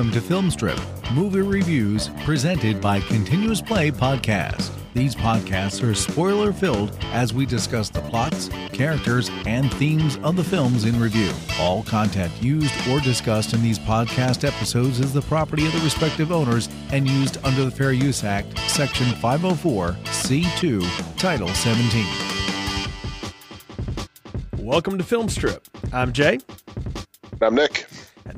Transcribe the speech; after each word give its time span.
Welcome 0.00 0.18
to 0.18 0.26
Filmstrip, 0.26 1.14
movie 1.14 1.42
reviews 1.42 2.08
presented 2.24 2.80
by 2.80 3.00
Continuous 3.00 3.60
Play 3.60 3.90
Podcast. 3.90 4.70
These 4.94 5.14
podcasts 5.14 5.86
are 5.86 5.94
spoiler 5.94 6.54
filled 6.54 6.96
as 7.12 7.34
we 7.34 7.44
discuss 7.44 7.90
the 7.90 8.00
plots, 8.00 8.48
characters, 8.72 9.30
and 9.44 9.70
themes 9.74 10.16
of 10.22 10.36
the 10.36 10.42
films 10.42 10.86
in 10.86 10.98
review. 10.98 11.30
All 11.58 11.82
content 11.82 12.32
used 12.40 12.72
or 12.88 13.00
discussed 13.00 13.52
in 13.52 13.62
these 13.62 13.78
podcast 13.78 14.42
episodes 14.42 15.00
is 15.00 15.12
the 15.12 15.20
property 15.20 15.66
of 15.66 15.72
the 15.74 15.80
respective 15.80 16.32
owners 16.32 16.70
and 16.92 17.06
used 17.06 17.36
under 17.44 17.66
the 17.66 17.70
Fair 17.70 17.92
Use 17.92 18.24
Act, 18.24 18.58
Section 18.70 19.14
504, 19.16 19.98
C2, 20.04 21.18
Title 21.18 21.48
17. 21.48 22.06
Welcome 24.56 24.96
to 24.96 25.04
Filmstrip. 25.04 25.60
I'm 25.92 26.14
Jay. 26.14 26.38
I'm 27.42 27.54
Nick. 27.54 27.89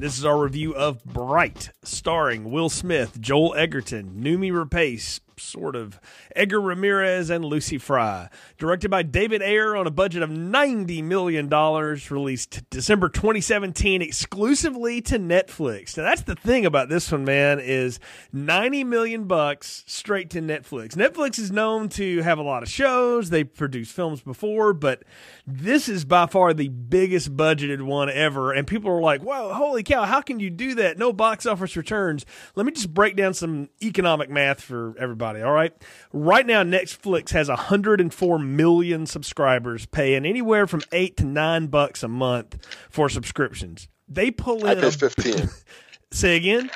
This 0.02 0.18
is 0.18 0.24
our 0.24 0.36
review 0.42 0.74
of 0.74 1.04
Bright, 1.04 1.70
starring 1.84 2.50
Will 2.50 2.68
Smith, 2.68 3.20
Joel 3.20 3.54
Edgerton, 3.54 4.20
Noomi 4.20 4.50
Rapace, 4.50 5.20
sort 5.42 5.76
of, 5.76 6.00
Edgar 6.34 6.60
Ramirez, 6.60 7.30
and 7.30 7.44
Lucy 7.44 7.78
Fry. 7.78 8.28
Directed 8.58 8.90
by 8.90 9.02
David 9.02 9.42
Ayer 9.42 9.76
on 9.76 9.86
a 9.86 9.90
budget 9.90 10.22
of 10.22 10.30
$90 10.30 11.02
million, 11.04 11.48
released 11.48 12.68
December 12.70 13.08
2017 13.08 14.02
exclusively 14.02 15.00
to 15.02 15.18
Netflix. 15.18 15.96
Now 15.96 16.04
that's 16.04 16.22
the 16.22 16.34
thing 16.34 16.66
about 16.66 16.88
this 16.88 17.10
one, 17.10 17.24
man, 17.24 17.60
is 17.60 17.98
90 18.32 18.84
million 18.84 19.24
bucks 19.24 19.84
straight 19.86 20.30
to 20.30 20.40
Netflix. 20.40 20.90
Netflix 20.90 21.38
is 21.38 21.50
known 21.50 21.88
to 21.90 22.22
have 22.22 22.38
a 22.38 22.42
lot 22.42 22.62
of 22.62 22.68
shows. 22.68 23.30
They 23.30 23.44
produced 23.44 23.92
films 23.92 24.22
before, 24.22 24.72
but 24.72 25.02
this 25.46 25.88
is 25.88 26.04
by 26.04 26.26
far 26.26 26.54
the 26.54 26.68
biggest 26.68 27.36
budgeted 27.36 27.82
one 27.82 28.10
ever. 28.10 28.52
And 28.52 28.66
people 28.66 28.90
are 28.90 29.00
like, 29.00 29.22
whoa, 29.22 29.52
holy 29.52 29.82
cow, 29.82 30.04
how 30.04 30.20
can 30.20 30.40
you 30.40 30.50
do 30.50 30.74
that? 30.76 30.98
No 30.98 31.12
box 31.12 31.46
office 31.46 31.76
returns. 31.76 32.24
Let 32.54 32.66
me 32.66 32.72
just 32.72 32.92
break 32.92 33.16
down 33.16 33.34
some 33.34 33.68
economic 33.82 34.30
math 34.30 34.60
for 34.60 34.94
everybody, 34.98 35.31
all 35.40 35.52
right? 35.52 35.72
Right 36.12 36.44
now, 36.44 36.62
Netflix 36.62 37.30
has 37.30 37.48
104 37.48 38.38
million 38.38 39.06
subscribers 39.06 39.86
paying 39.86 40.26
anywhere 40.26 40.66
from 40.66 40.82
eight 40.92 41.16
to 41.18 41.24
nine 41.24 41.68
bucks 41.68 42.02
a 42.02 42.08
month 42.08 42.58
for 42.90 43.08
subscriptions. 43.08 43.88
They 44.08 44.30
pull 44.30 44.66
in. 44.66 44.78
I 44.78 44.80
pay 44.80 44.90
15. 44.90 45.48
say 46.10 46.36
again? 46.36 46.70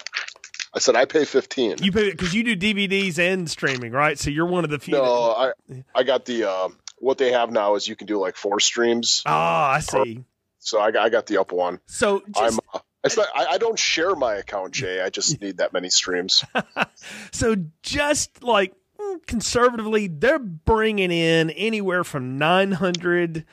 I 0.73 0.79
said 0.79 0.95
I 0.95 1.05
pay 1.05 1.25
15. 1.25 1.77
You 1.83 1.93
pay 1.93 2.11
because 2.11 2.34
you 2.34 2.43
do 2.43 2.57
DVDs 2.57 3.19
and 3.19 3.51
streaming, 3.51 3.93
right? 3.93 4.19
So 4.19 4.31
you're 4.31 4.47
one 4.47 4.65
of 4.65 4.71
the 4.71 4.79
few. 4.79 4.95
No, 4.95 5.05
I 5.05 5.53
I 5.95 6.03
got 6.03 6.25
the 6.25 6.45
um, 6.45 6.79
what 6.99 7.19
they 7.19 7.33
have 7.33 7.51
now 7.51 7.75
is 7.75 7.89
you 7.89 7.97
can 7.97 8.07
do 8.07 8.19
like 8.19 8.37
four 8.37 8.61
streams. 8.61 9.23
Ah, 9.27 9.73
I 9.73 9.81
see. 9.81 10.25
So 10.59 10.81
I 10.81 10.91
got, 10.91 11.07
I 11.07 11.09
got 11.09 11.27
the 11.27 11.39
up 11.39 11.53
one. 11.53 11.81
So 11.87 12.23
just, 12.27 12.41
I'm. 12.41 12.59
Uh, 12.75 12.81
it's 13.07 13.17
not, 13.17 13.29
I, 13.35 13.47
I 13.53 13.59
don't 13.59 13.79
share 13.79 14.15
my 14.15 14.35
account, 14.35 14.73
Jay. 14.73 15.01
I 15.01 15.11
just 15.11 15.41
need 15.43 15.59
that 15.59 15.73
many 15.73 15.91
streams. 15.91 16.45
so 17.33 17.57
just 17.83 18.43
like 18.43 18.75
conservatively, 19.27 20.09
they're 20.09 20.39
bringing 20.39 21.11
in 21.11 21.51
anywhere 21.51 22.05
from 22.05 22.39
900 22.39 23.45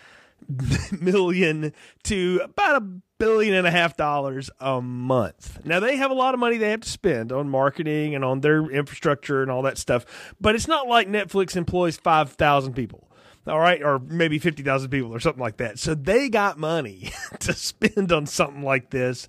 million 1.00 1.74
to 2.04 2.42
about 2.44 2.82
a 2.82 2.86
billion 3.20 3.54
and 3.54 3.66
a 3.66 3.72
half 3.72 3.96
dollars 3.96 4.50
a 4.60 4.82
month. 4.82 5.66
Now 5.66 5.80
they 5.80 5.96
have 5.96 6.12
a 6.12 6.16
lot 6.16 6.34
of 6.34 6.40
money 6.40 6.58
they 6.58 6.72
have 6.72 6.82
to 6.82 6.90
spend 6.90 7.32
on 7.32 7.50
marketing 7.50 8.16
and 8.16 8.26
on 8.26 8.42
their 8.42 8.70
infrastructure 8.70 9.42
and 9.42 9.50
all 9.50 9.62
that 9.62 9.78
stuff, 9.78 10.06
but 10.42 10.56
it's 10.56 10.68
not 10.68 10.88
like 10.88 11.08
Netflix 11.08 11.56
employs 11.56 11.96
5,000 11.96 12.74
people 12.74 13.08
all 13.46 13.60
right, 13.60 13.82
or 13.84 14.00
maybe 14.00 14.40
50,000 14.40 14.90
people 14.90 15.14
or 15.14 15.20
something 15.20 15.42
like 15.42 15.58
that. 15.58 15.80
So 15.80 15.96
they 15.96 16.30
got 16.30 16.58
money 16.58 17.12
to 17.40 17.54
spend 17.54 18.12
on 18.12 18.26
something 18.26 18.64
like 18.64 18.90
this. 18.90 19.28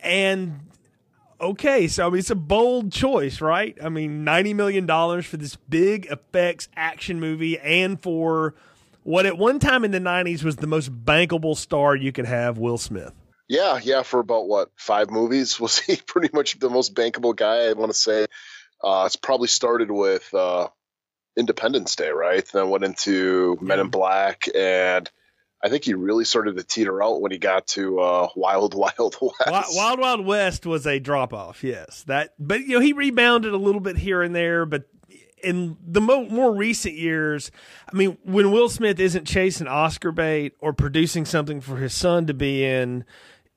And 0.00 0.60
okay, 1.40 1.88
so 1.88 2.06
I 2.06 2.10
mean, 2.10 2.18
it's 2.20 2.30
a 2.30 2.36
bold 2.36 2.92
choice, 2.92 3.40
right? 3.40 3.76
I 3.82 3.88
mean, 3.88 4.24
$90 4.24 4.54
million 4.54 5.22
for 5.22 5.36
this 5.36 5.56
big 5.56 6.06
effects 6.06 6.68
action 6.76 7.20
movie 7.20 7.58
and 7.58 8.02
for 8.02 8.54
what 9.02 9.26
at 9.26 9.36
one 9.36 9.58
time 9.58 9.84
in 9.84 9.90
the 9.90 9.98
90s 9.98 10.42
was 10.42 10.56
the 10.56 10.66
most 10.66 10.90
bankable 11.04 11.56
star 11.56 11.94
you 11.94 12.12
could 12.12 12.26
have, 12.26 12.56
Will 12.56 12.78
Smith. 12.78 13.12
Yeah, 13.46 13.78
yeah, 13.82 14.02
for 14.02 14.20
about 14.20 14.48
what, 14.48 14.70
five 14.74 15.10
movies? 15.10 15.60
Was 15.60 15.78
he 15.78 15.96
pretty 15.96 16.30
much 16.32 16.58
the 16.58 16.70
most 16.70 16.94
bankable 16.94 17.36
guy? 17.36 17.68
I 17.68 17.74
want 17.74 17.92
to 17.92 17.98
say. 17.98 18.26
Uh, 18.82 19.04
it's 19.06 19.16
probably 19.16 19.48
started 19.48 19.90
with 19.90 20.32
uh, 20.32 20.68
Independence 21.36 21.96
Day, 21.96 22.10
right? 22.10 22.44
Then 22.52 22.70
went 22.70 22.84
into 22.84 23.58
Men 23.60 23.80
in 23.80 23.88
Black, 23.88 24.48
and 24.54 25.10
I 25.62 25.68
think 25.68 25.84
he 25.84 25.94
really 25.94 26.24
started 26.24 26.56
to 26.56 26.62
teeter 26.62 27.02
out 27.02 27.20
when 27.20 27.32
he 27.32 27.38
got 27.38 27.66
to 27.68 27.98
uh, 27.98 28.28
Wild 28.36 28.74
Wild 28.76 29.16
West. 29.20 29.76
Wild 29.76 29.98
Wild 29.98 30.26
West 30.26 30.66
was 30.66 30.86
a 30.86 30.98
drop 31.00 31.32
off, 31.32 31.64
yes. 31.64 32.04
That, 32.06 32.34
but 32.38 32.60
you 32.60 32.74
know, 32.74 32.80
he 32.80 32.92
rebounded 32.92 33.52
a 33.52 33.58
little 33.58 33.80
bit 33.80 33.96
here 33.96 34.22
and 34.22 34.34
there, 34.34 34.66
but 34.66 34.84
in 35.42 35.76
the 35.84 36.00
mo- 36.00 36.28
more 36.28 36.54
recent 36.54 36.94
years, 36.94 37.50
I 37.92 37.96
mean, 37.96 38.18
when 38.24 38.50
Will 38.50 38.68
Smith 38.68 38.98
isn't 38.98 39.26
chasing 39.26 39.66
Oscar 39.66 40.12
bait 40.12 40.54
or 40.60 40.72
producing 40.72 41.24
something 41.24 41.60
for 41.60 41.76
his 41.76 41.94
son 41.94 42.26
to 42.26 42.34
be 42.34 42.64
in, 42.64 43.04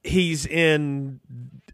he's 0.04 0.46
in 0.46 1.20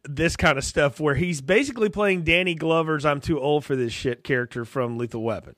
this 0.04 0.36
kind 0.36 0.58
of 0.58 0.64
stuff 0.64 1.00
where 1.00 1.16
he's 1.16 1.42
basically 1.42 1.90
playing 1.90 2.24
Danny 2.24 2.56
Glover's 2.56 3.06
"I'm 3.06 3.22
too 3.22 3.40
old 3.40 3.66
for 3.66 3.76
this 3.76 3.94
shit" 3.94 4.24
character 4.24 4.66
from 4.66 4.98
Lethal 4.98 5.24
Weapon. 5.24 5.56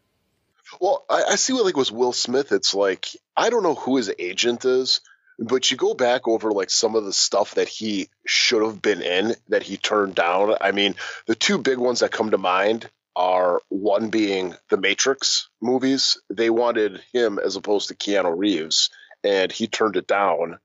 Well, 0.80 1.06
I, 1.10 1.24
I 1.32 1.36
see 1.36 1.54
what 1.54 1.66
like 1.66 1.78
with 1.78 1.92
Will 1.92 2.14
Smith, 2.14 2.52
it's 2.52 2.74
like 2.74 3.08
I 3.36 3.50
don't 3.50 3.64
know 3.64 3.76
who 3.76 3.98
his 3.98 4.12
agent 4.18 4.66
is, 4.66 5.02
but 5.40 5.70
you 5.70 5.78
go 5.78 5.94
back 5.94 6.28
over 6.28 6.52
like 6.52 6.70
some 6.70 6.96
of 6.96 7.06
the 7.06 7.14
stuff 7.14 7.56
that 7.56 7.68
he 7.68 8.10
should 8.26 8.64
have 8.64 8.82
been 8.82 9.02
in 9.02 9.36
that 9.50 9.64
he 9.64 9.78
turned 9.78 10.16
down. 10.16 10.56
I 10.62 10.72
mean, 10.72 10.96
the 11.26 11.36
two 11.36 11.58
big 11.58 11.78
ones 11.78 12.00
that 12.00 12.12
come 12.12 12.32
to 12.32 12.38
mind 12.38 12.90
are 13.16 13.62
one 13.70 14.10
being 14.10 14.56
the 14.70 14.78
Matrix 14.78 15.50
movies. 15.62 16.20
They 16.30 16.50
wanted 16.50 17.02
him 17.14 17.40
as 17.40 17.56
opposed 17.56 17.88
to 17.88 17.96
Keanu 17.96 18.38
Reeves, 18.38 18.90
and 19.24 19.52
he 19.52 19.68
turned 19.68 19.96
it 19.96 20.08
down. 20.08 20.60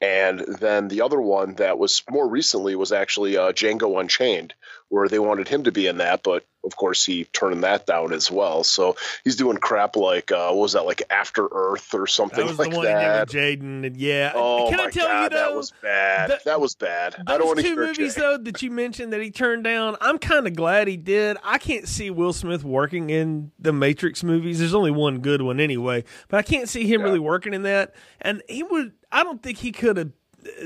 And 0.00 0.40
then 0.40 0.88
the 0.88 1.02
other 1.02 1.20
one 1.20 1.54
that 1.54 1.78
was 1.78 2.02
more 2.10 2.28
recently 2.28 2.76
was 2.76 2.92
actually 2.92 3.36
uh, 3.38 3.52
Django 3.52 3.98
Unchained, 3.98 4.52
where 4.88 5.08
they 5.08 5.18
wanted 5.18 5.48
him 5.48 5.64
to 5.64 5.72
be 5.72 5.86
in 5.86 5.96
that, 5.98 6.22
but 6.22 6.44
of 6.62 6.76
course 6.76 7.04
he 7.04 7.24
turned 7.24 7.64
that 7.64 7.84
down 7.86 8.12
as 8.12 8.30
well. 8.30 8.62
So 8.64 8.96
he's 9.24 9.36
doing 9.36 9.56
crap 9.56 9.96
like 9.96 10.30
uh, 10.30 10.48
what 10.50 10.58
was 10.62 10.72
that 10.74 10.86
like 10.86 11.02
After 11.10 11.46
Earth 11.50 11.92
or 11.94 12.06
something 12.06 12.38
that 12.38 12.46
was 12.46 12.58
like 12.58 12.70
the 12.70 12.76
one 12.76 12.86
that. 12.86 13.28
Jaden, 13.28 13.94
yeah. 13.96 14.32
Oh 14.34 14.68
Can 14.68 14.78
my 14.78 14.84
I 14.84 14.90
tell 14.90 15.06
god, 15.08 15.22
you 15.24 15.28
though, 15.30 15.36
that 15.36 15.54
was 15.54 15.72
bad. 15.82 16.30
the, 16.30 16.40
that 16.44 16.60
was 16.60 16.74
bad. 16.74 17.16
I 17.26 17.38
don't 17.38 17.46
want 17.46 17.58
to 17.58 17.64
two 17.64 17.76
movies 17.76 18.14
Jay. 18.14 18.20
though 18.20 18.38
that 18.38 18.62
you 18.62 18.70
mentioned 18.70 19.12
that 19.12 19.20
he 19.20 19.30
turned 19.30 19.64
down. 19.64 19.96
I'm 20.00 20.18
kind 20.18 20.46
of 20.46 20.54
glad 20.54 20.86
he 20.86 20.96
did. 20.96 21.38
I 21.42 21.58
can't 21.58 21.88
see 21.88 22.10
Will 22.10 22.32
Smith 22.32 22.62
working 22.62 23.10
in 23.10 23.50
the 23.58 23.72
Matrix 23.72 24.22
movies. 24.22 24.58
There's 24.60 24.74
only 24.74 24.90
one 24.92 25.18
good 25.20 25.42
one 25.42 25.60
anyway, 25.60 26.04
but 26.28 26.38
I 26.38 26.42
can't 26.42 26.68
see 26.68 26.86
him 26.86 27.00
Yeah. 27.00 27.06
really 27.06 27.20
working 27.20 27.52
in 27.52 27.62
that. 27.62 27.94
And 28.20 28.42
he 28.48 28.62
would. 28.62 28.92
I 29.10 29.22
don't 29.24 29.42
think 29.42 29.58
he 29.58 29.72
could 29.72 29.96
have 29.96 30.12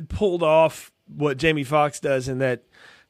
pulled 0.09 0.43
off 0.43 0.93
what 1.07 1.39
Jamie 1.39 1.65
Foxx 1.65 2.01
does 2.01 2.29
in 2.29 2.39
that 2.39 2.65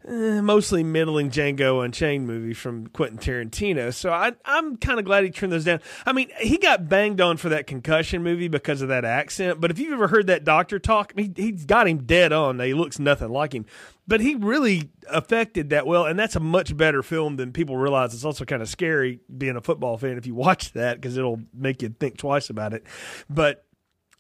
eh, 0.07 0.41
mostly 0.41 0.83
middling 0.83 1.31
Django 1.31 1.85
Unchained 1.85 2.27
movie 2.27 2.55
from 2.55 2.87
Quentin 2.89 3.19
Tarantino. 3.19 3.93
So 3.93 4.13
I, 4.13 4.33
I'm 4.45 4.77
kind 4.77 4.99
of 4.99 5.05
glad 5.05 5.25
he 5.25 5.31
turned 5.31 5.53
those 5.53 5.65
down. 5.65 5.81
I 6.05 6.13
mean, 6.13 6.31
he 6.41 6.59
got 6.59 6.89
banged 6.89 7.21
on 7.21 7.37
for 7.37 7.49
that 7.49 7.67
concussion 7.67 8.23
movie 8.23 8.49
because 8.49 8.83
of 8.83 8.89
that 8.89 9.05
accent. 9.05 9.61
But 9.61 9.71
if 9.71 9.79
you've 9.79 9.93
ever 9.93 10.09
heard 10.09 10.27
that 10.29 10.45
doctor 10.45 10.79
talk, 10.79 11.13
he, 11.17 11.33
he's 11.35 11.65
got 11.65 11.89
him 11.89 12.05
dead 12.05 12.33
on. 12.33 12.61
He 12.61 12.75
looks 12.75 12.99
nothing 12.99 13.31
like 13.31 13.55
him. 13.55 13.67
But 14.07 14.21
he 14.21 14.35
really 14.37 14.91
affected 15.11 15.71
that 15.71 15.87
well, 15.87 16.07
and 16.07 16.19
that's 16.19 16.35
a 16.35 16.41
much 16.41 16.75
better 16.75 17.03
film 17.03 17.37
than 17.37 17.53
people 17.53 17.77
realize. 17.77 18.15
It's 18.15 18.25
also 18.25 18.47
kind 18.47 18.63
of 18.63 18.69
scary 18.69 19.21
being 19.37 19.57
a 19.57 19.61
football 19.61 19.99
fan 19.99 20.17
if 20.17 20.27
you 20.27 20.35
watch 20.35 20.73
that 20.73 20.99
because 20.99 21.19
it'll 21.19 21.41
make 21.53 21.83
you 21.83 21.91
think 21.91 22.17
twice 22.17 22.49
about 22.49 22.73
it. 22.73 22.85
But 23.29 23.67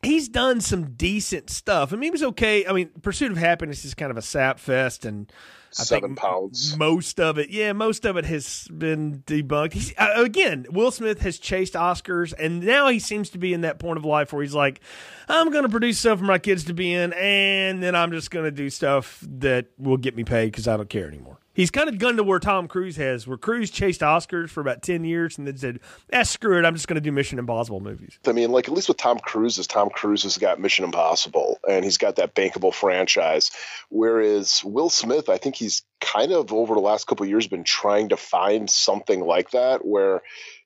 he's 0.02 0.28
done 0.28 0.60
some 0.60 0.90
decent 0.90 1.50
stuff. 1.50 1.92
I 1.92 1.96
mean, 1.96 2.04
he 2.04 2.10
was 2.10 2.22
okay. 2.22 2.66
I 2.66 2.72
mean, 2.72 2.90
Pursuit 3.02 3.32
of 3.32 3.38
Happiness 3.38 3.84
is 3.84 3.94
kind 3.94 4.10
of 4.10 4.16
a 4.16 4.22
sap 4.22 4.58
fest, 4.58 5.04
and 5.04 5.32
I 5.78 5.82
Seven 5.82 6.10
think 6.10 6.18
pounds. 6.18 6.76
Most 6.76 7.20
of 7.20 7.38
it, 7.38 7.50
yeah, 7.50 7.72
most 7.72 8.04
of 8.04 8.16
it 8.16 8.24
has 8.24 8.66
been 8.68 9.22
debunked. 9.26 9.72
He's, 9.74 9.92
uh, 9.98 10.12
again, 10.16 10.66
Will 10.70 10.90
Smith 10.90 11.20
has 11.20 11.38
chased 11.38 11.74
Oscars, 11.74 12.32
and 12.38 12.62
now 12.62 12.88
he 12.88 12.98
seems 12.98 13.30
to 13.30 13.38
be 13.38 13.52
in 13.52 13.60
that 13.62 13.78
point 13.78 13.98
of 13.98 14.04
life 14.04 14.32
where 14.32 14.42
he's 14.42 14.54
like, 14.54 14.80
I'm 15.28 15.50
going 15.50 15.64
to 15.64 15.68
produce 15.68 15.98
stuff 15.98 16.18
for 16.18 16.24
my 16.24 16.38
kids 16.38 16.64
to 16.64 16.74
be 16.74 16.94
in, 16.94 17.12
and 17.12 17.82
then 17.82 17.94
I'm 17.94 18.12
just 18.12 18.30
going 18.30 18.44
to 18.44 18.50
do 18.50 18.70
stuff 18.70 19.22
that 19.28 19.66
will 19.78 19.98
get 19.98 20.16
me 20.16 20.24
paid 20.24 20.46
because 20.46 20.68
I 20.68 20.76
don't 20.76 20.88
care 20.88 21.08
anymore. 21.08 21.37
He's 21.58 21.72
kind 21.72 21.88
of 21.88 21.98
gone 21.98 22.16
to 22.18 22.22
where 22.22 22.38
Tom 22.38 22.68
Cruise 22.68 22.94
has, 22.98 23.26
where 23.26 23.36
Cruise 23.36 23.72
chased 23.72 24.00
Oscars 24.00 24.48
for 24.48 24.60
about 24.60 24.80
10 24.80 25.02
years 25.02 25.38
and 25.38 25.44
then 25.44 25.56
said, 25.56 25.80
ah, 26.12 26.22
screw 26.22 26.56
it, 26.56 26.64
I'm 26.64 26.76
just 26.76 26.86
going 26.86 26.94
to 26.94 27.00
do 27.00 27.10
Mission 27.10 27.40
Impossible 27.40 27.80
movies. 27.80 28.16
I 28.28 28.30
mean, 28.30 28.52
like 28.52 28.68
at 28.68 28.74
least 28.74 28.86
with 28.86 28.96
Tom 28.96 29.18
Cruise, 29.18 29.58
is 29.58 29.66
Tom 29.66 29.90
Cruise 29.90 30.22
has 30.22 30.38
got 30.38 30.60
Mission 30.60 30.84
Impossible 30.84 31.58
and 31.68 31.84
he's 31.84 31.98
got 31.98 32.14
that 32.14 32.32
bankable 32.32 32.72
franchise. 32.72 33.50
Whereas 33.88 34.62
Will 34.64 34.88
Smith, 34.88 35.28
I 35.28 35.38
think 35.38 35.56
he's 35.56 35.82
kind 36.00 36.30
of 36.30 36.52
over 36.52 36.74
the 36.74 36.80
last 36.80 37.08
couple 37.08 37.24
of 37.24 37.30
years 37.30 37.48
been 37.48 37.64
trying 37.64 38.10
to 38.10 38.16
find 38.16 38.70
something 38.70 39.18
like 39.18 39.50
that 39.50 39.84
where, 39.84 40.22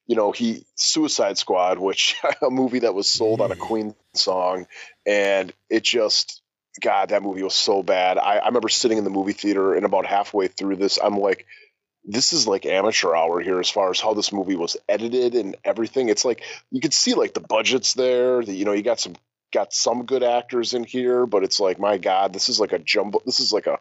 you 0.06 0.14
know, 0.14 0.30
he 0.30 0.66
Suicide 0.74 1.38
Squad, 1.38 1.78
which 1.78 2.16
a 2.42 2.50
movie 2.50 2.80
that 2.80 2.94
was 2.94 3.10
sold 3.10 3.40
on 3.40 3.50
a 3.50 3.56
Queen 3.56 3.94
song, 4.12 4.66
and 5.06 5.54
it 5.70 5.84
just 5.84 6.41
God, 6.80 7.10
that 7.10 7.22
movie 7.22 7.42
was 7.42 7.54
so 7.54 7.82
bad. 7.82 8.18
I, 8.18 8.38
I 8.38 8.46
remember 8.46 8.68
sitting 8.68 8.98
in 8.98 9.04
the 9.04 9.10
movie 9.10 9.32
theater 9.32 9.74
and 9.74 9.84
about 9.84 10.06
halfway 10.06 10.48
through 10.48 10.76
this, 10.76 10.98
I'm 11.02 11.18
like, 11.18 11.46
this 12.04 12.32
is 12.32 12.46
like 12.46 12.66
amateur 12.66 13.14
hour 13.14 13.40
here 13.40 13.60
as 13.60 13.70
far 13.70 13.90
as 13.90 14.00
how 14.00 14.14
this 14.14 14.32
movie 14.32 14.56
was 14.56 14.76
edited 14.88 15.34
and 15.34 15.56
everything. 15.64 16.08
It's 16.08 16.24
like 16.24 16.42
you 16.70 16.80
could 16.80 16.94
see 16.94 17.14
like 17.14 17.34
the 17.34 17.40
budgets 17.40 17.94
there. 17.94 18.42
The, 18.42 18.52
you 18.52 18.64
know, 18.64 18.72
you 18.72 18.82
got 18.82 19.00
some 19.00 19.14
got 19.52 19.72
some 19.72 20.04
good 20.04 20.22
actors 20.22 20.74
in 20.74 20.84
here, 20.84 21.26
but 21.26 21.44
it's 21.44 21.60
like 21.60 21.78
my 21.78 21.98
God, 21.98 22.32
this 22.32 22.48
is 22.48 22.58
like 22.58 22.72
a 22.72 22.78
jumbo. 22.78 23.22
This 23.24 23.38
is 23.38 23.52
like 23.52 23.66
a 23.66 23.78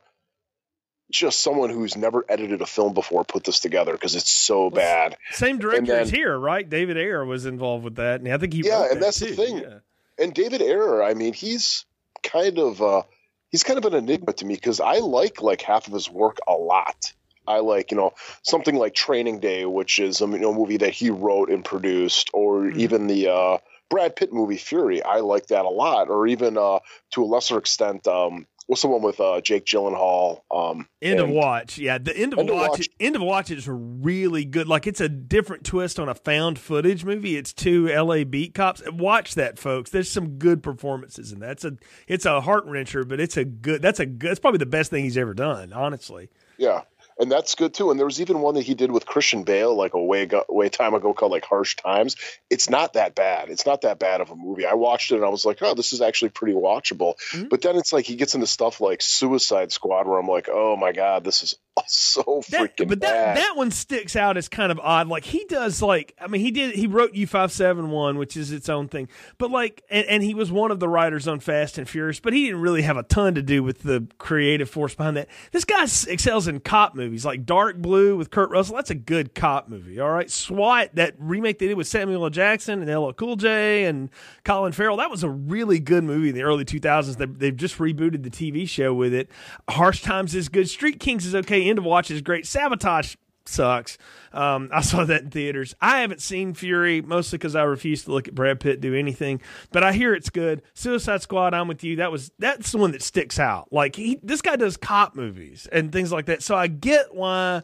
just 1.12 1.42
someone 1.42 1.70
who's 1.70 1.98
never 1.98 2.26
edited 2.30 2.62
a 2.62 2.66
film 2.66 2.94
before 2.94 3.24
put 3.24 3.44
this 3.44 3.60
together 3.60 3.92
because 3.92 4.16
it's 4.16 4.32
so 4.32 4.70
bad. 4.70 5.18
Same 5.32 5.58
director 5.58 5.94
as 5.94 6.10
here, 6.10 6.38
right? 6.38 6.68
David 6.68 6.98
Ayer 6.98 7.26
was 7.26 7.46
involved 7.46 7.84
with 7.84 7.96
that, 7.96 8.22
and 8.22 8.32
I 8.32 8.38
think 8.38 8.54
he 8.54 8.62
yeah, 8.62 8.84
and 8.84 8.94
that 8.94 9.02
that's 9.02 9.20
too. 9.20 9.28
the 9.28 9.36
thing. 9.36 9.58
Yeah. 9.58 9.80
And 10.18 10.34
David 10.34 10.62
Ayer, 10.62 11.02
I 11.04 11.14
mean, 11.14 11.34
he's 11.34 11.86
kind 12.24 12.60
of 12.60 12.82
uh, 12.82 13.04
he's 13.50 13.64
kind 13.64 13.78
of 13.78 13.86
an 13.86 13.94
enigma 13.94 14.34
to 14.34 14.46
me 14.46 14.56
because 14.56 14.80
I 14.80 15.00
like 15.00 15.42
like 15.42 15.62
half 15.62 15.88
of 15.88 15.94
his 15.94 16.10
work 16.10 16.38
a 16.48 16.54
lot. 16.54 17.14
I 17.48 17.60
like 17.60 17.92
you 17.92 17.98
know 17.98 18.14
something 18.44 18.76
like 18.76 18.94
Training 18.94 19.40
Day, 19.40 19.66
which 19.66 20.00
is 20.00 20.22
a 20.22 20.26
you 20.26 20.40
know, 20.40 20.54
movie 20.54 20.78
that 20.78 20.94
he 20.94 21.10
wrote 21.10 21.50
and 21.50 21.66
produced, 21.66 22.30
or 22.34 22.62
Mhm. 22.62 22.78
even 22.78 23.08
the 23.08 23.28
uh, 23.30 23.58
Brad 23.90 24.16
Pitt 24.16 24.32
movie 24.32 24.58
Fury. 24.58 25.04
I 25.04 25.20
like 25.20 25.48
that 25.48 25.66
a 25.66 25.70
lot, 25.70 26.10
or 26.10 26.28
even 26.28 26.58
uh, 26.58 26.80
to 27.12 27.24
a 27.24 27.26
lesser 27.26 27.58
extent, 27.58 28.08
um, 28.08 28.46
what's 28.72 28.84
the 28.84 28.88
one 28.88 29.02
with 29.02 29.20
uh, 29.20 29.42
Jake 29.42 29.66
Gyllenhaal? 29.66 30.44
Um, 30.50 30.88
End 31.02 31.20
of 31.20 31.28
Watch, 31.28 31.78
yeah. 31.78 31.98
The 31.98 32.16
end 32.16 32.32
of 32.32 32.40
End 32.40 32.50
of 32.50 32.56
Watch, 32.56 32.70
Watch. 32.70 32.90
end 33.02 33.18
of 33.18 33.22
Watch 33.22 33.52
is 33.52 33.68
really 33.68 34.46
good. 34.46 34.66
Like 34.66 34.88
it's 34.88 35.02
a 35.02 35.10
different 35.10 35.66
twist 35.66 36.00
on 36.00 36.08
a 36.08 36.16
found 36.16 36.58
footage 36.58 37.04
movie. 37.04 37.36
It's 37.36 37.52
two 37.52 37.90
L.A. 37.90 38.24
beat 38.24 38.54
cops. 38.54 38.82
Watch 38.90 39.36
that, 39.36 39.60
folks. 39.60 39.90
There's 39.90 40.10
some 40.10 40.38
good 40.38 40.64
performances 40.64 41.34
in 41.34 41.40
that. 41.40 41.52
It's 41.52 41.66
a 41.66 41.78
it's 42.08 42.26
a 42.26 42.40
heart 42.40 42.66
wrencher, 42.66 43.06
but 43.06 43.20
it's 43.20 43.36
a 43.36 43.44
good. 43.44 43.82
That's 43.82 44.00
a 44.00 44.06
good. 44.06 44.32
It's 44.32 44.40
probably 44.40 44.60
the 44.60 44.66
best 44.66 44.90
thing 44.90 45.04
he's 45.04 45.18
ever 45.18 45.34
done, 45.34 45.74
honestly. 45.74 46.30
Yeah, 46.58 46.84
and 47.20 47.32
that's 47.32 47.56
good 47.56 47.74
too. 47.74 47.92
And 47.92 48.00
there 48.00 48.06
was 48.06 48.22
even 48.22 48.40
one 48.40 48.56
that 48.56 48.64
he 48.64 48.74
did 48.74 48.92
with 48.92 49.06
Christian 49.06 49.44
Bale, 49.44 49.76
like 49.76 49.94
a 49.94 50.04
way 50.04 50.26
go, 50.26 50.44
way 50.50 50.70
time 50.70 50.94
ago, 50.94 51.14
called 51.14 51.32
like 51.32 51.46
Harsh 51.46 51.76
Times. 51.76 52.16
It's 52.50 52.70
not 52.70 52.94
that 52.94 53.16
bad. 53.16 53.50
It's 53.50 53.66
not 53.66 53.82
that 53.82 54.00
bad 54.00 54.22
of 54.22 54.32
a 54.32 54.36
movie. 54.36 54.66
I 54.66 54.74
watched 54.74 55.12
it 55.12 55.16
and 55.16 55.26
I 55.26 55.30
was 55.30 55.46
like, 55.46 55.60
oh, 55.62 55.74
this 55.74 55.94
is 55.94 56.02
actually 56.02 56.30
pretty 56.30 56.54
watchable. 56.54 57.16
Mhm. 57.32 57.50
But 57.50 57.62
then 57.62 57.76
it's 57.76 57.94
like 57.94 58.06
he 58.06 58.16
gets 58.16 58.36
into 58.36 58.48
stuff 58.48 58.82
like 58.82 59.02
Suicide 59.02 59.72
Squad, 59.72 60.08
where 60.08 60.20
I'm 60.20 60.28
like, 60.28 60.50
oh 60.52 60.76
my 60.76 60.92
god, 60.92 61.24
this 61.24 61.44
is 61.44 61.56
so 61.88 62.42
That, 62.50 62.76
freaking 62.78 62.88
but 62.90 63.00
that 63.02 63.36
bad. 63.36 63.38
that 63.38 63.56
one 63.56 63.72
sticks 63.72 64.16
out 64.16 64.38
as 64.38 64.48
kind 64.50 64.72
of 64.72 64.80
odd. 64.80 65.08
Like 65.08 65.24
he 65.24 65.46
does, 65.46 65.82
like 65.82 66.14
I 66.20 66.28
mean, 66.28 66.42
he 66.42 66.52
did. 66.52 66.76
He 66.76 66.86
wrote 66.88 67.14
U 67.14 67.26
five 67.26 67.52
seven 67.52 67.90
one, 67.92 68.18
which 68.18 68.36
is 68.36 68.52
its 68.52 68.68
own 68.70 68.88
thing. 68.88 69.08
But 69.38 69.52
like, 69.52 69.82
and, 69.90 70.06
and 70.08 70.24
he 70.24 70.34
was 70.34 70.52
one 70.52 70.72
of 70.72 70.80
the 70.80 70.90
writers 70.90 71.28
on 71.28 71.40
Fast 71.40 71.78
and 71.78 71.88
Furious. 71.88 72.20
But 72.20 72.34
he 72.34 72.46
didn't 72.46 72.62
really 72.62 72.82
have 72.82 72.98
a 72.98 73.04
ton 73.04 73.36
to 73.36 73.42
do 73.42 73.64
with 73.64 73.84
the 73.84 74.08
creative 74.18 74.70
force 74.70 74.94
behind 74.96 75.16
that. 75.18 75.28
This 75.52 75.64
guy 75.66 75.84
excels 75.84 76.48
in 76.48 76.60
cop 76.60 76.94
movies, 76.94 77.26
like 77.26 77.46
Dark 77.46 77.78
Blue 77.78 78.18
with 78.18 78.32
Kurt 78.32 78.50
Russell. 78.50 78.76
That's 78.76 78.92
a 78.92 78.96
good 78.96 79.34
cop 79.34 79.70
movie. 79.70 80.00
All 80.00 80.12
right, 80.12 80.30
SWAT, 80.30 80.90
that 80.96 81.16
remake 81.20 81.60
they 81.60 81.68
did 81.68 81.78
with 81.78 81.88
Samuel 81.88 82.24
L. 82.24 82.30
Jackson 82.30 82.82
and 82.82 82.94
LL 83.02 83.12
Cool 83.14 83.38
J 83.38 83.86
and 83.86 84.10
Colin 84.44 84.74
Farrell. 84.74 84.98
That 84.98 85.10
was 85.10 85.24
a 85.24 85.30
really 85.30 85.80
good 85.80 86.04
movie 86.04 86.30
in 86.30 86.36
the 86.36 86.44
early 86.44 86.66
2000s. 86.66 87.16
They, 87.18 87.26
they've 87.26 87.56
just 87.56 87.78
rebooted 87.78 88.24
the 88.24 88.30
TV 88.30 88.68
show 88.68 88.94
with 88.94 89.14
it. 89.14 89.30
Harsh 89.70 90.02
Times 90.02 90.36
is 90.36 90.50
good. 90.50 90.70
Street 90.70 91.00
Kings 91.00 91.26
is 91.26 91.34
okay. 91.34 91.61
End 91.70 91.78
of 91.78 91.86
Watch 91.86 92.12
is 92.12 92.22
great. 92.22 92.46
Sabotage 92.46 93.16
sucks. 93.46 93.98
Um, 94.34 94.70
I 94.72 94.82
saw 94.82 95.06
that 95.06 95.24
in 95.24 95.30
theaters. 95.30 95.76
I 95.82 96.02
haven't 96.02 96.22
seen 96.22 96.54
Fury 96.54 97.02
mostly 97.02 97.38
because 97.38 97.56
I 97.56 97.64
refuse 97.64 98.06
to 98.06 98.12
look 98.12 98.28
at 98.28 98.36
Brad 98.36 98.60
Pitt 98.60 98.82
do 98.82 98.96
anything, 98.96 99.42
but 99.72 99.84
I 99.84 99.94
hear 99.94 100.14
it's 100.14 100.30
good. 100.30 100.62
Suicide 100.74 101.22
Squad, 101.22 101.54
I'm 101.54 101.68
with 101.68 101.84
you. 101.84 101.98
That 101.98 102.12
was 102.12 102.32
that's 102.40 102.72
the 102.72 102.78
one 102.78 102.92
that 102.92 103.02
sticks 103.02 103.40
out. 103.40 103.72
Like 103.72 103.96
he, 103.96 104.20
this 104.24 104.42
guy 104.42 104.56
does 104.56 104.78
cop 104.78 105.16
movies 105.16 105.68
and 105.72 105.92
things 105.92 106.12
like 106.12 106.26
that. 106.28 106.44
So 106.44 106.56
I 106.56 106.68
get 106.68 107.14
why 107.14 107.64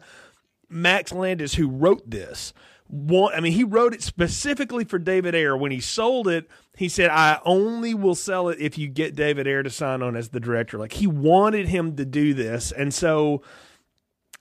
Max 0.68 1.12
Landis, 1.12 1.54
who 1.54 1.68
wrote 1.68 2.08
this, 2.08 2.52
want, 2.88 3.34
I 3.34 3.40
mean, 3.40 3.52
he 3.52 3.64
wrote 3.64 3.94
it 3.94 4.02
specifically 4.02 4.84
for 4.84 4.98
David 4.98 5.34
Ayer. 5.34 5.56
When 5.56 5.70
he 5.70 5.80
sold 5.80 6.28
it, 6.28 6.48
he 6.76 6.88
said, 6.88 7.10
I 7.10 7.40
only 7.44 7.94
will 7.94 8.14
sell 8.14 8.48
it 8.48 8.58
if 8.60 8.78
you 8.78 8.88
get 8.88 9.14
David 9.14 9.46
Ayer 9.46 9.62
to 9.62 9.70
sign 9.70 10.02
on 10.02 10.16
as 10.16 10.30
the 10.30 10.40
director. 10.40 10.78
Like 10.78 10.92
he 10.92 11.06
wanted 11.06 11.68
him 11.68 11.96
to 11.96 12.04
do 12.04 12.34
this. 12.34 12.72
And 12.72 12.92
so, 12.92 13.42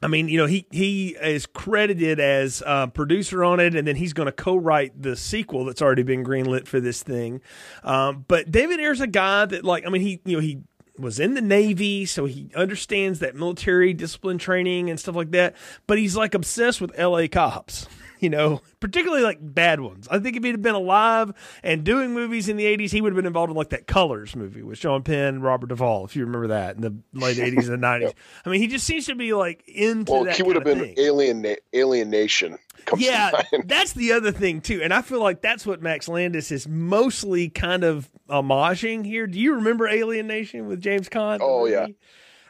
I 0.01 0.07
mean, 0.07 0.29
you 0.29 0.37
know, 0.37 0.45
he, 0.45 0.67
he 0.69 1.09
is 1.21 1.47
credited 1.47 2.19
as 2.19 2.61
uh, 2.65 2.87
producer 2.87 3.43
on 3.43 3.59
it, 3.59 3.75
and 3.75 3.87
then 3.87 3.95
he's 3.95 4.13
going 4.13 4.27
to 4.27 4.31
co-write 4.31 5.01
the 5.01 5.15
sequel 5.15 5.65
that's 5.65 5.81
already 5.81 6.03
been 6.03 6.23
greenlit 6.23 6.67
for 6.67 6.79
this 6.79 7.01
thing. 7.01 7.41
Um, 7.83 8.23
but 8.27 8.51
David 8.51 8.79
Ayer's 8.79 9.01
a 9.01 9.07
guy 9.07 9.45
that, 9.45 9.63
like, 9.63 9.87
I 9.87 9.89
mean, 9.89 10.03
he, 10.03 10.21
you 10.23 10.37
know, 10.37 10.41
he 10.41 10.61
was 10.99 11.19
in 11.19 11.33
the 11.33 11.41
Navy, 11.41 12.05
so 12.05 12.25
he 12.25 12.49
understands 12.55 13.19
that 13.19 13.35
military 13.35 13.93
discipline 13.93 14.37
training 14.37 14.89
and 14.89 14.99
stuff 14.99 15.15
like 15.15 15.31
that. 15.31 15.55
But 15.87 15.97
he's 15.97 16.15
like 16.15 16.33
obsessed 16.33 16.79
with 16.79 16.91
L.A. 16.95 17.27
cops, 17.27 17.87
you 18.19 18.29
know, 18.29 18.61
particularly 18.79 19.23
like 19.23 19.39
bad 19.41 19.79
ones. 19.79 20.07
I 20.09 20.19
think 20.19 20.35
if 20.35 20.43
he'd 20.43 20.61
been 20.61 20.75
alive 20.75 21.33
and 21.63 21.83
doing 21.83 22.13
movies 22.13 22.49
in 22.49 22.57
the 22.57 22.65
'80s, 22.65 22.91
he 22.91 23.01
would 23.01 23.11
have 23.11 23.15
been 23.15 23.25
involved 23.25 23.51
in 23.51 23.57
like 23.57 23.69
that 23.69 23.87
Colors 23.87 24.35
movie 24.35 24.63
with 24.63 24.77
Sean 24.77 25.03
Penn 25.03 25.35
and 25.35 25.43
Robert 25.43 25.67
Duvall, 25.67 26.05
if 26.05 26.15
you 26.15 26.25
remember 26.25 26.47
that 26.47 26.75
in 26.75 26.81
the 26.81 26.95
late 27.13 27.37
'80s 27.37 27.69
and 27.69 27.83
'90s. 27.83 28.13
I 28.45 28.49
mean, 28.49 28.61
he 28.61 28.67
just 28.67 28.85
seems 28.85 29.05
to 29.07 29.15
be 29.15 29.33
like 29.33 29.67
into 29.67 30.05
that. 30.05 30.11
well, 30.11 30.23
that. 30.25 30.37
he 30.37 30.43
would 30.43 30.55
have 30.55 30.65
been. 30.65 30.93
Alien 30.97 31.41
Na- 31.41 31.55
Alien 31.73 32.09
Nation. 32.09 32.57
Comes 32.85 33.01
Yeah, 33.01 33.31
that's 33.65 33.93
the 33.93 34.13
other 34.13 34.31
thing 34.31 34.61
too, 34.61 34.81
and 34.81 34.93
I 34.93 35.01
feel 35.01 35.21
like 35.21 35.41
that's 35.41 35.65
what 35.65 35.81
Max 35.81 36.07
Landis 36.07 36.51
is 36.51 36.67
mostly 36.67 37.49
kind 37.49 37.83
of 37.83 38.09
homaging 38.29 39.05
here. 39.05 39.27
Do 39.27 39.39
you 39.39 39.55
remember 39.55 39.87
Alien 39.87 40.27
Nation 40.27 40.67
with 40.67 40.81
James 40.81 41.09
Caan? 41.09 41.39
Oh, 41.41 41.65
yeah. 41.65 41.87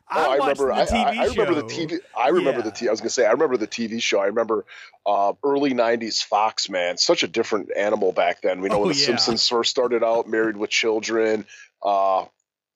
Oh, 0.10 0.32
I 0.32 0.36
remember. 0.38 0.72
I, 0.72 0.86
the 0.86 0.92
TV 0.92 0.96
I, 1.06 1.24
I 1.24 1.26
remember 1.26 1.54
the. 1.56 1.64
TV. 1.64 2.00
I 2.18 2.28
remember 2.30 2.60
Yeah. 2.60 2.66
the. 2.66 2.72
T, 2.72 2.88
I 2.88 2.92
was 2.92 3.02
gonna 3.02 3.10
say. 3.10 3.26
I 3.26 3.32
remember 3.32 3.58
the 3.58 3.68
TV 3.68 4.02
show. 4.02 4.20
I 4.20 4.28
remember 4.28 4.66
uh, 5.06 5.34
early 5.44 5.72
'90s 5.74 6.24
Fox. 6.24 6.70
Man, 6.70 6.98
such 6.98 7.24
a 7.24 7.28
different 7.28 7.70
animal 7.76 8.12
back 8.14 8.42
then. 8.42 8.62
We 8.62 8.70
know 8.70 8.76
Oh, 8.78 8.80
when 8.82 8.90
the 8.90 8.96
yeah. 8.96 9.06
Simpsons 9.08 9.48
first 9.48 9.70
started 9.70 10.04
out, 10.04 10.28
Married 10.30 10.56
with 10.56 10.70
Children. 10.70 11.46
Uh, 11.84 12.26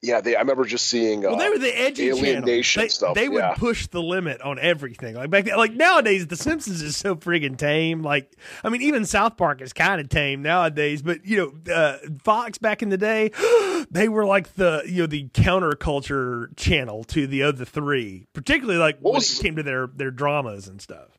yeah, 0.01 0.19
they. 0.21 0.36
I 0.36 0.39
remember 0.39 0.65
just 0.65 0.88
seeing. 0.88 1.25
Uh, 1.25 1.30
Well, 1.30 1.38
they 1.38 1.50
were 1.50 1.57
the 1.59 1.80
edgy 1.80 2.09
Alien. 2.09 2.44
Nation 2.44 2.81
they, 2.81 2.88
stuff, 2.88 3.13
They 3.15 3.30
would 3.30 3.38
yeah. 3.39 3.53
push 3.56 3.88
the 3.88 4.01
limit 4.01 4.42
on 4.42 4.57
everything. 4.59 5.15
Like 5.15 5.30
back 5.30 5.45
then, 5.45 5.57
like 5.57 5.74
nowadays, 5.74 6.27
The 6.27 6.36
Simpsons 6.36 6.81
is 6.81 6.98
so 6.98 7.15
friggin' 7.15 7.57
tame. 7.57 8.01
Like, 8.01 8.36
I 8.63 8.69
mean, 8.69 8.81
even 8.81 9.06
South 9.06 9.38
Park 9.38 9.62
is 9.62 9.74
kind 9.74 10.01
of 10.01 10.09
tame 10.09 10.42
nowadays. 10.42 11.01
But 11.01 11.25
you 11.25 11.38
know, 11.68 11.74
uh, 11.74 11.98
Fox 12.24 12.57
back 12.57 12.81
in 12.81 12.89
the 12.89 12.98
day, 12.98 13.30
they 13.92 14.09
were 14.09 14.25
like 14.25 14.56
the 14.56 14.83
you 14.87 15.02
know 15.04 15.07
the 15.07 15.30
counterculture 15.30 16.56
channel 16.57 17.04
to 17.06 17.28
the 17.28 17.44
other 17.44 17.66
three, 17.66 18.25
particularly 18.33 18.80
like 18.80 18.97
What 19.02 19.11
when 19.11 19.18
was- 19.19 19.40
it 19.40 19.44
came 19.44 19.56
to 19.57 19.64
their 19.64 19.87
their 19.87 20.11
dramas 20.11 20.68
and 20.68 20.81
stuff. 20.81 21.09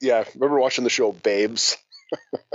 yeah, 0.00 0.18
I 0.18 0.26
remember 0.34 0.60
watching 0.60 0.84
the 0.84 0.90
show 0.90 1.10
Babes. 1.12 1.76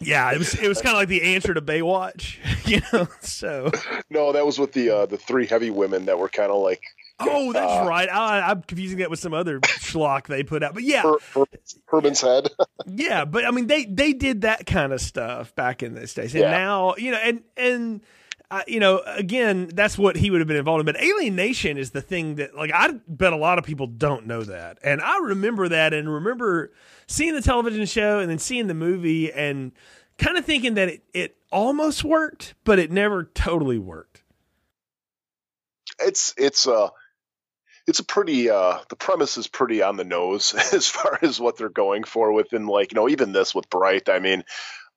Yeah, 0.00 0.32
it 0.32 0.38
was 0.38 0.54
it 0.54 0.68
was 0.68 0.82
kind 0.82 0.94
of 0.94 1.00
like 1.00 1.08
the 1.08 1.34
answer 1.34 1.54
to 1.54 1.62
Baywatch, 1.62 2.36
you 2.66 2.80
know. 2.92 3.08
So, 3.20 3.70
No, 4.10 4.32
that 4.32 4.44
was 4.44 4.58
with 4.58 4.72
the 4.72 4.90
uh, 4.90 5.06
the 5.06 5.16
three 5.16 5.46
heavy 5.46 5.70
women 5.70 6.06
that 6.06 6.18
were 6.18 6.28
kind 6.28 6.50
of 6.52 6.62
like 6.62 6.82
oh, 7.18 7.50
that's 7.52 7.72
Uh, 7.72 7.86
right. 7.88 8.10
I, 8.12 8.40
I'm 8.50 8.60
confusing 8.62 8.98
that 8.98 9.08
with 9.08 9.18
some 9.20 9.32
other 9.32 9.58
schlock 9.60 10.26
they 10.26 10.42
put 10.42 10.62
out, 10.62 10.74
but 10.74 10.82
yeah, 10.82 11.00
Her, 11.02 11.14
Her, 11.34 11.44
Herman's 11.86 12.20
head. 12.20 12.48
Yeah, 12.88 13.24
but 13.24 13.44
I 13.44 13.50
mean 13.50 13.66
they 13.66 13.84
they 13.86 14.12
did 14.12 14.42
that 14.42 14.64
kind 14.66 14.92
of 14.92 15.00
stuff 15.00 15.54
back 15.56 15.82
in 15.82 15.94
this 15.94 16.14
days, 16.14 16.34
and 16.34 16.42
Yeah. 16.42 16.50
now 16.50 16.94
you 16.96 17.10
know, 17.10 17.18
and 17.18 17.42
and 17.56 18.00
uh, 18.50 18.62
you 18.66 18.80
know, 18.80 19.02
again, 19.06 19.68
that's 19.74 19.98
what 19.98 20.16
he 20.16 20.30
would 20.30 20.40
have 20.40 20.48
been 20.48 20.56
involved 20.56 20.80
in. 20.80 20.86
But 20.86 21.02
Alien 21.02 21.34
Nation 21.36 21.78
is 21.78 21.90
the 21.90 22.00
thing 22.02 22.36
that, 22.36 22.54
like, 22.54 22.70
I 22.72 22.92
bet 23.08 23.32
a 23.32 23.36
lot 23.36 23.58
of 23.58 23.64
people 23.64 23.86
don't 23.86 24.26
know 24.26 24.42
that, 24.44 24.78
and 24.84 25.00
I 25.00 25.18
remember 25.18 25.68
that, 25.68 25.92
and 25.92 26.12
remember 26.12 26.72
seeing 27.06 27.34
the 27.34 27.42
television 27.42 27.86
show 27.86 28.18
and 28.20 28.30
then 28.30 28.38
seeing 28.38 28.66
the 28.68 28.74
movie, 28.74 29.32
and 29.32 29.72
kind 30.18 30.36
of 30.38 30.44
thinking 30.44 30.74
that 30.74 30.88
it 30.88 31.02
it 31.12 31.36
almost 31.50 32.04
worked, 32.04 32.54
but 32.64 32.78
it 32.78 32.90
never 32.90 33.24
totally 33.24 33.78
worked. 33.78 34.22
it's 36.00 36.34
it's 36.36 36.66
uh 36.66 36.88
it's 37.86 38.00
a 38.00 38.04
pretty 38.04 38.50
uh 38.50 38.78
the 38.88 38.96
premise 38.96 39.36
is 39.38 39.46
pretty 39.46 39.82
on 39.82 39.96
the 39.96 40.04
nose 40.04 40.54
as 40.72 40.86
far 40.86 41.18
as 41.22 41.40
what 41.40 41.56
they're 41.56 41.68
going 41.68 42.04
for 42.04 42.32
within 42.32 42.66
like 42.66 42.92
you 42.92 42.96
know 42.96 43.08
even 43.08 43.32
this 43.32 43.54
with 43.54 43.70
bright 43.70 44.08
i 44.08 44.18
mean 44.18 44.44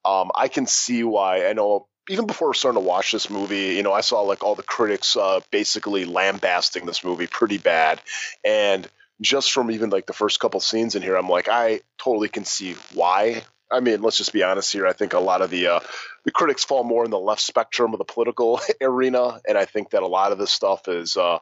um 0.06 0.32
i 0.36 0.48
can 0.48 0.66
see 0.66 1.04
why 1.04 1.48
i 1.48 1.54
know 1.54 1.88
even 2.10 2.26
before 2.26 2.54
starting 2.54 2.82
to 2.82 2.88
watch 2.88 3.12
this 3.12 3.30
movie 3.30 3.76
you 3.76 3.84
know 3.84 3.94
i 3.94 4.02
saw 4.02 4.22
like 4.22 4.44
all 4.44 4.56
the 4.56 4.64
critics 4.64 5.16
uh 5.16 5.40
basically 5.52 6.06
lambasting 6.06 6.86
this 6.86 7.04
movie 7.04 7.28
pretty 7.28 7.58
bad. 7.58 8.02
And 8.44 8.88
just 9.22 9.52
from 9.52 9.70
even 9.70 9.90
like 9.90 10.06
the 10.06 10.14
first 10.14 10.40
couple 10.40 10.60
scenes 10.60 10.96
in 10.96 11.02
here 11.02 11.16
i'm 11.16 11.30
like 11.30 11.48
i 11.48 11.82
totally 11.98 12.30
can 12.30 12.46
see 12.46 12.76
why. 12.94 13.44
I 13.72 13.82
mean, 13.82 14.02
let's 14.02 14.18
just 14.18 14.34
be 14.34 14.42
honest 14.42 14.74
here. 14.74 14.88
I 14.88 14.94
think 14.94 15.14
a 15.14 15.20
lot 15.20 15.44
of 15.44 15.52
the 15.52 15.68
uh, 15.68 15.80
the 16.26 16.32
critics 16.32 16.64
fall 16.64 16.84
more 16.84 17.06
in 17.06 17.12
the 17.12 17.20
left 17.20 17.42
spectrum 17.42 17.94
of 17.94 18.00
the 18.00 18.04
political 18.06 18.60
arena, 18.82 19.40
and 19.48 19.58
I 19.58 19.66
think 19.66 19.92
that 19.92 20.02
a 20.02 20.08
lot 20.08 20.32
of 20.32 20.40
this 20.40 20.52
stuff 20.52 20.88
is 20.88 21.16
uh, 21.18 21.38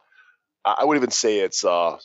I 0.66 0.84
would 0.84 0.98
even 0.98 1.12
say 1.12 1.40
it's 1.40 1.64
uh, 1.64 1.98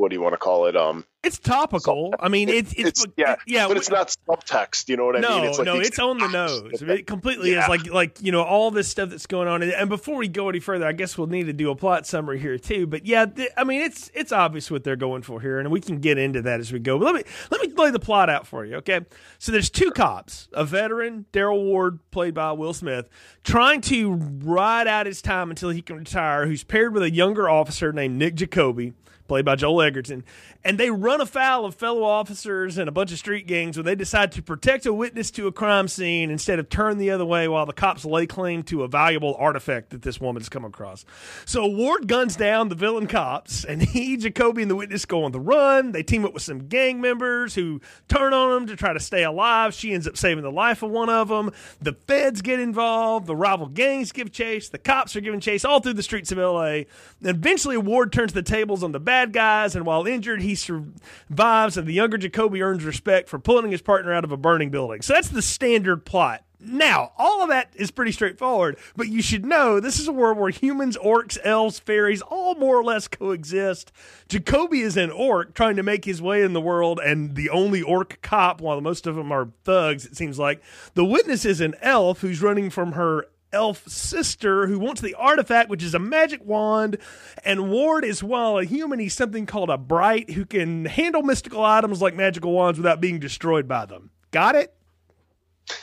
what 0.00 0.10
do 0.10 0.16
you 0.16 0.22
want 0.22 0.32
to 0.32 0.38
call 0.38 0.64
it? 0.66 0.74
Um, 0.76 1.04
It's 1.22 1.38
topical. 1.38 2.14
I 2.18 2.28
mean, 2.30 2.48
it's 2.48 2.72
it's, 2.72 3.04
It's 3.04 3.06
yeah, 3.18 3.36
yeah, 3.46 3.68
but 3.68 3.76
it's 3.76 3.90
not 3.90 4.16
subtext. 4.26 4.88
You 4.88 4.96
know 4.96 5.04
what 5.04 5.16
I 5.16 5.20
no, 5.20 5.36
mean? 5.40 5.44
It's 5.50 5.58
like 5.58 5.66
no, 5.66 5.78
it's 5.78 5.98
on 5.98 6.16
the 6.18 6.28
nose. 6.28 6.80
It 6.80 7.06
completely 7.06 7.52
Yeah. 7.52 7.64
is 7.64 7.68
like 7.68 7.86
like 7.92 8.16
you 8.22 8.32
know 8.32 8.42
all 8.42 8.70
this 8.70 8.88
stuff 8.88 9.10
that's 9.10 9.26
going 9.26 9.46
on. 9.46 9.62
And 9.62 9.90
before 9.90 10.16
we 10.16 10.26
go 10.28 10.48
any 10.48 10.58
further, 10.58 10.86
I 10.86 10.92
guess 10.92 11.18
we'll 11.18 11.26
need 11.26 11.44
to 11.44 11.52
do 11.52 11.70
a 11.70 11.76
plot 11.76 12.06
summary 12.06 12.38
here 12.40 12.56
too. 12.56 12.86
But 12.86 13.04
yeah, 13.04 13.26
th- 13.26 13.50
I 13.58 13.64
mean 13.64 13.82
it's 13.82 14.10
it's 14.14 14.32
obvious 14.32 14.70
what 14.70 14.82
they're 14.82 14.96
going 14.96 15.20
for 15.20 15.42
here, 15.42 15.58
and 15.58 15.70
we 15.70 15.80
can 15.82 15.98
get 15.98 16.16
into 16.16 16.40
that 16.42 16.60
as 16.60 16.72
we 16.72 16.78
go. 16.78 16.98
But 16.98 17.04
let 17.04 17.14
me 17.16 17.24
let 17.50 17.60
me 17.60 17.70
lay 17.74 17.90
the 17.90 18.00
plot 18.00 18.30
out 18.30 18.46
for 18.46 18.64
you, 18.64 18.76
okay? 18.76 19.00
So 19.38 19.52
there's 19.52 19.68
two 19.68 19.90
cops, 19.90 20.48
a 20.54 20.64
veteran 20.64 21.26
Daryl 21.34 21.62
Ward, 21.62 21.98
played 22.10 22.32
by 22.32 22.52
Will 22.52 22.72
Smith, 22.72 23.10
trying 23.44 23.82
to 23.82 24.14
ride 24.14 24.86
out 24.86 25.04
his 25.04 25.20
time 25.20 25.50
until 25.50 25.68
he 25.68 25.82
can 25.82 25.96
retire, 25.98 26.46
who's 26.46 26.64
paired 26.64 26.94
with 26.94 27.02
a 27.02 27.10
younger 27.10 27.50
officer 27.50 27.92
named 27.92 28.16
Nick 28.16 28.36
Jacoby 28.36 28.94
played 29.30 29.44
by 29.44 29.54
Joel 29.54 29.82
Edgerton, 29.82 30.24
and 30.64 30.76
they 30.76 30.90
run 30.90 31.20
afoul 31.20 31.64
of 31.64 31.76
fellow 31.76 32.02
officers 32.02 32.78
and 32.78 32.88
a 32.88 32.92
bunch 32.92 33.12
of 33.12 33.18
street 33.18 33.46
gangs 33.46 33.76
when 33.76 33.86
they 33.86 33.94
decide 33.94 34.32
to 34.32 34.42
protect 34.42 34.86
a 34.86 34.92
witness 34.92 35.30
to 35.30 35.46
a 35.46 35.52
crime 35.52 35.86
scene 35.86 36.32
instead 36.32 36.58
of 36.58 36.68
turn 36.68 36.98
the 36.98 37.12
other 37.12 37.24
way 37.24 37.46
while 37.46 37.64
the 37.64 37.72
cops 37.72 38.04
lay 38.04 38.26
claim 38.26 38.64
to 38.64 38.82
a 38.82 38.88
valuable 38.88 39.36
artifact 39.38 39.90
that 39.90 40.02
this 40.02 40.20
woman's 40.20 40.48
come 40.48 40.64
across. 40.64 41.04
So 41.44 41.64
Ward 41.64 42.08
guns 42.08 42.34
down 42.34 42.70
the 42.70 42.74
villain 42.74 43.06
cops, 43.06 43.64
and 43.64 43.80
he, 43.90 44.16
Jacoby, 44.16 44.62
and 44.62 44.70
the 44.70 44.74
witness 44.74 45.04
go 45.04 45.22
on 45.22 45.30
the 45.30 45.38
run. 45.38 45.92
They 45.92 46.02
team 46.02 46.24
up 46.24 46.34
with 46.34 46.42
some 46.42 46.66
gang 46.66 47.00
members 47.00 47.54
who 47.54 47.80
turn 48.08 48.34
on 48.34 48.50
them 48.50 48.66
to 48.66 48.74
try 48.74 48.92
to 48.92 48.98
stay 48.98 49.22
alive. 49.22 49.74
She 49.74 49.92
ends 49.92 50.08
up 50.08 50.16
saving 50.16 50.42
the 50.42 50.50
life 50.50 50.82
of 50.82 50.90
one 50.90 51.08
of 51.08 51.28
them. 51.28 51.52
The 51.80 51.92
feds 51.92 52.42
get 52.42 52.58
involved. 52.58 53.28
The 53.28 53.36
rival 53.36 53.68
gangs 53.68 54.10
give 54.10 54.32
chase. 54.32 54.68
The 54.68 54.78
cops 54.78 55.14
are 55.14 55.20
giving 55.20 55.38
chase 55.38 55.64
all 55.64 55.78
through 55.78 55.94
the 55.94 56.02
streets 56.02 56.32
of 56.32 56.38
LA. 56.38 56.64
And 56.64 56.86
eventually, 57.22 57.76
Ward 57.76 58.12
turns 58.12 58.32
the 58.32 58.42
tables 58.42 58.82
on 58.82 58.90
the 58.90 58.98
bad 58.98 59.19
guys, 59.26 59.76
and 59.76 59.86
while 59.86 60.06
injured, 60.06 60.42
he 60.42 60.54
survives, 60.54 61.76
and 61.76 61.86
the 61.86 61.92
younger 61.92 62.18
Jacoby 62.18 62.62
earns 62.62 62.84
respect 62.84 63.28
for 63.28 63.38
pulling 63.38 63.70
his 63.70 63.82
partner 63.82 64.12
out 64.12 64.24
of 64.24 64.32
a 64.32 64.36
burning 64.36 64.70
building. 64.70 65.02
So 65.02 65.12
that's 65.12 65.28
the 65.28 65.42
standard 65.42 66.04
plot. 66.04 66.44
Now, 66.62 67.12
all 67.16 67.42
of 67.42 67.48
that 67.48 67.72
is 67.74 67.90
pretty 67.90 68.12
straightforward, 68.12 68.76
but 68.94 69.08
you 69.08 69.22
should 69.22 69.46
know 69.46 69.80
this 69.80 69.98
is 69.98 70.08
a 70.08 70.12
world 70.12 70.36
where 70.36 70.50
humans, 70.50 70.98
orcs, 70.98 71.38
elves, 71.42 71.78
fairies 71.78 72.20
all 72.20 72.54
more 72.54 72.76
or 72.76 72.84
less 72.84 73.08
coexist. 73.08 73.92
Jacoby 74.28 74.80
is 74.80 74.98
an 74.98 75.10
orc 75.10 75.54
trying 75.54 75.76
to 75.76 75.82
make 75.82 76.04
his 76.04 76.20
way 76.20 76.42
in 76.42 76.52
the 76.52 76.60
world, 76.60 77.00
and 77.02 77.34
the 77.34 77.48
only 77.48 77.80
orc 77.80 78.20
cop, 78.20 78.60
while 78.60 78.80
most 78.82 79.06
of 79.06 79.14
them 79.14 79.32
are 79.32 79.48
thugs, 79.64 80.04
it 80.04 80.16
seems 80.16 80.38
like. 80.38 80.62
The 80.92 81.04
witness 81.04 81.46
is 81.46 81.62
an 81.62 81.76
elf 81.80 82.20
who's 82.20 82.42
running 82.42 82.68
from 82.68 82.92
her 82.92 83.26
elf 83.52 83.86
sister 83.88 84.66
who 84.66 84.78
wants 84.78 85.00
the 85.00 85.14
artifact, 85.14 85.68
which 85.68 85.82
is 85.82 85.94
a 85.94 85.98
magic 85.98 86.44
wand. 86.44 86.98
And 87.44 87.70
Ward 87.70 88.04
is, 88.04 88.22
while 88.22 88.58
a 88.58 88.64
human, 88.64 88.98
he's 88.98 89.14
something 89.14 89.46
called 89.46 89.70
a 89.70 89.78
bright 89.78 90.30
who 90.30 90.44
can 90.44 90.84
handle 90.84 91.22
mystical 91.22 91.64
items 91.64 92.00
like 92.00 92.14
magical 92.14 92.52
wands 92.52 92.78
without 92.78 93.00
being 93.00 93.18
destroyed 93.18 93.66
by 93.66 93.86
them. 93.86 94.10
Got 94.30 94.54
it? 94.56 94.74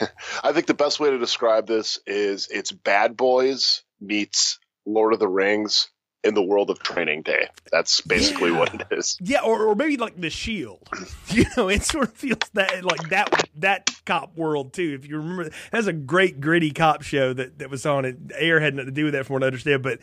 I 0.44 0.52
think 0.52 0.68
the 0.68 0.74
best 0.74 1.00
way 1.00 1.10
to 1.10 1.18
describe 1.18 1.68
this 1.68 2.00
is 2.06 2.48
it's 2.52 2.72
Bad 2.72 3.16
Boys 3.16 3.84
meets 4.00 4.60
Lord 4.86 5.14
of 5.14 5.20
the 5.20 5.28
Rings 5.28 5.90
in 6.24 6.34
the 6.34 6.42
world 6.42 6.70
of 6.70 6.80
Training 6.80 7.22
Day. 7.22 7.48
That's 7.72 8.02
basically 8.02 8.52
Yeah. 8.52 8.60
what 8.60 8.74
it 8.74 8.88
is. 8.92 9.18
Yeah, 9.22 9.42
or, 9.42 9.64
or 9.68 9.76
maybe 9.76 9.98
like 9.98 10.20
the 10.20 10.30
Shield. 10.30 10.88
You 11.30 11.44
know, 11.56 11.68
it 11.70 11.84
sort 11.84 12.06
of 12.08 12.14
feels 12.14 12.40
that 12.54 12.84
like 12.86 13.10
that 13.10 13.50
that 13.58 13.90
cop 14.06 14.36
world 14.38 14.74
too. 14.74 14.98
If 15.00 15.08
you 15.08 15.18
remember, 15.18 15.52
that's 15.72 15.86
a 15.88 15.94
great 15.94 16.40
gritty 16.42 16.72
cop 16.72 17.02
show 17.04 17.34
that 17.34 17.60
that 17.60 17.70
was 17.70 17.86
on 17.86 18.06
it. 18.06 18.18
Ayer 18.40 18.60
had 18.60 18.74
nothing 18.74 18.88
to 18.88 18.92
do 18.92 19.04
with 19.06 19.14
that, 19.14 19.26
from 19.26 19.36
what 19.36 19.44
I 19.44 19.48
understand, 19.48 19.84
but 19.84 20.00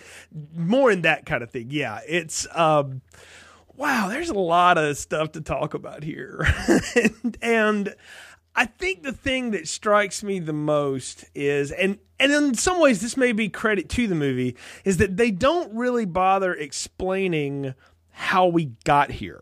more 0.55 0.91
in 0.93 1.03
that 1.03 1.25
kind 1.27 1.43
of 1.43 1.51
thing. 1.51 1.69
Yeah, 1.71 2.01
it's 2.07 2.47
um, 2.55 3.01
wow. 3.75 4.09
There's 4.09 4.29
a 4.31 4.35
lot 4.35 4.79
of 4.79 4.97
stuff 4.99 5.33
to 5.33 5.41
talk 5.41 5.75
about 5.75 6.05
here, 6.05 6.47
and, 6.95 7.37
and 7.43 7.95
I 8.57 8.67
think 8.67 9.03
the 9.03 9.13
thing 9.13 9.51
that 9.51 9.67
strikes 9.67 10.23
me 10.23 10.39
the 10.39 10.53
most 10.53 11.25
is, 11.35 11.73
and 11.73 11.99
and 12.21 12.33
in 12.33 12.55
some 12.55 12.81
ways 12.81 13.01
this 13.01 13.17
may 13.17 13.33
be 13.33 13.49
credit 13.49 13.89
to 13.91 14.07
the 14.07 14.15
movie, 14.15 14.57
is 14.85 14.99
that 14.99 15.17
they 15.17 15.31
don't 15.31 15.75
really 15.75 16.05
bother 16.05 16.55
explaining 16.55 17.75
how 18.11 18.47
we 18.47 18.73
got 18.85 19.11
here. 19.11 19.41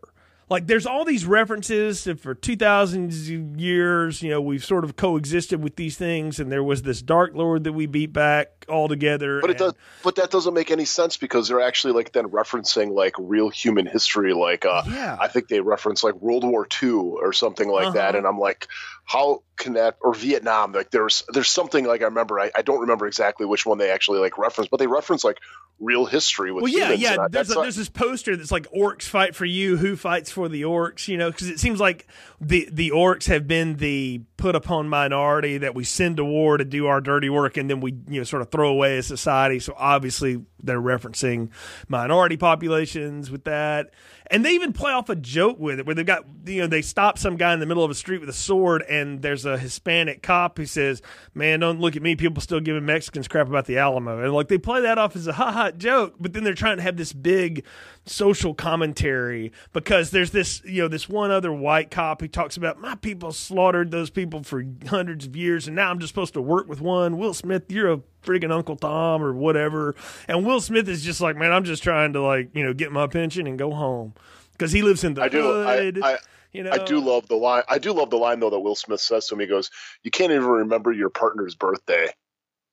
Like 0.49 0.67
there's 0.67 0.85
all 0.85 1.05
these 1.05 1.25
references 1.25 2.07
for 2.19 2.35
2000 2.35 3.59
years, 3.59 4.21
you 4.21 4.29
know, 4.29 4.41
we've 4.41 4.63
sort 4.63 4.83
of 4.83 4.95
coexisted 4.95 5.63
with 5.63 5.77
these 5.77 5.97
things 5.97 6.39
and 6.39 6.51
there 6.51 6.63
was 6.63 6.81
this 6.81 7.01
dark 7.01 7.33
lord 7.33 7.63
that 7.63 7.73
we 7.73 7.85
beat 7.85 8.13
back 8.13 8.62
all 8.69 8.87
together. 8.87 9.41
But 9.41 9.49
it 9.51 9.61
and- 9.61 9.71
does 9.71 9.73
but 10.03 10.15
that 10.15 10.31
doesn't 10.31 10.53
make 10.53 10.71
any 10.71 10.85
sense 10.85 11.17
because 11.17 11.47
they're 11.47 11.61
actually 11.61 11.93
like 11.93 12.11
then 12.11 12.25
referencing 12.29 12.91
like 12.93 13.13
real 13.17 13.49
human 13.49 13.85
history 13.85 14.33
like 14.33 14.65
uh 14.65 14.83
Yeah. 14.89 15.17
I 15.19 15.27
think 15.27 15.47
they 15.47 15.59
reference 15.61 16.03
like 16.03 16.15
World 16.15 16.43
War 16.43 16.67
II 16.81 16.89
or 16.91 17.33
something 17.33 17.69
like 17.69 17.93
that 17.93 18.09
Uh-huh. 18.09 18.17
and 18.19 18.27
I'm 18.27 18.39
like 18.39 18.67
how 19.05 19.43
can 19.57 19.73
that 19.73 19.97
or 20.01 20.13
Vietnam 20.13 20.71
like 20.71 20.89
there's 20.91 21.23
there's 21.33 21.49
something 21.49 21.85
like 21.85 22.01
I 22.01 22.05
remember 22.05 22.39
I, 22.39 22.51
I 22.55 22.61
don't 22.61 22.81
remember 22.81 23.05
exactly 23.07 23.45
which 23.45 23.65
one 23.65 23.77
they 23.77 23.89
actually 23.91 24.19
like 24.19 24.37
reference 24.37 24.69
but 24.69 24.77
they 24.79 24.87
reference 24.87 25.23
like 25.23 25.39
real 25.79 26.05
history 26.05 26.51
with 26.51 26.63
Well, 26.63 26.71
yeah, 26.71 26.91
yeah. 26.91 27.17
I- 27.19 27.27
There's 27.27 27.49
a, 27.49 27.55
not- 27.55 27.61
there's 27.63 27.75
this 27.75 27.89
poster 27.89 28.37
that's 28.37 28.51
like 28.51 28.67
orcs 28.71 29.03
fight 29.03 29.35
for 29.35 29.43
you. 29.45 29.75
Who 29.75 29.95
fights 29.97 30.31
for 30.31 30.47
the 30.47 30.61
orcs? 30.61 31.07
You 31.07 31.17
know, 31.17 31.31
because 31.31 31.49
it 31.49 31.59
seems 31.59 31.79
like 31.79 32.07
the 32.39 32.69
the 32.71 32.91
orcs 32.91 33.25
have 33.27 33.47
been 33.47 33.77
the 33.77 34.21
put 34.37 34.55
upon 34.55 34.87
minority 34.87 35.57
that 35.57 35.73
we 35.75 35.83
send 35.83 36.17
to 36.17 36.25
war 36.25 36.57
to 36.57 36.63
do 36.63 36.85
our 36.87 37.01
dirty 37.01 37.29
work, 37.29 37.57
and 37.57 37.69
then 37.69 37.81
we 37.81 37.91
you 38.07 38.19
know 38.19 38.23
sort 38.23 38.41
of 38.43 38.51
throw 38.53 38.69
away 38.69 38.99
as 38.99 39.07
society. 39.07 39.59
So 39.59 39.73
obviously 39.75 40.45
they're 40.63 40.81
referencing 40.81 41.49
minority 41.87 42.37
populations 42.37 43.29
with 43.29 43.43
that. 43.43 43.91
And 44.27 44.43
they 44.43 44.51
even 44.51 44.71
play 44.73 44.91
off 44.91 45.09
a 45.09 45.15
joke 45.15 45.59
with 45.59 45.79
it, 45.79 45.85
where 45.85 45.93
they've 45.93 46.05
got 46.05 46.25
you 46.45 46.61
know 46.61 46.67
they 46.67 46.81
stop 46.81 47.17
some 47.17 47.35
guy 47.35 47.53
in 47.53 47.59
the 47.59 47.65
middle 47.65 47.83
of 47.83 47.91
a 47.91 47.95
street 47.95 48.19
with 48.19 48.29
a 48.29 48.33
sword, 48.33 48.81
and 48.83 49.21
there's 49.21 49.45
a 49.45 49.57
Hispanic 49.57 50.23
cop 50.23 50.57
who 50.57 50.65
says, 50.65 51.01
"Man, 51.35 51.59
don't 51.59 51.79
look 51.79 51.95
at 51.95 52.01
me. 52.01 52.15
People 52.15 52.41
still 52.41 52.61
giving 52.61 52.85
Mexicans 52.85 53.27
crap 53.27 53.47
about 53.47 53.65
the 53.65 53.77
Alamo." 53.77 54.23
And 54.23 54.33
like 54.33 54.47
they 54.47 54.57
play 54.57 54.81
that 54.81 54.97
off 54.97 55.15
as 55.15 55.27
a 55.27 55.33
ha 55.33 55.51
ha 55.51 55.71
joke, 55.71 56.15
but 56.19 56.33
then 56.33 56.43
they're 56.43 56.53
trying 56.53 56.77
to 56.77 56.83
have 56.83 56.95
this 56.95 57.11
big 57.11 57.65
social 58.05 58.53
commentary 58.53 59.51
because 59.73 60.11
there's 60.11 60.31
this 60.31 60.63
you 60.65 60.81
know 60.81 60.87
this 60.87 61.09
one 61.09 61.29
other 61.29 61.51
white 61.51 61.91
cop 61.91 62.21
who 62.21 62.27
talks 62.27 62.55
about 62.55 62.79
my 62.79 62.95
people 62.95 63.33
slaughtered 63.33 63.91
those 63.91 64.09
people 64.09 64.41
for 64.41 64.63
hundreds 64.87 65.25
of 65.25 65.35
years, 65.35 65.67
and 65.67 65.75
now 65.75 65.91
I'm 65.91 65.99
just 65.99 66.09
supposed 66.09 66.33
to 66.35 66.41
work 66.41 66.67
with 66.67 66.79
one. 66.79 67.17
Will 67.17 67.33
Smith, 67.33 67.69
you're 67.69 67.91
a 67.91 68.01
friggin' 68.23 68.51
Uncle 68.51 68.75
Tom 68.75 69.21
or 69.21 69.33
whatever. 69.33 69.95
And 70.27 70.45
Will 70.45 70.52
Smith 70.59 70.87
is 70.87 71.03
just 71.03 71.21
like, 71.21 71.35
man, 71.35 71.51
I'm 71.51 71.63
just 71.63 71.83
trying 71.83 72.13
to 72.13 72.21
like, 72.21 72.49
you 72.53 72.63
know, 72.63 72.73
get 72.73 72.91
my 72.91 73.07
pension 73.07 73.47
and 73.47 73.57
go 73.57 73.71
home 73.71 74.13
because 74.53 74.71
he 74.71 74.81
lives 74.81 75.03
in 75.03 75.13
the 75.13 75.23
I 75.23 75.29
do 75.29 75.63
I, 75.63 75.77
hood. 75.77 75.99
I, 76.03 76.17
you 76.53 76.63
know, 76.63 76.71
I 76.71 76.77
do 76.77 76.99
love 76.99 77.27
the 77.27 77.35
line. 77.35 77.63
I 77.67 77.79
do 77.79 77.93
love 77.93 78.11
the 78.11 78.17
line 78.17 78.39
though 78.39 78.51
that 78.51 78.59
Will 78.59 78.75
Smith 78.75 79.01
says 79.01 79.27
to 79.27 79.33
him. 79.33 79.41
He 79.41 79.47
goes, 79.47 79.71
"You 80.03 80.11
can't 80.11 80.31
even 80.31 80.47
remember 80.47 80.91
your 80.91 81.09
partner's 81.09 81.55
birthday, 81.55 82.09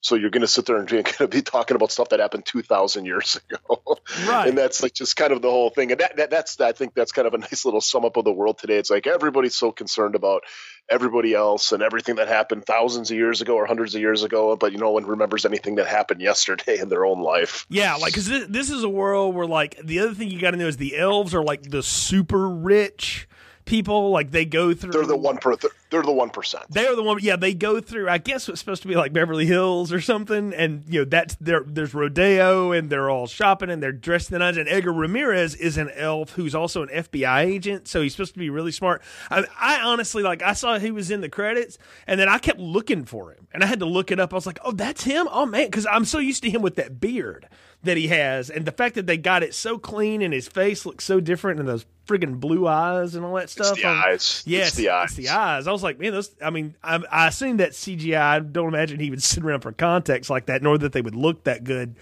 so 0.02 0.16
you're 0.16 0.30
going 0.30 0.42
to 0.42 0.46
sit 0.49 0.66
there 0.66 0.76
and 0.76 0.87
going 0.88 1.04
to 1.04 1.28
be 1.28 1.40
talking 1.40 1.76
about 1.76 1.90
stuff 1.90 2.10
that 2.10 2.20
happened 2.20 2.44
two 2.44 2.60
thousand 2.62 3.06
years 3.06 3.40
ago." 3.50 3.80
Right. 4.28 4.49
And 4.49 4.58
that's 4.58 4.82
like 4.82 4.92
just 4.92 5.16
kind 5.16 5.32
of 5.32 5.40
the 5.40 5.50
whole 5.50 5.70
thing. 5.70 5.92
And 5.92 6.00
that, 6.00 6.18
that 6.18 6.30
that's 6.30 6.60
I 6.60 6.72
think 6.72 6.94
that's 6.94 7.12
kind 7.12 7.26
of 7.26 7.32
a 7.32 7.38
nice 7.38 7.64
little 7.64 7.80
sum 7.80 8.04
up 8.04 8.18
of 8.18 8.25
the 8.25 8.32
world 8.32 8.58
today. 8.58 8.76
It's 8.76 8.90
like 8.90 9.06
everybody's 9.06 9.56
so 9.56 9.72
concerned 9.72 10.14
about 10.14 10.42
everybody 10.90 11.35
else 11.35 11.73
and 11.73 11.82
everything 11.82 12.16
that 12.16 12.28
happened 12.28 12.66
thousands 12.66 13.11
of 13.11 13.16
years 13.16 13.40
ago 13.40 13.54
or 13.54 13.66
hundreds 13.66 13.94
of 13.94 14.00
years 14.00 14.23
ago, 14.23 14.56
but 14.56 14.73
you 14.73 14.78
no 14.78 14.90
one 14.90 15.06
remembers 15.06 15.44
anything 15.47 15.76
that 15.76 15.87
happened 15.87 16.20
yesterday 16.20 16.78
in 16.78 16.88
their 16.88 17.04
own 17.04 17.20
life. 17.20 17.66
Yeah, 17.68 17.94
like 17.94 18.12
because 18.12 18.26
this, 18.26 18.47
this 18.49 18.70
is 18.70 18.82
a 18.82 18.88
world 18.88 19.35
where 19.35 19.47
like 19.47 19.78
the 19.82 20.00
other 20.00 20.14
thing 20.14 20.30
you 20.30 20.40
got 20.40 20.50
to 20.50 20.56
know 20.56 20.66
is 20.66 20.76
the 20.76 20.97
elves 20.97 21.35
are 21.35 21.42
like 21.42 21.62
the 21.62 21.82
super 21.82 22.49
rich 22.49 23.28
people. 23.70 24.10
Like 24.10 24.32
they 24.32 24.44
go 24.44 24.74
through. 24.74 24.90
They're 24.90 25.06
the 25.06 25.16
one 25.16 25.38
per. 25.38 25.56
They're 25.90 26.02
the 26.02 26.12
one 26.12 26.28
percent. 26.28 26.64
They're 26.68 26.96
the 26.96 27.02
one. 27.02 27.18
Yeah, 27.22 27.36
they 27.36 27.54
go 27.54 27.80
through. 27.80 28.08
I 28.08 28.18
guess 28.18 28.48
it's 28.48 28.58
supposed 28.58 28.82
to 28.82 28.88
be 28.88 28.96
like 28.96 29.12
Beverly 29.12 29.46
Hills 29.46 29.92
or 29.92 30.00
something, 30.00 30.52
and 30.52 30.84
you 30.88 31.00
know 31.00 31.04
that's 31.04 31.36
there. 31.36 31.62
There's 31.64 31.94
rodeo, 31.94 32.72
and 32.72 32.90
they're 32.90 33.08
all 33.08 33.26
shopping, 33.26 33.70
and 33.70 33.82
they're 33.82 33.92
dressed 33.92 34.30
in 34.30 34.38
the. 34.38 34.50
And 34.50 34.68
Edgar 34.68 34.92
Ramirez 34.92 35.54
is 35.54 35.78
an 35.78 35.90
elf 35.94 36.32
who's 36.32 36.54
also 36.54 36.82
an 36.82 36.88
FBI 36.88 37.44
agent, 37.44 37.86
so 37.86 38.02
he's 38.02 38.12
supposed 38.12 38.32
to 38.32 38.38
be 38.40 38.50
really 38.50 38.72
smart. 38.72 39.02
I, 39.30 39.44
I 39.58 39.80
honestly 39.80 40.22
like. 40.22 40.42
I 40.42 40.52
saw 40.52 40.78
he 40.78 40.90
was 40.90 41.10
in 41.10 41.20
the 41.20 41.28
credits, 41.28 41.78
and 42.06 42.18
then 42.18 42.28
I 42.28 42.38
kept 42.38 42.58
looking 42.58 43.04
for 43.04 43.32
him, 43.32 43.46
and 43.54 43.62
I 43.62 43.66
had 43.66 43.78
to 43.78 43.86
look 43.86 44.10
it 44.10 44.18
up. 44.18 44.32
I 44.32 44.36
was 44.36 44.46
like, 44.46 44.58
oh, 44.64 44.72
that's 44.72 45.04
him. 45.04 45.28
Oh 45.30 45.46
man, 45.46 45.66
because 45.66 45.86
I'm 45.86 46.04
so 46.04 46.18
used 46.18 46.42
to 46.42 46.50
him 46.50 46.62
with 46.62 46.74
that 46.76 47.00
beard 47.00 47.48
that 47.82 47.96
he 47.96 48.08
has, 48.08 48.50
and 48.50 48.64
the 48.66 48.72
fact 48.72 48.94
that 48.96 49.06
they 49.06 49.16
got 49.16 49.42
it 49.42 49.54
so 49.54 49.78
clean, 49.78 50.20
and 50.22 50.34
his 50.34 50.46
face 50.49 50.84
looks 50.84 51.04
so 51.04 51.18
different, 51.20 51.60
and 51.60 51.68
those 51.68 51.87
friggin' 52.06 52.38
blue 52.40 52.66
eyes 52.66 53.14
and 53.14 53.25
all 53.25 53.34
that 53.34 53.49
stuff. 53.49 53.76
the 53.76 53.84
Um, 53.84 54.02
eyes. 54.04 54.42
Yes, 54.44 54.68
It's 54.68 54.76
the 54.76 54.90
eyes. 54.90 55.04
It's 55.10 55.14
the 55.16 55.28
eyes. 55.30 55.66
I 55.66 55.72
was 55.72 55.82
like, 55.82 55.99
man, 55.99 56.12
those. 56.12 56.30
I 56.42 56.50
mean, 56.50 56.75
I, 56.82 57.00
I 57.10 57.28
assume 57.28 57.56
that 57.58 57.70
CGI. 57.72 58.20
I 58.20 58.38
don't 58.40 58.68
imagine 58.68 59.00
he 59.00 59.10
would 59.10 59.22
sit 59.22 59.42
around 59.44 59.60
for 59.60 59.72
context 59.72 60.28
like 60.28 60.46
that, 60.46 60.62
nor 60.62 60.76
that 60.78 60.92
they 60.92 61.00
would 61.02 61.14
look 61.14 61.44
that 61.44 61.64
good 61.64 61.94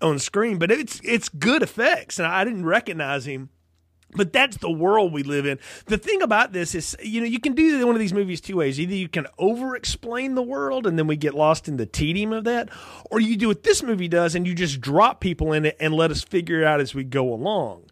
on 0.00 0.18
screen. 0.18 0.58
But 0.58 0.70
it's 0.70 1.00
it's 1.02 1.28
good 1.28 1.62
effects, 1.62 2.18
and 2.18 2.28
I 2.28 2.44
didn't 2.44 2.64
recognize 2.66 3.26
him. 3.26 3.48
But 4.14 4.32
that's 4.32 4.58
the 4.58 4.70
world 4.70 5.12
we 5.12 5.22
live 5.22 5.44
in. 5.44 5.58
The 5.86 5.98
thing 5.98 6.22
about 6.22 6.52
this 6.52 6.74
is, 6.74 6.96
you 7.02 7.20
know, 7.20 7.26
you 7.26 7.40
can 7.40 7.54
do 7.54 7.84
one 7.86 7.96
of 7.96 8.00
these 8.00 8.12
movies 8.12 8.40
two 8.40 8.56
ways. 8.56 8.78
Either 8.78 8.94
you 8.94 9.08
can 9.08 9.26
over 9.38 9.74
explain 9.74 10.34
the 10.34 10.42
world 10.42 10.86
and 10.86 10.98
then 10.98 11.06
we 11.06 11.16
get 11.16 11.34
lost 11.34 11.68
in 11.68 11.76
the 11.76 11.86
tedium 11.86 12.32
of 12.32 12.44
that, 12.44 12.68
or 13.10 13.20
you 13.20 13.36
do 13.36 13.48
what 13.48 13.64
this 13.64 13.82
movie 13.82 14.08
does 14.08 14.34
and 14.34 14.46
you 14.46 14.54
just 14.54 14.80
drop 14.80 15.20
people 15.20 15.52
in 15.52 15.64
it 15.66 15.76
and 15.80 15.94
let 15.94 16.10
us 16.10 16.22
figure 16.22 16.60
it 16.60 16.64
out 16.64 16.80
as 16.80 16.94
we 16.94 17.04
go 17.04 17.32
along. 17.32 17.82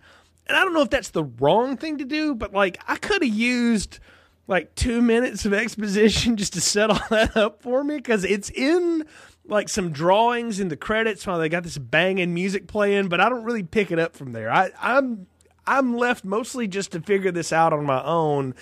and 0.46 0.56
I 0.56 0.64
don't 0.64 0.74
know 0.74 0.82
if 0.82 0.90
that's 0.90 1.10
the 1.10 1.24
wrong 1.24 1.76
thing 1.76 1.98
to 1.98 2.04
do, 2.04 2.34
but 2.34 2.52
like 2.52 2.80
I 2.86 2.96
could 2.96 3.22
have 3.22 3.34
used 3.34 3.98
like 4.46 4.74
two 4.74 5.00
minutes 5.00 5.44
of 5.44 5.52
exposition 5.52 6.36
just 6.36 6.52
to 6.54 6.60
set 6.60 6.90
all 6.90 7.00
that 7.10 7.36
up 7.36 7.62
for 7.62 7.82
me 7.82 7.96
because 7.96 8.24
it's 8.24 8.50
in 8.50 9.04
like 9.46 9.68
some 9.68 9.90
drawings 9.90 10.60
in 10.60 10.68
the 10.68 10.76
credits 10.76 11.26
while 11.26 11.38
they 11.38 11.48
got 11.48 11.62
this 11.62 11.78
banging 11.78 12.32
music 12.32 12.66
playing, 12.66 13.08
but 13.08 13.20
I 13.20 13.28
don't 13.28 13.44
really 13.44 13.62
pick 13.62 13.90
it 13.90 13.98
up 13.98 14.14
from 14.14 14.32
there. 14.32 14.52
I, 14.52 14.70
I'm 14.80 15.26
I'm 15.66 15.96
left 15.96 16.24
mostly 16.24 16.66
just 16.66 16.92
to 16.92 17.00
figure 17.00 17.30
this 17.30 17.52
out 17.52 17.72
on 17.72 17.84
my 17.84 18.02
own, 18.02 18.54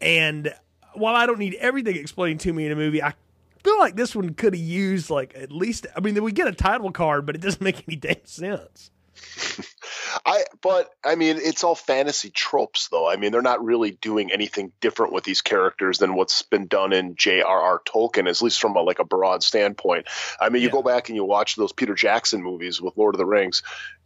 and 0.00 0.52
while 0.94 1.14
I 1.14 1.26
don't 1.26 1.38
need 1.38 1.54
everything 1.54 1.96
explained 1.96 2.40
to 2.40 2.52
me 2.52 2.66
in 2.66 2.72
a 2.72 2.76
movie, 2.76 3.02
I 3.02 3.14
feel 3.62 3.78
like 3.78 3.96
this 3.96 4.14
one 4.14 4.34
could 4.34 4.54
have 4.54 4.62
used 4.62 5.10
like 5.10 5.34
at 5.36 5.52
least. 5.52 5.86
I 5.96 6.00
mean, 6.00 6.22
we 6.22 6.32
get 6.32 6.48
a 6.48 6.52
title 6.52 6.90
card, 6.90 7.26
but 7.26 7.34
it 7.34 7.40
doesn't 7.40 7.62
make 7.62 7.84
any 7.88 7.96
damn 7.96 8.24
sense. 8.24 8.90
I 10.26 10.44
but 10.60 10.90
I 11.04 11.14
mean 11.14 11.36
it's 11.38 11.62
all 11.62 11.74
fantasy 11.74 12.30
tropes 12.30 12.88
though. 12.88 13.08
I 13.08 13.16
mean 13.16 13.32
they're 13.32 13.42
not 13.42 13.64
really 13.64 13.92
doing 13.92 14.32
anything 14.32 14.72
different 14.80 15.12
with 15.12 15.24
these 15.24 15.42
characters 15.42 15.98
than 15.98 16.14
what's 16.14 16.42
been 16.42 16.66
done 16.66 16.92
in 16.92 17.16
J.R.R. 17.16 17.82
Tolkien, 17.84 18.28
at 18.28 18.42
least 18.42 18.60
from 18.60 18.76
a, 18.76 18.82
like 18.82 18.98
a 18.98 19.04
broad 19.04 19.42
standpoint. 19.42 20.06
I 20.40 20.48
mean 20.48 20.62
you 20.62 20.68
yeah. 20.68 20.72
go 20.72 20.82
back 20.82 21.08
and 21.08 21.16
you 21.16 21.24
watch 21.24 21.56
those 21.56 21.72
Peter 21.72 21.94
Jackson 21.94 22.42
movies 22.42 22.80
with 22.80 22.96
Lord 22.96 23.14
of 23.14 23.18
the 23.18 23.26
Rings. 23.26 23.62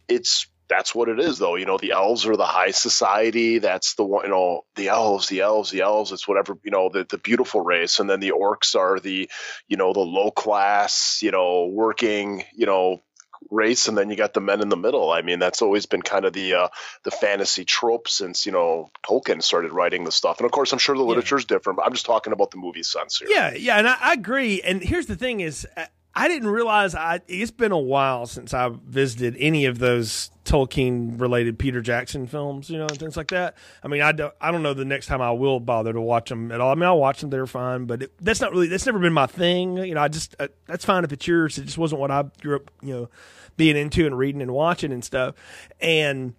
It's 0.07 0.47
that's 0.67 0.95
what 0.95 1.09
it 1.09 1.19
is 1.19 1.37
though 1.37 1.55
you 1.55 1.65
know 1.65 1.77
the 1.77 1.91
elves 1.91 2.25
are 2.25 2.35
the 2.35 2.45
high 2.45 2.71
society 2.71 3.59
that's 3.59 3.95
the 3.95 4.03
one 4.03 4.25
you 4.25 4.31
know 4.31 4.61
the 4.75 4.87
elves 4.87 5.27
the 5.27 5.41
elves 5.41 5.71
the 5.71 5.81
elves 5.81 6.11
it's 6.11 6.27
whatever 6.27 6.57
you 6.63 6.71
know 6.71 6.89
the, 6.89 7.05
the 7.09 7.17
beautiful 7.17 7.61
race 7.61 7.99
and 7.99 8.09
then 8.09 8.19
the 8.19 8.31
orcs 8.31 8.75
are 8.75 8.99
the 8.99 9.29
you 9.67 9.77
know 9.77 9.93
the 9.93 9.99
low 9.99 10.31
class 10.31 11.19
you 11.21 11.31
know 11.31 11.67
working 11.67 12.43
you 12.53 12.65
know 12.65 13.01
race, 13.49 13.87
and 13.87 13.97
then 13.97 14.09
you 14.09 14.15
got 14.15 14.33
the 14.33 14.41
men 14.41 14.61
in 14.61 14.69
the 14.69 14.77
middle. 14.77 15.11
I 15.11 15.21
mean, 15.21 15.39
that's 15.39 15.61
always 15.61 15.85
been 15.85 16.01
kind 16.01 16.25
of 16.25 16.33
the 16.33 16.55
uh, 16.55 16.67
the 17.03 17.11
fantasy 17.11 17.65
trope 17.65 18.07
since 18.07 18.45
you 18.45 18.51
know 18.51 18.91
Tolkien 19.05 19.41
started 19.41 19.71
writing 19.71 20.03
the 20.03 20.11
stuff. 20.11 20.39
And 20.39 20.45
of 20.45 20.51
course, 20.51 20.71
I'm 20.71 20.79
sure 20.79 20.95
the 20.95 21.03
literature 21.03 21.37
is 21.37 21.45
different, 21.45 21.77
but 21.77 21.85
I'm 21.85 21.93
just 21.93 22.05
talking 22.05 22.33
about 22.33 22.51
the 22.51 22.57
movie 22.57 22.83
sense 22.83 23.19
here. 23.19 23.29
Yeah, 23.29 23.53
yeah, 23.53 23.77
and 23.77 23.87
I, 23.87 23.97
I 23.99 24.13
agree. 24.13 24.61
And 24.61 24.81
here's 24.81 25.07
the 25.07 25.15
thing: 25.15 25.39
is 25.39 25.67
I 26.15 26.29
didn't 26.29 26.49
realize 26.49 26.95
I. 26.95 27.19
It's 27.27 27.51
been 27.51 27.73
a 27.73 27.77
while 27.77 28.25
since 28.25 28.53
I 28.53 28.71
visited 28.87 29.35
any 29.37 29.65
of 29.65 29.79
those 29.79 30.31
Tolkien 30.45 31.19
related 31.19 31.59
Peter 31.59 31.81
Jackson 31.81 32.25
films, 32.25 32.69
you 32.69 32.77
know, 32.77 32.85
and 32.85 32.97
things 32.97 33.17
like 33.17 33.27
that. 33.29 33.55
I 33.83 33.89
mean, 33.89 34.01
I 34.01 34.13
don't, 34.13 34.33
I 34.39 34.51
don't 34.51 34.63
know 34.63 34.73
the 34.73 34.85
next 34.85 35.07
time 35.07 35.21
I 35.21 35.31
will 35.31 35.59
bother 35.59 35.91
to 35.91 35.99
watch 35.99 36.29
them 36.29 36.53
at 36.53 36.61
all. 36.61 36.71
I 36.71 36.75
mean, 36.75 36.83
I'll 36.83 36.99
watch 36.99 37.19
them; 37.19 37.31
they're 37.31 37.45
fine, 37.45 37.85
but 37.85 38.03
it, 38.03 38.13
that's 38.21 38.39
not 38.39 38.51
really 38.51 38.67
that's 38.67 38.85
never 38.85 38.99
been 38.99 39.11
my 39.11 39.25
thing. 39.25 39.77
You 39.77 39.93
know, 39.93 40.01
I 40.01 40.07
just 40.07 40.35
uh, 40.39 40.47
that's 40.67 40.85
fine 40.85 41.03
if 41.03 41.11
it's 41.11 41.27
yours. 41.27 41.57
It 41.57 41.65
just 41.65 41.77
wasn't 41.77 41.99
what 41.99 42.11
I 42.11 42.23
grew 42.41 42.55
up, 42.55 42.71
you 42.81 42.93
know, 42.93 43.09
being 43.57 43.75
into 43.75 44.05
and 44.05 44.17
reading 44.17 44.41
and 44.41 44.51
watching 44.51 44.93
and 44.93 45.03
stuff. 45.03 45.35
And 45.81 46.33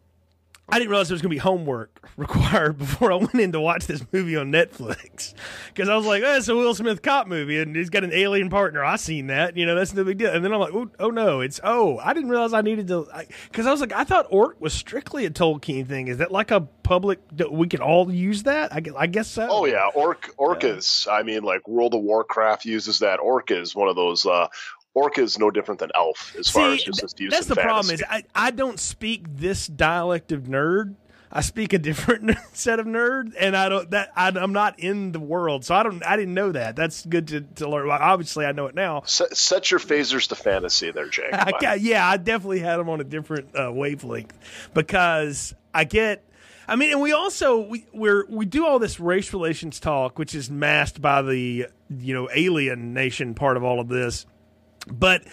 I 0.68 0.78
didn't 0.78 0.90
realize 0.90 1.08
there 1.08 1.14
was 1.14 1.22
going 1.22 1.30
to 1.30 1.34
be 1.36 1.38
homework 1.38 2.08
required 2.16 2.78
before 2.78 3.12
I 3.12 3.16
went 3.16 3.34
in 3.34 3.52
to 3.52 3.60
watch 3.60 3.86
this 3.86 4.04
movie 4.12 4.36
on 4.36 4.50
Netflix. 4.52 5.34
Because 5.76 5.90
I 5.90 5.96
was 5.96 6.06
like, 6.06 6.22
oh, 6.24 6.36
it's 6.36 6.48
a 6.48 6.54
Will 6.56 6.74
Smith 6.74 7.02
cop 7.02 7.26
movie 7.26 7.60
and 7.60 7.76
he's 7.76 7.90
got 7.90 8.02
an 8.02 8.10
alien 8.14 8.48
partner. 8.48 8.82
i 8.82 8.96
seen 8.96 9.26
that. 9.26 9.58
You 9.58 9.66
know, 9.66 9.74
that's 9.74 9.92
no 9.92 10.04
big 10.04 10.16
deal. 10.16 10.32
And 10.32 10.42
then 10.42 10.54
I'm 10.54 10.58
like, 10.58 10.72
oh, 10.72 10.90
oh 10.98 11.10
no, 11.10 11.42
it's, 11.42 11.60
oh, 11.62 11.98
I 11.98 12.14
didn't 12.14 12.30
realize 12.30 12.54
I 12.54 12.62
needed 12.62 12.88
to. 12.88 13.06
Because 13.50 13.66
I, 13.66 13.68
I, 13.68 13.72
was 13.72 13.82
like, 13.82 13.92
I 13.92 14.04
thought 14.04 14.26
Orc 14.30 14.58
was 14.58 14.72
strictly 14.72 15.26
a 15.26 15.30
Tolkien 15.30 15.86
thing. 15.86 16.08
Is 16.08 16.16
that 16.16 16.32
like 16.32 16.50
a 16.50 16.62
public, 16.62 17.20
we 17.50 17.68
could 17.68 17.80
all 17.80 18.10
use 18.10 18.44
that? 18.44 18.72
I 18.74 18.80
guess, 18.80 18.94
I 18.96 19.06
guess 19.06 19.28
so. 19.28 19.46
Oh, 19.50 19.66
yeah. 19.66 19.90
Orc, 19.94 20.34
Orcas. 20.38 21.06
Yeah. 21.06 21.12
I 21.12 21.22
mean, 21.24 21.42
like 21.42 21.68
World 21.68 21.92
of 21.92 22.00
Warcraft 22.00 22.64
uses 22.64 23.00
that. 23.00 23.20
Orc 23.20 23.50
is 23.50 23.74
one 23.74 23.88
of 23.88 23.96
those 23.96 24.24
uh, 24.24 24.48
Orca 24.96 25.20
is 25.20 25.38
no 25.38 25.50
different 25.50 25.78
than 25.78 25.90
Elf 25.94 26.34
as 26.38 26.46
See, 26.46 26.52
far 26.52 26.72
as 26.72 26.82
just 26.82 27.02
its 27.02 27.14
use. 27.18 27.30
That's 27.30 27.46
the 27.46 27.54
fantasy. 27.54 27.68
problem 27.68 27.94
is 27.94 28.04
I, 28.08 28.24
I 28.34 28.50
don't 28.50 28.80
speak 28.80 29.24
this 29.28 29.66
dialect 29.66 30.32
of 30.32 30.44
nerd. 30.44 30.94
I 31.30 31.42
speak 31.42 31.74
a 31.74 31.78
different 31.78 32.34
set 32.54 32.80
of 32.80 32.86
nerd, 32.86 33.34
and 33.38 33.54
I 33.54 33.68
don't 33.68 33.90
that 33.90 34.10
I, 34.16 34.28
am 34.28 34.54
not 34.54 34.80
in 34.80 35.12
the 35.12 35.20
world, 35.20 35.66
so 35.66 35.74
I 35.74 35.82
don't. 35.82 36.02
I 36.02 36.16
didn't 36.16 36.32
know 36.32 36.50
that. 36.50 36.76
That's 36.76 37.04
good 37.04 37.28
to, 37.28 37.42
to 37.42 37.68
learn. 37.68 37.88
Well, 37.88 37.98
obviously, 38.00 38.46
I 38.46 38.52
know 38.52 38.68
it 38.68 38.74
now. 38.74 39.02
Set, 39.04 39.36
set 39.36 39.70
your 39.70 39.80
phasers 39.80 40.28
to 40.28 40.34
fantasy, 40.34 40.90
there, 40.92 41.08
Jake. 41.08 41.28
I, 41.32 41.74
yeah, 41.74 42.08
I 42.08 42.16
definitely 42.16 42.60
had 42.60 42.78
them 42.78 42.88
on 42.88 43.02
a 43.02 43.04
different 43.04 43.54
uh, 43.54 43.70
wavelength 43.70 44.32
because 44.72 45.54
I 45.74 45.84
get. 45.84 46.24
I 46.66 46.76
mean, 46.76 46.92
and 46.92 47.02
we 47.02 47.12
also 47.12 47.60
we 47.60 47.84
we're, 47.92 48.24
we 48.30 48.46
do 48.46 48.64
all 48.64 48.78
this 48.78 48.98
race 48.98 49.34
relations 49.34 49.78
talk, 49.78 50.18
which 50.18 50.34
is 50.34 50.48
masked 50.48 51.02
by 51.02 51.20
the 51.20 51.66
you 51.90 52.14
know 52.14 52.30
alien 52.34 52.94
nation 52.94 53.34
part 53.34 53.58
of 53.58 53.62
all 53.62 53.78
of 53.78 53.88
this 53.88 54.24
but 54.86 55.24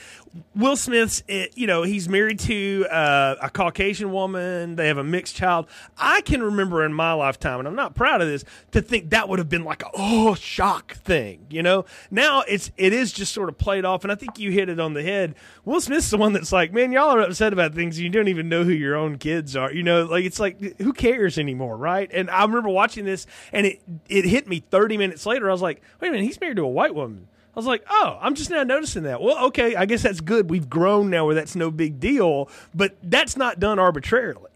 Will 0.56 0.76
Smith's, 0.76 1.24
eh, 1.30 1.48
you 1.56 1.68
know, 1.68 1.84
he's 1.84 2.10
married 2.10 2.40
to 2.40 2.88
uh, 2.90 3.36
a 3.40 3.50
Caucasian 3.52 4.12
woman. 4.12 4.76
They 4.76 4.88
have 4.88 4.98
a 4.98 5.04
mixed 5.04 5.36
child. 5.36 5.68
I 5.96 6.22
can 6.22 6.42
remember 6.42 6.84
in 6.84 6.94
my 6.94 7.14
lifetime, 7.14 7.60
and 7.60 7.68
I'm 7.68 7.76
not 7.76 7.94
proud 7.94 8.22
of 8.22 8.28
this, 8.28 8.44
to 8.72 8.82
think 8.82 9.12
that 9.12 9.30
would 9.30 9.38
have 9.38 9.50
been 9.50 9.64
like 9.64 9.84
a 9.84 9.90
oh 9.94 10.34
shock 10.34 10.96
thing. 10.96 11.46
You 11.52 11.62
know, 11.62 11.86
now 12.10 12.42
it's 12.48 12.72
it 12.78 12.94
is 12.94 13.12
just 13.12 13.32
sort 13.32 13.50
of 13.50 13.60
played 13.60 13.86
off, 13.86 14.04
and 14.04 14.12
I 14.12 14.16
think 14.16 14.40
you 14.40 14.50
hit 14.50 14.70
it 14.70 14.80
on 14.80 14.94
the 14.94 15.04
head. 15.04 15.36
Will 15.66 15.82
Smith's 15.82 16.10
the 16.10 16.18
one 16.18 16.34
that's 16.34 16.52
like, 16.52 16.74
man, 16.74 16.92
y'all 16.92 17.16
are 17.16 17.22
upset 17.22 17.54
about 17.54 17.76
things. 17.76 18.00
You 18.00 18.10
don't 18.10 18.28
even 18.28 18.50
know 18.50 18.64
who 18.64 18.72
your 18.72 18.96
own 18.96 19.20
kids 19.20 19.56
are. 19.56 19.72
You 19.72 19.84
know, 19.84 20.06
like 20.06 20.26
it's 20.26 20.40
like 20.40 20.82
who 20.82 20.94
cares 20.94 21.38
anymore, 21.38 21.78
right? 21.78 22.10
And 22.12 22.30
I 22.32 22.42
remember 22.44 22.70
watching 22.70 23.06
this, 23.06 23.28
and 23.52 23.68
it 23.68 23.82
it 24.10 24.26
hit 24.26 24.48
me 24.48 24.62
30 24.72 24.98
minutes 24.98 25.28
later. 25.28 25.48
I 25.48 25.52
was 25.52 25.62
like, 25.62 25.82
wait 26.02 26.08
a 26.08 26.12
minute, 26.12 26.26
he's 26.26 26.42
married 26.42 26.58
to 26.58 26.64
a 26.64 26.68
white 26.68 26.96
woman. 26.96 27.28
I 27.56 27.60
was 27.60 27.68
like, 27.68 27.84
oh, 27.90 28.18
I'm 28.20 28.34
just 28.34 28.50
now 28.50 28.64
noticing 28.64 29.04
that. 29.04 29.22
Well, 29.22 29.46
okay, 29.48 29.76
I 29.76 29.86
guess 29.86 30.02
that's 30.02 30.22
good. 30.22 30.50
We've 30.50 30.70
grown 30.70 31.10
now 31.12 31.26
where 31.26 31.36
that's 31.36 31.56
no 31.56 31.70
big 31.70 32.00
deal, 32.00 32.50
but 32.74 32.96
that's 33.04 33.38
not 33.38 33.60
done 33.60 33.78
arbitrarily 33.78 34.53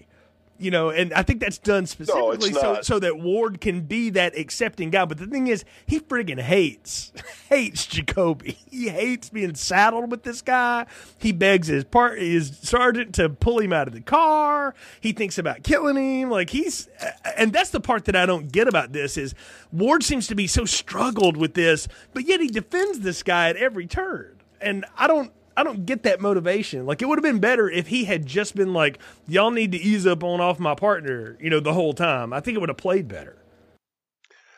you 0.59 0.71
know, 0.71 0.89
and 0.89 1.13
I 1.13 1.23
think 1.23 1.39
that's 1.39 1.57
done 1.57 1.85
specifically 1.85 2.51
no, 2.51 2.59
so 2.59 2.81
so 2.81 2.99
that 2.99 3.19
Ward 3.19 3.61
can 3.61 3.81
be 3.81 4.09
that 4.11 4.37
accepting 4.37 4.89
guy. 4.89 5.05
But 5.05 5.19
the 5.19 5.27
thing 5.27 5.47
is, 5.47 5.63
he 5.85 5.99
friggin' 5.99 6.39
hates 6.39 7.11
hates 7.49 7.85
Jacoby. 7.85 8.57
He 8.69 8.89
hates 8.89 9.29
being 9.29 9.55
saddled 9.55 10.11
with 10.11 10.23
this 10.23 10.41
guy. 10.41 10.85
He 11.19 11.31
begs 11.31 11.67
his 11.67 11.83
part 11.83 12.19
his 12.19 12.57
sergeant 12.57 13.15
to 13.15 13.29
pull 13.29 13.59
him 13.59 13.71
out 13.71 13.87
of 13.87 13.93
the 13.93 14.01
car. 14.01 14.73
He 14.99 15.11
thinks 15.11 15.37
about 15.37 15.63
killing 15.63 16.21
him. 16.21 16.31
Like 16.31 16.49
he's, 16.49 16.89
and 17.37 17.53
that's 17.53 17.69
the 17.69 17.81
part 17.81 18.05
that 18.05 18.15
I 18.15 18.25
don't 18.25 18.51
get 18.51 18.67
about 18.67 18.93
this 18.93 19.17
is 19.17 19.35
Ward 19.71 20.03
seems 20.03 20.27
to 20.27 20.35
be 20.35 20.47
so 20.47 20.65
struggled 20.65 21.37
with 21.37 21.53
this, 21.53 21.87
but 22.13 22.25
yet 22.25 22.39
he 22.39 22.47
defends 22.47 22.99
this 22.99 23.23
guy 23.23 23.49
at 23.49 23.57
every 23.57 23.85
turn. 23.85 24.33
And 24.59 24.85
I 24.97 25.05
don't 25.05 25.31
I 25.57 25.63
don't 25.63 25.87
get 25.87 26.03
that 26.03 26.21
motivation. 26.21 26.85
Like 26.85 27.01
it 27.01 27.05
would 27.05 27.17
have 27.17 27.23
been 27.23 27.39
better 27.39 27.67
if 27.67 27.87
he 27.87 28.05
had 28.05 28.27
just 28.27 28.55
been 28.55 28.73
like, 28.73 28.99
"Y'all 29.27 29.49
need 29.49 29.71
to 29.71 29.77
ease 29.79 30.05
up 30.05 30.23
on 30.23 30.39
off 30.39 30.59
my 30.59 30.75
partner," 30.75 31.35
you 31.41 31.49
know, 31.49 31.59
the 31.59 31.73
whole 31.73 31.93
time. 31.93 32.31
I 32.31 32.39
think 32.39 32.55
it 32.55 32.59
would 32.59 32.69
have 32.69 32.77
played 32.77 33.07
better. 33.07 33.35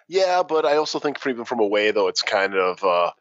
Yeah, 0.09 0.43
but 0.43 0.65
I 0.65 0.75
also 0.75 0.99
think 0.99 1.25
even 1.25 1.45
from 1.45 1.61
a 1.61 1.65
way 1.65 1.91
though, 1.91 2.09
it's 2.09 2.21
kind 2.21 2.53
of. 2.53 2.83
Uh, 2.83 3.11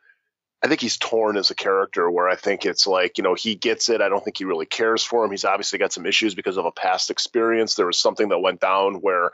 I 0.60 0.66
think 0.66 0.80
he's 0.80 0.96
torn 0.96 1.36
as 1.36 1.52
a 1.52 1.54
character. 1.54 2.10
Where 2.10 2.28
I 2.28 2.34
think 2.34 2.66
it's 2.66 2.88
like 2.88 3.16
you 3.16 3.22
know 3.22 3.34
he 3.34 3.54
gets 3.54 3.88
it. 3.88 4.00
I 4.00 4.08
don't 4.08 4.24
think 4.24 4.38
he 4.38 4.44
really 4.44 4.66
cares 4.66 5.04
for 5.04 5.24
him. 5.24 5.30
He's 5.30 5.44
obviously 5.44 5.78
got 5.78 5.92
some 5.92 6.04
issues 6.04 6.34
because 6.34 6.56
of 6.56 6.64
a 6.64 6.72
past 6.72 7.10
experience. 7.10 7.76
There 7.76 7.86
was 7.86 7.98
something 7.98 8.30
that 8.30 8.40
went 8.40 8.60
down 8.60 8.96
where 8.96 9.30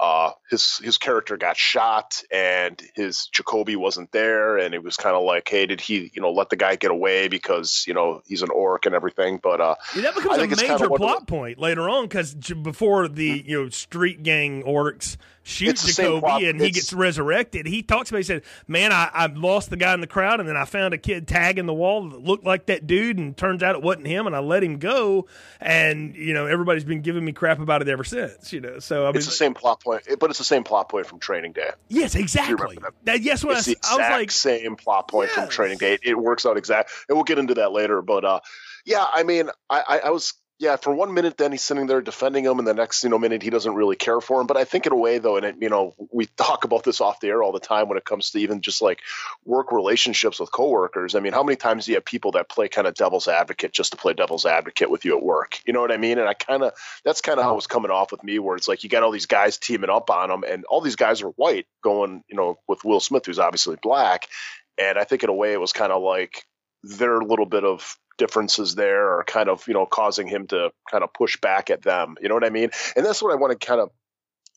uh, 0.00 0.32
his 0.48 0.78
his 0.78 0.96
character 0.96 1.36
got 1.36 1.58
shot 1.58 2.22
and 2.32 2.82
his 2.94 3.26
Jacoby 3.26 3.76
wasn't 3.76 4.10
there, 4.12 4.56
and 4.56 4.74
it 4.74 4.82
was 4.82 4.96
kind 4.96 5.14
of 5.14 5.24
like, 5.24 5.46
hey, 5.46 5.66
did 5.66 5.78
he 5.78 6.10
you 6.14 6.22
know 6.22 6.32
let 6.32 6.48
the 6.48 6.56
guy 6.56 6.76
get 6.76 6.90
away 6.90 7.28
because 7.28 7.84
you 7.86 7.92
know 7.92 8.22
he's 8.26 8.40
an 8.40 8.48
orc 8.50 8.86
and 8.86 8.94
everything? 8.94 9.38
But 9.42 9.60
uh, 9.60 9.74
yeah, 9.94 10.02
that 10.02 10.14
becomes 10.14 10.38
a 10.38 10.66
major 10.66 10.88
plot 10.88 11.26
point 11.26 11.58
later 11.58 11.86
on 11.90 12.04
because 12.04 12.32
before 12.32 13.08
the 13.08 13.44
you 13.46 13.62
know 13.62 13.68
street 13.68 14.22
gang 14.22 14.62
orcs 14.62 15.18
shoot 15.50 15.76
Jacoby 15.76 16.48
and 16.48 16.60
he 16.60 16.70
gets 16.70 16.92
resurrected. 16.92 17.66
He 17.66 17.82
talks 17.82 18.10
about 18.10 18.18
he 18.18 18.24
said, 18.24 18.42
"Man, 18.66 18.92
I, 18.92 19.10
I 19.12 19.26
lost 19.26 19.70
the 19.70 19.76
guy 19.76 19.92
in 19.94 20.00
the 20.00 20.06
crowd, 20.06 20.40
and 20.40 20.48
then 20.48 20.56
I 20.56 20.64
found 20.64 20.94
a 20.94 20.98
kid 20.98 21.28
tagging 21.28 21.66
the 21.66 21.74
wall 21.74 22.08
that 22.08 22.22
looked 22.22 22.44
like 22.44 22.66
that 22.66 22.86
dude, 22.86 23.18
and 23.18 23.36
turns 23.36 23.62
out 23.62 23.74
it 23.74 23.82
wasn't 23.82 24.06
him, 24.06 24.26
and 24.26 24.34
I 24.34 24.40
let 24.40 24.62
him 24.62 24.78
go. 24.78 25.26
And 25.60 26.14
you 26.14 26.34
know, 26.34 26.46
everybody's 26.46 26.84
been 26.84 27.02
giving 27.02 27.24
me 27.24 27.32
crap 27.32 27.60
about 27.60 27.82
it 27.82 27.88
ever 27.88 28.04
since. 28.04 28.52
You 28.52 28.60
know, 28.60 28.78
so 28.78 29.04
I 29.04 29.08
mean, 29.08 29.16
it's 29.16 29.26
the 29.26 29.32
same 29.32 29.54
plot 29.54 29.82
point, 29.82 30.02
but 30.18 30.30
it's 30.30 30.38
the 30.38 30.44
same 30.44 30.64
plot 30.64 30.88
point 30.88 31.06
from 31.06 31.18
Training 31.18 31.52
Day. 31.52 31.70
Yes, 31.88 32.14
exactly. 32.14 32.78
That? 33.04 33.20
Yes, 33.20 33.44
what 33.44 33.56
I, 33.56 33.60
the 33.62 33.76
I, 33.88 33.96
was 33.96 34.10
like, 34.10 34.30
same 34.30 34.76
plot 34.76 35.08
point 35.08 35.30
yes. 35.30 35.38
from 35.38 35.48
Training 35.48 35.78
Day. 35.78 35.94
It, 35.94 36.00
it 36.04 36.18
works 36.18 36.46
out 36.46 36.56
exactly, 36.56 36.94
and 37.08 37.16
we'll 37.16 37.24
get 37.24 37.38
into 37.38 37.54
that 37.54 37.72
later. 37.72 38.02
But 38.02 38.24
uh, 38.24 38.40
yeah, 38.84 39.04
I 39.10 39.22
mean, 39.22 39.50
I, 39.68 39.82
I, 39.88 39.98
I 40.06 40.10
was 40.10 40.34
yeah, 40.60 40.76
for 40.76 40.94
one 40.94 41.14
minute, 41.14 41.38
then 41.38 41.52
he's 41.52 41.62
sitting 41.62 41.86
there 41.86 42.02
defending 42.02 42.44
him, 42.44 42.58
and 42.58 42.68
the 42.68 42.74
next 42.74 43.02
you 43.02 43.08
know 43.08 43.18
minute 43.18 43.42
he 43.42 43.48
doesn't 43.48 43.74
really 43.74 43.96
care 43.96 44.20
for 44.20 44.42
him. 44.42 44.46
But 44.46 44.58
I 44.58 44.64
think 44.64 44.84
in 44.84 44.92
a 44.92 44.96
way, 44.96 45.16
though, 45.16 45.38
and 45.38 45.46
it, 45.46 45.56
you 45.58 45.70
know, 45.70 45.94
we 46.12 46.26
talk 46.26 46.64
about 46.64 46.84
this 46.84 47.00
off 47.00 47.18
the 47.18 47.28
air 47.28 47.42
all 47.42 47.50
the 47.50 47.60
time 47.60 47.88
when 47.88 47.96
it 47.96 48.04
comes 48.04 48.30
to 48.30 48.38
even 48.40 48.60
just 48.60 48.82
like 48.82 49.00
work 49.46 49.72
relationships 49.72 50.38
with 50.38 50.52
coworkers. 50.52 51.14
I 51.14 51.20
mean, 51.20 51.32
how 51.32 51.42
many 51.42 51.56
times 51.56 51.86
do 51.86 51.92
you 51.92 51.96
have 51.96 52.04
people 52.04 52.32
that 52.32 52.50
play 52.50 52.68
kind 52.68 52.86
of 52.86 52.92
devil's 52.92 53.26
advocate 53.26 53.72
just 53.72 53.92
to 53.92 53.96
play 53.96 54.12
devil's 54.12 54.44
advocate 54.44 54.90
with 54.90 55.06
you 55.06 55.16
at 55.16 55.22
work? 55.22 55.58
You 55.64 55.72
know 55.72 55.80
what 55.80 55.92
I 55.92 55.96
mean? 55.96 56.18
And 56.18 56.28
I 56.28 56.34
kind 56.34 56.62
of 56.62 56.74
that's 57.06 57.22
kind 57.22 57.38
of 57.38 57.44
how 57.44 57.52
it 57.52 57.56
was 57.56 57.66
coming 57.66 57.90
off 57.90 58.12
with 58.12 58.22
me, 58.22 58.38
where 58.38 58.56
it's 58.56 58.68
like 58.68 58.84
you 58.84 58.90
got 58.90 59.02
all 59.02 59.12
these 59.12 59.24
guys 59.24 59.56
teaming 59.56 59.88
up 59.88 60.10
on 60.10 60.30
him, 60.30 60.44
and 60.46 60.66
all 60.66 60.82
these 60.82 60.96
guys 60.96 61.22
are 61.22 61.30
white, 61.30 61.68
going 61.82 62.22
you 62.28 62.36
know 62.36 62.58
with 62.68 62.84
Will 62.84 63.00
Smith, 63.00 63.24
who's 63.24 63.38
obviously 63.38 63.78
black. 63.82 64.28
And 64.76 64.98
I 64.98 65.04
think 65.04 65.22
in 65.22 65.30
a 65.30 65.34
way, 65.34 65.54
it 65.54 65.60
was 65.60 65.72
kind 65.72 65.90
of 65.90 66.02
like 66.02 66.44
their 66.82 67.18
little 67.22 67.46
bit 67.46 67.64
of 67.64 67.96
differences 68.20 68.74
there 68.74 69.18
are 69.18 69.24
kind 69.24 69.48
of 69.48 69.66
you 69.66 69.74
know 69.74 69.86
causing 69.86 70.28
him 70.28 70.46
to 70.48 70.70
kind 70.90 71.02
of 71.02 71.12
push 71.12 71.40
back 71.40 71.70
at 71.70 71.82
them. 71.82 72.16
You 72.20 72.28
know 72.28 72.34
what 72.34 72.44
I 72.44 72.50
mean? 72.50 72.70
And 72.94 73.04
that's 73.04 73.22
what 73.22 73.32
I 73.32 73.36
want 73.36 73.58
to 73.58 73.66
kind 73.66 73.80
of 73.80 73.90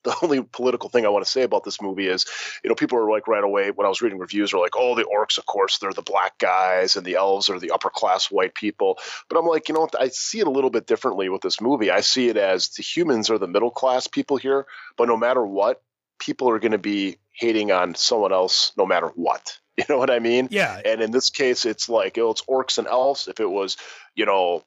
the 0.04 0.16
only 0.22 0.42
political 0.44 0.90
thing 0.90 1.06
I 1.06 1.10
want 1.10 1.24
to 1.24 1.32
say 1.32 1.44
about 1.44 1.64
this 1.64 1.82
movie 1.82 2.08
is, 2.08 2.26
you 2.62 2.70
know, 2.70 2.76
people 2.76 2.98
are 2.98 3.10
like 3.10 3.26
right 3.28 3.44
away 3.44 3.72
when 3.72 3.86
I 3.86 3.90
was 3.90 4.02
reading 4.02 4.20
reviews 4.20 4.54
are 4.54 4.60
like, 4.60 4.76
oh, 4.76 4.96
the 4.96 5.06
orcs, 5.06 5.38
of 5.38 5.46
course, 5.46 5.78
they're 5.78 5.94
the 5.94 6.02
black 6.02 6.38
guys, 6.38 6.98
and 6.98 7.06
the 7.06 7.16
elves 7.16 7.50
are 7.50 7.58
the 7.58 7.72
upper 7.72 7.90
class 7.90 8.30
white 8.30 8.54
people. 8.54 9.00
But 9.30 9.40
I'm 9.40 9.46
like, 9.46 9.70
you 9.70 9.76
know, 9.76 9.88
I 9.98 10.10
see 10.10 10.40
it 10.40 10.48
a 10.48 10.52
little 10.52 10.70
bit 10.70 10.88
differently 10.88 11.30
with 11.30 11.42
this 11.42 11.62
movie. 11.62 11.90
I 11.90 12.02
see 12.02 12.28
it 12.28 12.36
as 12.36 12.68
the 12.70 12.84
humans 12.84 13.30
are 13.30 13.38
the 13.38 13.48
middle 13.48 13.72
class 13.72 14.08
people 14.08 14.36
here, 14.36 14.66
but 14.98 15.08
no 15.08 15.16
matter 15.16 15.46
what, 15.46 15.82
people 16.20 16.50
are 16.50 16.60
going 16.60 16.74
to 16.74 16.78
be 16.78 17.18
hating 17.32 17.72
on 17.72 17.96
someone 17.96 18.34
else 18.34 18.74
no 18.78 18.86
matter 18.86 19.08
what. 19.16 19.58
You 19.78 19.86
know 19.90 19.98
what 19.98 20.12
I 20.12 20.20
mean? 20.20 20.50
Yeah. 20.52 20.80
And 20.86 21.02
in 21.02 21.10
this 21.10 21.32
case, 21.32 21.66
it's 21.66 21.90
like, 21.90 22.20
oh, 22.20 22.30
it's 22.30 22.44
orcs 22.44 22.78
and 22.78 22.88
elves. 22.88 23.28
If 23.28 23.40
it 23.40 23.50
was, 23.50 23.76
you 24.14 24.28
know, 24.28 24.64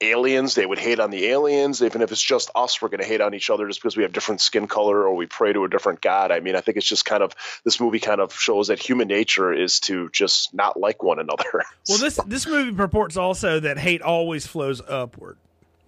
aliens, 0.00 0.54
they 0.54 0.66
would 0.66 0.78
hate 0.78 0.98
on 0.98 1.10
the 1.10 1.26
aliens. 1.26 1.82
Even 1.82 2.02
if 2.02 2.10
it's 2.10 2.22
just 2.22 2.50
us, 2.54 2.80
we're 2.80 2.88
going 2.88 3.00
to 3.02 3.06
hate 3.06 3.20
on 3.20 3.34
each 3.34 3.50
other 3.50 3.66
just 3.66 3.80
because 3.80 3.96
we 3.96 4.02
have 4.02 4.12
different 4.12 4.40
skin 4.40 4.66
color 4.66 5.06
or 5.06 5.14
we 5.14 5.26
pray 5.26 5.52
to 5.52 5.64
a 5.64 5.68
different 5.68 6.00
god. 6.00 6.32
I 6.32 6.40
mean, 6.40 6.56
I 6.56 6.60
think 6.60 6.76
it's 6.76 6.86
just 6.86 7.04
kind 7.04 7.22
of 7.22 7.34
this 7.64 7.80
movie 7.80 8.00
kind 8.00 8.20
of 8.20 8.34
shows 8.34 8.68
that 8.68 8.78
human 8.78 9.08
nature 9.08 9.52
is 9.52 9.80
to 9.80 10.08
just 10.10 10.52
not 10.54 10.78
like 10.78 11.02
one 11.02 11.18
another. 11.18 11.44
Well, 11.88 11.98
this 11.98 12.20
this 12.26 12.46
movie 12.46 12.72
purports 12.72 13.16
also 13.16 13.58
that 13.60 13.78
hate 13.78 14.00
always 14.02 14.46
flows 14.46 14.80
upward. 14.86 15.38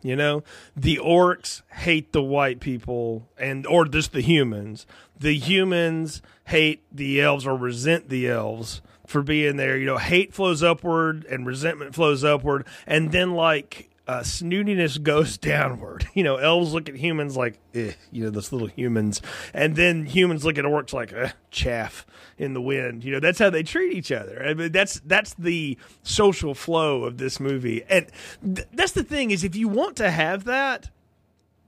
You 0.03 0.17
know, 0.17 0.43
the 0.77 0.97
orcs 0.97 1.63
hate 1.71 2.13
the 2.13 2.23
white 2.23 2.59
people 2.59 3.29
and 3.39 3.67
or 3.67 3.85
just 3.85 4.13
the 4.13 4.21
humans. 4.21 4.87
The 5.19 5.39
humans 5.39 6.23
hate 6.47 6.83
the 6.91 7.21
elves 7.21 7.47
or 7.47 7.57
resent 7.57 8.09
the 8.09 8.29
elves 8.29 8.83
for 9.07 9.23
being 9.23 9.57
there. 9.57 9.77
You 9.77 9.87
know, 9.87 9.99
hate 9.99 10.35
flows 10.35 10.63
upward 10.63 11.25
and 11.27 11.47
resentment 11.47 11.95
flows 11.95 12.25
upward, 12.25 12.67
and 12.85 13.13
then 13.13 13.33
like 13.33 13.91
uh, 14.09 14.21
snootiness 14.21 15.03
goes 15.03 15.39
downward. 15.39 16.09
You 16.15 16.25
know, 16.25 16.37
elves 16.37 16.73
look 16.73 16.89
at 16.89 16.97
humans 16.97 17.37
like, 17.37 17.59
eh, 17.75 17.93
you 18.11 18.25
know, 18.25 18.31
those 18.31 18.53
little 18.53 18.69
humans, 18.69 19.21
and 19.55 19.77
then 19.77 20.07
humans 20.07 20.45
look 20.45 20.59
at 20.59 20.65
orcs 20.65 20.93
like 20.93 21.13
eh, 21.13 21.33
chaff 21.51 22.07
in 22.39 22.55
the 22.55 22.61
wind. 22.61 23.05
You 23.05 23.13
know, 23.13 23.21
that's 23.21 23.39
how 23.39 23.51
they 23.51 23.63
treat 23.63 23.97
each 23.97 24.13
other. 24.13 24.45
I 24.45 24.55
mean, 24.55 24.73
that's 24.73 25.01
that's 25.01 25.35
the 25.35 25.79
social 26.03 26.55
flow 26.55 27.05
of 27.05 27.19
this 27.19 27.41
movie, 27.41 27.85
and 27.89 28.07
th- 28.43 28.69
that's 28.73 28.93
the 28.93 29.05
thing 29.05 29.31
is 29.31 29.45
if 29.45 29.57
you 29.57 29.69
want 29.69 29.97
to 29.97 30.11
have 30.11 30.45
that 30.45 30.91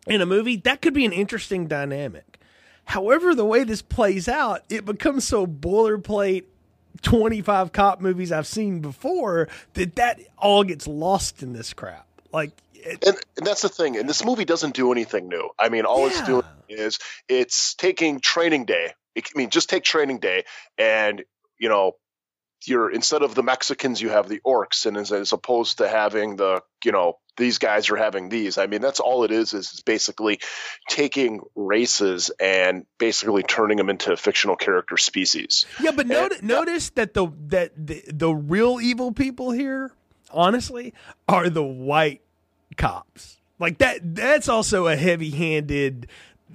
in 0.06 0.20
a 0.20 0.26
movie, 0.26 0.56
that 0.56 0.82
could 0.82 0.94
be 0.94 1.04
an 1.04 1.12
interesting 1.12 1.66
dynamic. 1.66 2.38
However, 2.86 3.34
the 3.34 3.46
way 3.46 3.64
this 3.64 3.80
plays 3.80 4.28
out, 4.28 4.62
it 4.68 4.84
becomes 4.84 5.26
so 5.26 5.46
boilerplate 5.46 6.44
25 7.02 7.72
cop 7.72 8.00
movies 8.00 8.30
I've 8.30 8.46
seen 8.46 8.80
before 8.80 9.48
that 9.74 9.96
that 9.96 10.20
all 10.36 10.64
gets 10.64 10.86
lost 10.86 11.42
in 11.42 11.52
this 11.54 11.72
crap. 11.72 12.06
Like, 12.34 12.50
it, 12.74 13.04
and, 13.06 13.16
and, 13.36 13.46
that's 13.46 13.62
the 13.62 13.68
thing. 13.68 13.96
And 13.96 14.08
this 14.08 14.24
movie 14.24 14.44
doesn't 14.44 14.74
do 14.74 14.92
anything 14.92 15.28
new. 15.28 15.50
I 15.58 15.68
mean, 15.68 15.84
all 15.84 16.00
yeah. 16.00 16.06
it's 16.08 16.22
doing 16.22 16.44
is 16.68 16.98
it's 17.28 17.74
taking 17.74 18.20
Training 18.20 18.64
Day. 18.66 18.92
I 19.16 19.22
mean, 19.36 19.50
just 19.50 19.70
take 19.70 19.84
Training 19.84 20.18
Day, 20.18 20.44
and 20.76 21.24
you 21.58 21.68
know, 21.68 21.92
you're 22.66 22.90
instead 22.90 23.22
of 23.22 23.34
the 23.34 23.42
Mexicans, 23.42 24.00
you 24.00 24.08
have 24.10 24.28
the 24.28 24.40
orcs, 24.44 24.86
and 24.86 24.96
as, 24.96 25.12
as 25.12 25.32
opposed 25.32 25.78
to 25.78 25.88
having 25.88 26.36
the 26.36 26.62
you 26.84 26.92
know 26.92 27.18
these 27.36 27.58
guys 27.58 27.90
are 27.90 27.96
having 27.96 28.28
these. 28.28 28.58
I 28.58 28.66
mean, 28.66 28.80
that's 28.80 29.00
all 29.00 29.24
it 29.24 29.30
is. 29.30 29.54
Is 29.54 29.82
basically 29.84 30.40
taking 30.88 31.40
races 31.54 32.30
and 32.40 32.86
basically 32.98 33.42
turning 33.42 33.76
them 33.76 33.90
into 33.90 34.16
fictional 34.16 34.56
character 34.56 34.96
species. 34.96 35.66
Yeah, 35.80 35.92
but 35.92 36.10
and, 36.10 36.42
notice 36.42 36.90
that 36.90 37.14
the 37.14 37.28
that 37.48 37.72
the, 37.76 38.02
the 38.08 38.34
real 38.34 38.80
evil 38.80 39.12
people 39.12 39.50
here, 39.52 39.92
honestly, 40.30 40.92
are 41.28 41.48
the 41.48 41.62
white 41.62 42.20
cops. 42.76 43.38
Like 43.58 43.78
that 43.78 44.14
that's 44.14 44.48
also 44.48 44.86
a 44.86 44.96
heavy-handed 44.96 46.08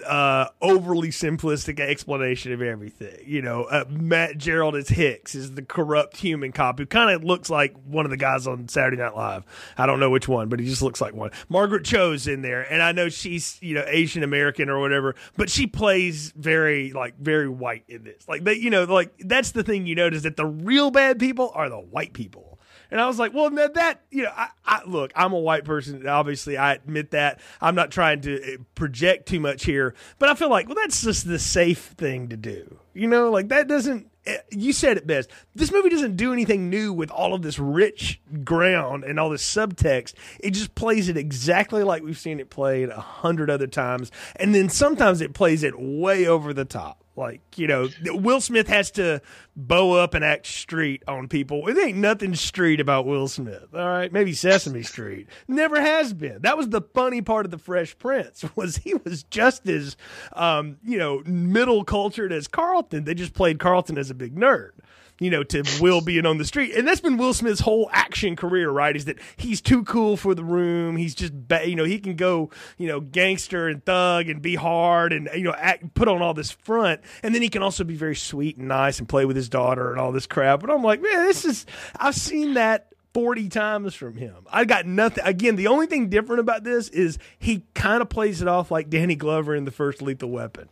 uh, 0.05 0.47
overly 0.61 1.09
simplistic 1.09 1.79
explanation 1.79 2.53
of 2.53 2.61
everything. 2.61 3.17
You 3.25 3.41
know, 3.41 3.63
uh, 3.63 3.85
Matt 3.89 4.37
Gerald 4.37 4.75
as 4.75 4.89
Hicks 4.89 5.35
is 5.35 5.55
the 5.55 5.61
corrupt 5.61 6.17
human 6.17 6.51
cop 6.51 6.79
who 6.79 6.85
kind 6.85 7.11
of 7.11 7.23
looks 7.23 7.49
like 7.49 7.75
one 7.85 8.05
of 8.05 8.11
the 8.11 8.17
guys 8.17 8.47
on 8.47 8.67
Saturday 8.67 8.97
Night 8.97 9.15
Live. 9.15 9.43
I 9.77 9.85
don't 9.85 9.99
know 9.99 10.09
which 10.09 10.27
one, 10.27 10.49
but 10.49 10.59
he 10.59 10.65
just 10.65 10.81
looks 10.81 11.01
like 11.01 11.13
one. 11.13 11.31
Margaret 11.47 11.85
Cho's 11.85 12.27
in 12.27 12.41
there, 12.41 12.61
and 12.61 12.81
I 12.81 12.91
know 12.91 13.09
she's 13.09 13.57
you 13.61 13.75
know 13.75 13.83
Asian 13.87 14.23
American 14.23 14.69
or 14.69 14.79
whatever, 14.79 15.15
but 15.37 15.49
she 15.49 15.67
plays 15.67 16.31
very 16.35 16.91
like 16.93 17.17
very 17.17 17.49
white 17.49 17.83
in 17.87 18.03
this. 18.03 18.27
Like 18.27 18.43
they, 18.43 18.55
you 18.55 18.69
know, 18.69 18.83
like 18.83 19.13
that's 19.19 19.51
the 19.51 19.63
thing 19.63 19.85
you 19.85 19.95
notice 19.95 20.23
that 20.23 20.37
the 20.37 20.45
real 20.45 20.91
bad 20.91 21.19
people 21.19 21.51
are 21.53 21.69
the 21.69 21.79
white 21.79 22.13
people. 22.13 22.58
And 22.91 22.99
I 22.99 23.07
was 23.07 23.19
like, 23.19 23.33
well, 23.33 23.49
that, 23.51 23.75
that 23.75 24.01
you 24.09 24.23
know, 24.23 24.31
I, 24.35 24.49
I, 24.65 24.81
look, 24.85 25.11
I'm 25.15 25.33
a 25.33 25.39
white 25.39 25.65
person. 25.65 26.07
Obviously, 26.07 26.57
I 26.57 26.73
admit 26.73 27.11
that. 27.11 27.39
I'm 27.61 27.75
not 27.75 27.91
trying 27.91 28.21
to 28.21 28.41
eh, 28.41 28.57
project 28.75 29.27
too 29.27 29.39
much 29.39 29.65
here, 29.65 29.93
but 30.17 30.29
I 30.29 30.35
feel 30.35 30.49
like, 30.49 30.67
well, 30.67 30.75
that's 30.75 31.01
just 31.01 31.27
the 31.27 31.39
safe 31.39 31.93
thing 31.97 32.29
to 32.29 32.37
do. 32.37 32.79
You 32.93 33.07
know, 33.07 33.29
like 33.29 33.49
that 33.49 33.67
doesn't. 33.67 34.07
Eh, 34.25 34.37
you 34.51 34.73
said 34.73 34.97
it 34.97 35.07
best. 35.07 35.29
This 35.55 35.71
movie 35.71 35.89
doesn't 35.89 36.15
do 36.15 36.33
anything 36.33 36.69
new 36.69 36.91
with 36.91 37.11
all 37.11 37.33
of 37.33 37.41
this 37.41 37.59
rich 37.59 38.21
ground 38.43 39.03
and 39.03 39.19
all 39.19 39.29
this 39.29 39.43
subtext. 39.43 40.13
It 40.39 40.51
just 40.51 40.75
plays 40.75 41.09
it 41.09 41.17
exactly 41.17 41.83
like 41.83 42.03
we've 42.03 42.17
seen 42.17 42.39
it 42.39 42.49
played 42.49 42.89
a 42.89 42.99
hundred 42.99 43.49
other 43.49 43.67
times, 43.67 44.11
and 44.35 44.53
then 44.55 44.69
sometimes 44.69 45.21
it 45.21 45.33
plays 45.33 45.63
it 45.63 45.79
way 45.79 46.25
over 46.25 46.53
the 46.53 46.65
top. 46.65 47.03
Like, 47.19 47.41
you 47.57 47.67
know, 47.67 47.89
Will 48.05 48.39
Smith 48.39 48.69
has 48.69 48.91
to 48.91 49.21
bow 49.57 49.91
up 49.91 50.13
and 50.13 50.23
act 50.23 50.47
street 50.47 51.03
on 51.05 51.27
people. 51.27 51.67
It 51.67 51.77
ain't 51.77 51.97
nothing 51.97 52.33
street 52.33 52.79
about 52.79 53.05
Will 53.05 53.27
Smith. 53.27 53.67
All 53.73 53.87
right. 53.89 54.11
Maybe 54.11 54.31
Sesame 54.31 54.83
Street. 54.83 55.27
Never 55.45 55.81
has 55.81 56.13
been. 56.13 56.41
That 56.43 56.57
was 56.57 56.69
the 56.69 56.81
funny 56.81 57.21
part 57.21 57.45
of 57.45 57.51
the 57.51 57.57
Fresh 57.57 57.97
Prince 57.97 58.45
was 58.55 58.77
he 58.77 58.93
was 58.93 59.23
just 59.23 59.67
as, 59.67 59.97
um, 60.31 60.77
you 60.81 60.97
know, 60.97 61.21
middle 61.25 61.83
cultured 61.83 62.31
as 62.31 62.47
Carlton. 62.47 63.03
They 63.03 63.13
just 63.13 63.33
played 63.33 63.59
Carlton 63.59 63.97
as 63.97 64.09
a 64.09 64.15
big 64.15 64.33
nerd 64.35 64.71
you 65.19 65.29
know, 65.29 65.43
to 65.43 65.63
Will 65.79 66.01
being 66.01 66.25
on 66.25 66.37
the 66.37 66.45
street. 66.45 66.75
And 66.75 66.87
that's 66.87 67.01
been 67.01 67.17
Will 67.17 67.33
Smith's 67.33 67.61
whole 67.61 67.89
action 67.91 68.35
career, 68.35 68.69
right? 68.69 68.95
Is 68.95 69.05
that 69.05 69.17
he's 69.37 69.61
too 69.61 69.83
cool 69.83 70.17
for 70.17 70.33
the 70.33 70.43
room. 70.43 70.95
He's 70.95 71.15
just, 71.15 71.33
ba- 71.33 71.67
you 71.67 71.75
know, 71.75 71.83
he 71.83 71.99
can 71.99 72.15
go, 72.15 72.49
you 72.77 72.87
know, 72.87 72.99
gangster 72.99 73.67
and 73.67 73.83
thug 73.83 74.29
and 74.29 74.41
be 74.41 74.55
hard 74.55 75.13
and, 75.13 75.29
you 75.33 75.43
know, 75.43 75.55
act, 75.57 75.93
put 75.93 76.07
on 76.07 76.21
all 76.21 76.33
this 76.33 76.51
front. 76.51 77.01
And 77.23 77.35
then 77.35 77.41
he 77.41 77.49
can 77.49 77.63
also 77.63 77.83
be 77.83 77.95
very 77.95 78.15
sweet 78.15 78.57
and 78.57 78.67
nice 78.67 78.99
and 78.99 79.07
play 79.07 79.25
with 79.25 79.35
his 79.35 79.49
daughter 79.49 79.91
and 79.91 79.99
all 79.99 80.11
this 80.11 80.27
crap. 80.27 80.61
But 80.61 80.71
I'm 80.71 80.83
like, 80.83 81.01
man, 81.01 81.25
this 81.25 81.45
is, 81.45 81.65
I've 81.97 82.15
seen 82.15 82.55
that 82.55 82.93
40 83.13 83.49
times 83.49 83.95
from 83.95 84.15
him. 84.15 84.35
I 84.51 84.65
got 84.65 84.85
nothing. 84.85 85.23
Again, 85.25 85.55
the 85.55 85.67
only 85.67 85.87
thing 85.87 86.09
different 86.09 86.41
about 86.41 86.63
this 86.63 86.89
is 86.89 87.17
he 87.39 87.65
kind 87.73 88.01
of 88.01 88.09
plays 88.09 88.41
it 88.41 88.47
off 88.47 88.71
like 88.71 88.89
Danny 88.89 89.15
Glover 89.15 89.55
in 89.55 89.65
the 89.65 89.71
first 89.71 90.01
Lethal 90.01 90.29
Weapon 90.29 90.69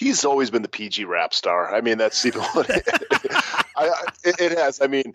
he's 0.00 0.24
always 0.24 0.50
been 0.50 0.62
the 0.62 0.68
PG 0.68 1.04
rap 1.04 1.34
star. 1.34 1.74
I 1.74 1.82
mean, 1.82 1.98
that's 1.98 2.24
even 2.24 2.40
what 2.40 2.70
it, 2.70 2.88
I, 3.76 3.90
it, 4.24 4.40
it 4.40 4.58
has. 4.58 4.80
I 4.80 4.86
mean, 4.86 5.12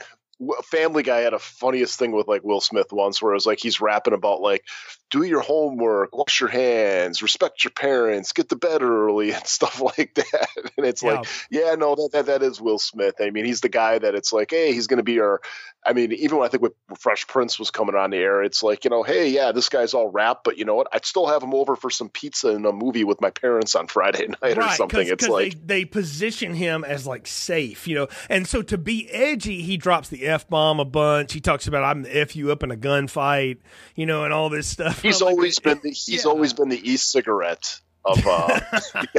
Family 0.65 1.02
Guy 1.02 1.21
had 1.21 1.34
a 1.34 1.39
funniest 1.39 1.98
thing 1.98 2.12
with 2.12 2.28
like 2.28 2.43
Will 2.43 2.62
Smith 2.62 2.93
once, 2.93 3.21
where 3.21 3.32
it 3.32 3.36
was 3.36 3.48
like 3.48 3.60
he's 3.60 3.82
rapping 3.82 4.13
about 4.13 4.41
like 4.41 4.63
do 5.12 5.24
your 5.24 5.41
homework, 5.41 6.15
wash 6.15 6.39
your 6.39 6.50
hands, 6.50 7.22
respect 7.22 7.63
your 7.63 7.72
parents, 7.72 8.34
get 8.34 8.50
to 8.50 8.56
bed 8.56 8.82
early, 8.82 9.32
and 9.34 9.46
stuff 9.46 9.82
like 9.82 10.13
that. 10.15 10.50
And 10.78 10.86
it's 10.86 11.04
yeah. 11.04 11.13
like, 11.13 11.28
yeah, 11.50 11.76
no, 11.76 11.96
that, 11.96 12.10
that 12.12 12.26
that 12.26 12.44
is 12.44 12.60
Will 12.60 12.80
Smith. 12.80 13.15
I 13.22 13.30
mean, 13.30 13.46
he's 13.46 13.62
the 13.62 13.70
guy 13.70 13.98
that 13.98 14.13
it's 14.13 14.34
like, 14.34 14.52
hey, 14.52 14.74
he's 14.74 14.88
going 14.88 14.98
to 14.98 15.04
be 15.04 15.22
our. 15.22 15.39
I 15.86 15.94
mean, 15.94 16.12
even 16.13 16.38
when 16.38 16.46
I 16.46 16.50
think 16.50 16.63
when 16.63 16.72
Fresh 16.98 17.28
Prince 17.28 17.60
was 17.60 17.70
coming 17.70 17.96
on 17.96 18.10
the 18.10 18.18
air, 18.18 18.41
it's 18.44 18.63
like, 18.63 18.84
you 18.84 18.89
know, 18.89 19.04
hey, 19.04 19.30
yeah, 19.30 19.52
this 19.52 19.70
guy's 19.70 19.94
all 19.94 20.10
rap, 20.10 20.39
but 20.44 20.58
you 20.58 20.65
know 20.65 20.74
what? 20.74 20.88
I'd 20.91 21.06
still 21.06 21.28
have 21.28 21.44
him 21.44 21.54
over 21.54 21.76
for 21.76 21.91
some 21.91 22.10
pizza 22.10 22.50
and 22.50 22.65
a 22.65 22.74
movie 22.74 23.04
with 23.04 23.22
my 23.22 23.30
parents 23.30 23.76
on 23.76 23.88
Friday 23.88 24.28
night 24.41 24.58
right, 24.58 24.58
or 24.58 24.70
something. 24.72 25.02
Cause, 25.02 25.12
it's 25.12 25.26
cause 25.26 25.32
like 25.32 25.54
they, 25.54 25.82
they 25.82 25.86
position 25.86 26.56
him 26.56 26.84
as 26.84 27.06
like 27.06 27.28
safe, 27.28 27.88
you 27.88 27.96
know, 27.96 28.08
and 28.30 28.48
so 28.48 28.63
to 28.63 28.78
be 28.78 29.08
edgy, 29.12 29.62
he 29.62 29.78
drops 29.78 30.10
the 30.10 30.26
f 30.26 30.50
bomb 30.50 30.80
a 30.80 30.86
bunch. 30.86 31.34
He 31.34 31.39
talks 31.39 31.68
about 31.68 31.84
I'm 31.84 32.02
the 32.02 32.18
f 32.18 32.36
you 32.36 32.52
up 32.52 32.63
in 32.63 32.72
a 32.72 32.76
gunfight, 32.76 33.60
you 33.96 34.08
know, 34.08 34.24
and 34.24 34.34
all 34.34 34.50
this 34.50 34.68
stuff. 34.68 35.05
He's 35.06 35.22
always 35.22 35.60
been 35.60 35.80
the, 35.84 35.89
he's 35.89 36.26
yeah. 36.26 36.32
always 36.32 36.54
been 36.54 36.70
the 36.70 36.91
e-cigarette 36.91 37.80
of 38.06 38.26
uh, 38.26 38.60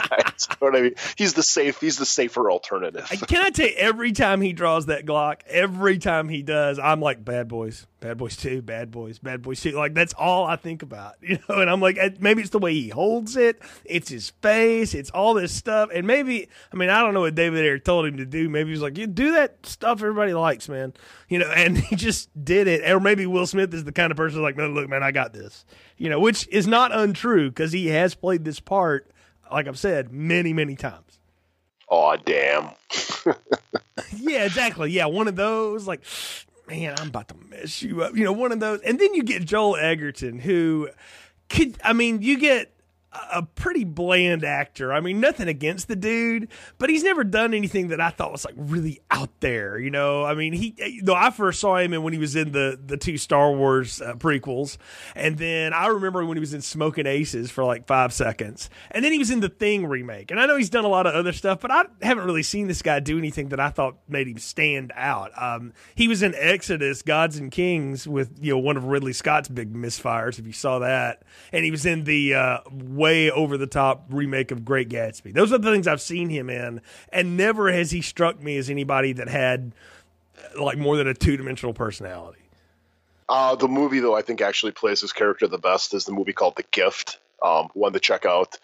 guys. 0.09 0.49
You 0.61 0.69
know 0.69 0.73
what 0.73 0.77
I 0.77 0.83
mean? 0.83 0.95
He's 1.17 1.35
the 1.35 1.43
safe. 1.43 1.81
He's 1.81 1.97
the 1.97 2.07
safer 2.07 2.51
alternative. 2.51 3.09
Can 3.27 3.43
I 3.43 3.51
tell 3.51 3.67
you? 3.67 3.75
Every 3.77 4.13
time 4.13 4.41
he 4.41 4.53
draws 4.53 4.87
that 4.87 5.05
Glock, 5.07 5.41
every 5.47 5.99
time 5.99 6.29
he 6.29 6.43
does, 6.43 6.79
I'm 6.79 7.01
like, 7.01 7.25
bad 7.25 7.49
boys, 7.49 7.87
bad 8.01 8.19
boys 8.19 8.37
two, 8.37 8.63
bad 8.63 8.91
boys, 8.91 9.19
bad 9.19 9.43
boys 9.43 9.61
two. 9.61 9.73
Like 9.73 9.95
that's 9.95 10.13
all 10.15 10.47
I 10.47 10.57
think 10.57 10.83
about, 10.83 11.15
you 11.21 11.39
know. 11.49 11.61
And 11.61 11.71
I'm 11.71 11.81
like, 11.81 12.21
maybe 12.21 12.43
it's 12.43 12.51
the 12.51 12.59
way 12.59 12.75
he 12.75 12.89
holds 12.89 13.37
it, 13.37 13.61
it's 13.85 14.09
his 14.09 14.31
face, 14.43 14.95
it's 14.95 15.11
all 15.11 15.35
this 15.35 15.53
stuff, 15.53 15.91
and 15.93 16.07
maybe 16.07 16.49
I 16.73 16.77
mean 16.77 16.91
I 16.91 17.01
don't 17.01 17.15
know 17.15 17.21
what 17.21 17.35
David 17.35 17.65
Ayer 17.65 17.79
told 17.79 18.07
him 18.07 18.19
to 18.19 18.27
do. 18.27 18.49
Maybe 18.49 18.71
he's 18.71 18.83
like, 18.83 18.99
you 18.99 19.07
do 19.07 19.33
that 19.33 19.67
stuff 19.67 20.03
everybody 20.03 20.35
likes, 20.35 20.69
man, 20.69 20.93
you 21.29 21.39
know. 21.39 21.51
And 21.51 21.77
he 21.79 21.97
just 21.97 22.29
did 22.45 22.69
it. 22.69 22.89
Or 22.91 23.01
maybe 23.01 23.27
Will 23.27 23.47
Smith 23.47 23.73
is 23.75 23.85
the 23.85 23.93
kind 23.93 24.11
of 24.11 24.17
person 24.17 24.43
like, 24.43 24.57
no, 24.57 24.69
look, 24.69 24.89
man, 24.89 25.03
I 25.03 25.13
got 25.13 25.33
this, 25.33 25.65
you 25.97 26.11
know, 26.11 26.21
which 26.21 26.47
is 26.49 26.67
not 26.67 26.93
untrue 26.93 27.49
because 27.49 27.73
he 27.73 27.89
has 27.89 28.15
played 28.15 28.45
this 28.45 28.61
part, 28.61 28.76
like 29.51 29.69
I've 29.69 29.79
said, 29.79 30.13
many, 30.13 30.53
many 30.53 30.77
times. 30.77 31.19
Oh 31.89 32.17
damn. 32.17 32.71
yeah, 34.17 34.45
exactly. 34.45 34.91
Yeah, 34.91 35.07
one 35.07 35.29
of 35.29 35.37
those 35.37 35.87
like 35.87 36.01
man, 36.69 36.95
I'm 36.99 37.09
about 37.09 37.29
to 37.29 37.37
mess 37.49 37.83
you 37.83 38.03
up. 38.03 38.17
You 38.17 38.25
know, 38.25 38.33
one 38.33 38.53
of 38.53 38.61
those. 38.61 38.81
And 38.81 38.99
then 38.99 39.15
you 39.15 39.23
get 39.23 39.45
Joel 39.45 39.77
Edgerton, 39.77 40.39
who 40.39 40.89
could, 41.49 41.77
I 41.85 41.93
mean, 41.93 42.23
you 42.23 42.39
get 42.39 42.73
a 43.33 43.43
pretty 43.43 43.85
bland 43.85 44.45
actor. 44.45 44.93
I 44.93 45.01
mean, 45.01 45.21
nothing 45.21 45.49
against 45.49 45.89
the 45.89 45.97
dude, 45.97 46.49
but 46.79 46.91
he's 46.91 47.03
never 47.03 47.25
done 47.25 47.55
anything 47.55 47.89
that 47.89 48.01
I 48.01 48.11
thought 48.11 48.33
was 48.33 48.45
like 48.45 48.55
really 48.57 49.01
out 49.11 49.41
there. 49.41 49.79
You 49.79 49.91
know, 49.91 50.25
I 50.25 50.35
mean, 50.35 50.53
he 50.53 51.01
though 51.03 51.15
I 51.15 51.31
first 51.31 51.61
saw 51.61 51.77
him 51.77 51.93
in 51.93 52.03
when 52.03 52.13
he 52.13 52.19
was 52.19 52.37
in 52.37 52.53
the 52.53 52.79
the 52.85 52.97
two 52.97 53.19
Star 53.19 53.53
Wars 53.53 54.01
uh, 54.01 54.15
prequels, 54.15 54.77
and 55.15 55.39
then 55.39 55.73
I 55.73 55.89
remember 55.89 56.25
when 56.25 56.37
he 56.37 56.41
was 56.41 56.55
in 56.55 56.63
Smoking 56.63 57.07
Aces 57.07 57.51
for 57.51 57.65
like 57.65 57.87
five 57.87 58.13
seconds, 58.13 58.71
and 58.91 59.05
then 59.05 59.13
he 59.13 59.19
was 59.19 59.31
in 59.31 59.41
the 59.41 59.49
Thing 59.49 59.87
remake. 59.87 60.31
And 60.31 60.39
I 60.39 60.47
know 60.47 60.57
he's 60.57 60.71
done 60.71 60.85
a 60.85 60.89
lot 60.89 61.07
of 61.07 61.15
other 61.15 61.33
stuff, 61.33 61.61
but 61.61 61.71
I 61.71 61.85
haven't 62.03 62.25
really 62.25 62.43
seen 62.43 62.67
this 62.67 62.83
guy 62.83 63.01
do 63.01 63.19
anything 63.19 63.49
that 63.51 63.61
I 63.61 63.71
thought 63.71 63.97
made 64.09 64.29
him 64.29 64.39
stand 64.39 64.93
out. 64.95 65.31
Um, 65.41 65.73
he 65.95 66.09
was 66.09 66.23
in 66.23 66.35
Exodus, 66.35 67.03
Gods 67.03 67.39
and 67.39 67.51
Kings, 67.51 68.07
with 68.07 68.37
you 68.41 68.53
know 68.53 68.59
one 68.59 68.77
of 68.77 68.85
Ridley 68.85 69.13
Scott's 69.13 69.49
big 69.49 69.73
misfires. 69.73 70.39
If 70.39 70.47
you 70.47 70.53
saw 70.53 70.81
that, 70.81 71.23
and 71.53 71.65
he 71.65 71.71
was 71.71 71.87
in 71.87 72.05
the 72.05 72.35
uh, 72.35 72.59
way 73.07 73.31
over 73.31 73.57
the 73.57 73.67
top 73.67 74.07
remake 74.11 74.51
of 74.51 74.65
Great 74.65 74.89
Gatsby. 74.89 75.33
Those 75.33 75.53
are 75.53 75.59
the 75.59 75.71
things 75.71 75.87
I've 75.87 76.01
seen 76.01 76.29
him 76.29 76.51
in, 76.51 76.81
and 77.13 77.37
never 77.37 77.73
has 77.73 77.91
he 77.91 78.03
struck 78.03 78.43
me 78.43 78.57
as 78.59 78.69
anybody 78.69 79.13
that 79.15 79.29
had 79.29 79.73
uh, 80.39 80.63
like 80.63 80.79
more 80.79 80.97
than 80.97 81.07
a 81.07 81.15
two 81.15 81.37
dimensional 81.37 81.73
personality. 81.73 82.41
Uh, 83.29 83.57
the 83.57 83.69
movie, 83.69 84.01
though, 84.01 84.15
I 84.15 84.23
think 84.23 84.41
actually 84.41 84.73
plays 84.73 85.01
his 85.01 85.13
character 85.13 85.47
the 85.49 85.59
best 85.59 85.95
is 85.95 86.05
the 86.05 86.13
movie 86.13 86.33
called 86.33 86.57
The 86.57 86.65
Gift. 86.71 87.19
Um, 87.43 87.69
one 87.75 87.93
to 87.93 88.01
check 88.01 88.25
out. 88.25 88.57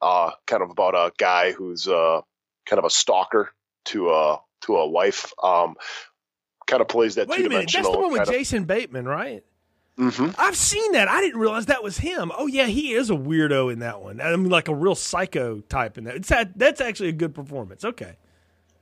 Uh, 0.00 0.30
kind 0.46 0.62
of 0.62 0.70
about 0.70 0.94
a 0.94 1.12
guy 1.18 1.52
who's 1.52 1.88
uh, 1.88 2.20
kind 2.66 2.78
of 2.78 2.84
a 2.84 2.90
stalker 2.90 3.52
to 3.86 4.10
a 4.10 4.40
to 4.62 4.76
a 4.76 4.88
wife. 4.88 5.32
Um, 5.42 5.76
kind 6.66 6.80
of 6.80 6.88
plays 6.88 7.16
that 7.16 7.26
Wait 7.26 7.38
two 7.38 7.42
dimensional. 7.44 7.84
That's 7.84 7.96
the 7.96 8.00
one 8.00 8.12
with 8.12 8.22
of, 8.22 8.28
Jason 8.28 8.64
Bateman, 8.64 9.06
right? 9.06 9.44
Mm-hmm. 9.98 10.30
I've 10.38 10.56
seen 10.56 10.92
that. 10.92 11.08
I 11.08 11.20
didn't 11.20 11.40
realize 11.40 11.66
that 11.66 11.82
was 11.82 11.98
him. 11.98 12.30
Oh 12.36 12.46
yeah, 12.46 12.66
he 12.66 12.92
is 12.92 13.10
a 13.10 13.14
weirdo 13.14 13.72
in 13.72 13.80
that 13.80 14.00
one. 14.00 14.20
I 14.20 14.34
mean, 14.36 14.48
like 14.48 14.68
a 14.68 14.74
real 14.74 14.94
psycho 14.94 15.60
type 15.62 15.98
in 15.98 16.04
that. 16.04 16.14
It's 16.16 16.28
that, 16.28 16.56
that's 16.56 16.80
actually 16.80 17.08
a 17.08 17.12
good 17.12 17.34
performance. 17.34 17.84
Okay. 17.84 18.14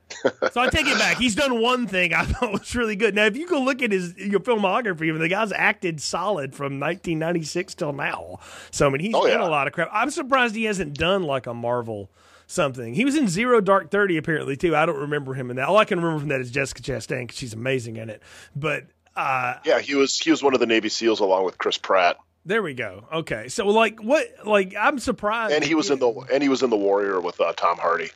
so 0.51 0.61
I 0.61 0.69
take 0.69 0.85
it 0.87 0.97
back. 0.97 1.17
He's 1.17 1.35
done 1.35 1.59
one 1.61 1.85
thing 1.85 2.13
I 2.13 2.23
thought 2.25 2.53
was 2.53 2.73
really 2.75 2.95
good. 2.95 3.13
Now, 3.15 3.25
if 3.25 3.35
you 3.35 3.47
go 3.47 3.59
look 3.59 3.81
at 3.81 3.91
his 3.91 4.15
your 4.17 4.39
filmography, 4.39 5.17
the 5.17 5.27
guy's 5.27 5.51
acted 5.51 5.99
solid 6.01 6.53
from 6.55 6.79
1996 6.79 7.75
till 7.75 7.93
now. 7.93 8.39
So 8.71 8.87
I 8.87 8.89
mean, 8.89 9.01
he's 9.01 9.15
Oh, 9.15 9.27
done 9.27 9.39
yeah. 9.41 9.47
a 9.47 9.49
lot 9.49 9.67
of 9.67 9.73
crap. 9.73 9.89
I'm 9.91 10.09
surprised 10.11 10.55
he 10.55 10.65
hasn't 10.65 10.93
done 10.97 11.23
like 11.23 11.45
a 11.47 11.53
Marvel 11.53 12.09
something. 12.45 12.93
He 12.93 13.03
was 13.03 13.15
in 13.17 13.27
Zero 13.27 13.59
Dark 13.59 13.91
Thirty 13.91 14.15
apparently 14.17 14.55
too. 14.55 14.75
I 14.75 14.85
don't 14.85 14.99
remember 14.99 15.33
him 15.33 15.49
in 15.49 15.57
that. 15.57 15.67
All 15.67 15.77
I 15.77 15.83
can 15.85 15.99
remember 15.99 16.19
from 16.19 16.29
that 16.29 16.39
is 16.41 16.51
Jessica 16.51 16.81
Chastain 16.81 17.23
because 17.23 17.37
she's 17.37 17.53
amazing 17.53 17.97
in 17.97 18.09
it. 18.09 18.21
But 18.55 18.85
uh, 19.17 19.55
Yeah, 19.65 19.79
he 19.79 19.95
was 19.95 20.17
he 20.17 20.31
was 20.31 20.41
one 20.41 20.53
of 20.53 20.59
the 20.59 20.65
Navy 20.65 20.87
SEAls 20.89 21.19
along 21.19 21.43
with 21.43 21.57
Chris 21.57 21.77
Pratt, 21.77 22.17
there 22.47 22.63
we 22.63 22.73
go. 22.73 23.05
Okay, 23.11 23.49
so 23.49 23.67
like 23.67 23.99
what? 23.99 24.25
Like 24.45 24.73
I'm 24.79 24.99
surprised. 24.99 25.53
and 25.53 25.63
he 25.65 25.75
was 25.75 25.91
in 25.91 25.99
the 25.99 26.09
and 26.31 26.41
he 26.41 26.47
was 26.47 26.63
in 26.63 26.69
the 26.69 26.77
Warrior 26.77 27.19
with 27.19 27.41
uh, 27.41 27.51
Tom 27.51 27.77
Hardy. 27.77 28.09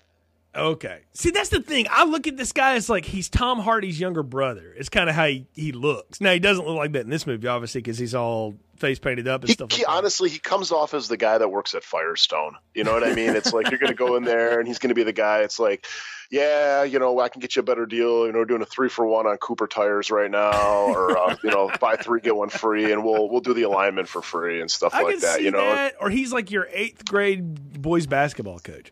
Okay. 0.56 1.00
See, 1.14 1.32
that's 1.32 1.50
the 1.50 1.62
thing. 1.62 1.88
I 1.90 2.04
look 2.06 2.28
at 2.28 2.36
this 2.36 2.52
guy 2.52 2.76
as 2.76 2.90
like 2.90 3.06
he's 3.06 3.30
Tom 3.30 3.60
Hardy's 3.60 4.00
younger 4.00 4.24
brother. 4.24 4.74
It's 4.78 4.90
kind 4.90 5.10
of 5.10 5.16
how 5.16 5.28
he, 5.28 5.48
he 5.54 5.72
looks. 5.72 6.20
Now, 6.20 6.34
he 6.34 6.40
doesn't 6.40 6.66
look 6.66 6.76
like 6.76 6.92
that 6.94 7.02
in 7.02 7.10
this 7.10 7.26
movie, 7.26 7.48
obviously, 7.48 7.80
because 7.82 7.98
he's 7.98 8.14
all 8.14 8.56
face 8.76 9.00
painted 9.00 9.28
up 9.28 9.42
and 9.42 9.50
He, 9.50 9.54
stuff 9.54 9.72
he 9.72 9.78
like 9.78 9.86
that. 9.88 9.92
honestly 9.94 10.28
he 10.28 10.40
comes 10.40 10.72
off 10.72 10.94
as 10.96 11.08
the 11.08 11.16
guy 11.16 11.38
that 11.38 11.50
works 11.50 11.74
at 11.76 11.84
Firestone. 11.84 12.56
You 12.74 12.84
know 12.84 12.92
what 12.94 13.04
I 13.04 13.14
mean? 13.14 13.36
It's 13.36 13.54
like 13.54 13.70
you're 13.70 13.80
going 13.80 13.92
to 13.92 13.96
go 13.98 14.16
in 14.16 14.24
there 14.24 14.60
and 14.60 14.68
he's 14.68 14.80
going 14.80 14.90
to 14.90 14.96
be 14.96 15.04
the 15.04 15.14
guy. 15.14 15.42
It's 15.42 15.60
like, 15.60 15.86
yeah, 16.32 16.84
you 16.84 16.98
know, 16.98 17.20
I 17.20 17.30
can 17.30 17.40
get 17.42 17.56
you 17.56 17.60
a 17.60 17.64
better 17.64 17.86
deal. 17.86 18.26
You 18.26 18.32
know, 18.34 18.40
we're 18.40 18.46
doing 18.46 18.62
a 18.62 18.66
three 18.66 18.90
for 18.90 19.06
one 19.06 19.28
on 19.28 19.38
Cooper 19.38 19.68
tires 19.68 20.10
right 20.12 20.32
now, 20.32 20.52
or 20.88 21.18
uh, 21.18 21.36
you 21.44 21.50
know, 21.52 21.70
buy 21.80 21.96
three 21.98 22.22
get 22.22 22.36
one 22.36 22.50
free, 22.50 22.92
and 22.92 23.04
we'll 23.04 23.30
we'll 23.30 23.42
do 23.42 23.54
the 23.54 23.64
alignment 23.64 24.08
for 24.08 24.22
free 24.22 24.62
and 24.62 24.72
stuff 24.72 24.94
I 24.96 25.04
like 25.04 25.14
can 25.16 25.22
that. 25.22 25.38
see 25.38 25.44
You 25.46 25.52
know, 25.52 25.60
that. 25.60 25.96
Or 26.00 26.10
he's 26.10 26.32
like 26.34 26.50
your 26.50 26.68
eighth 26.72 27.06
grade 27.06 27.82
boys 27.82 28.08
basketball 28.08 28.60
coach. 28.60 28.92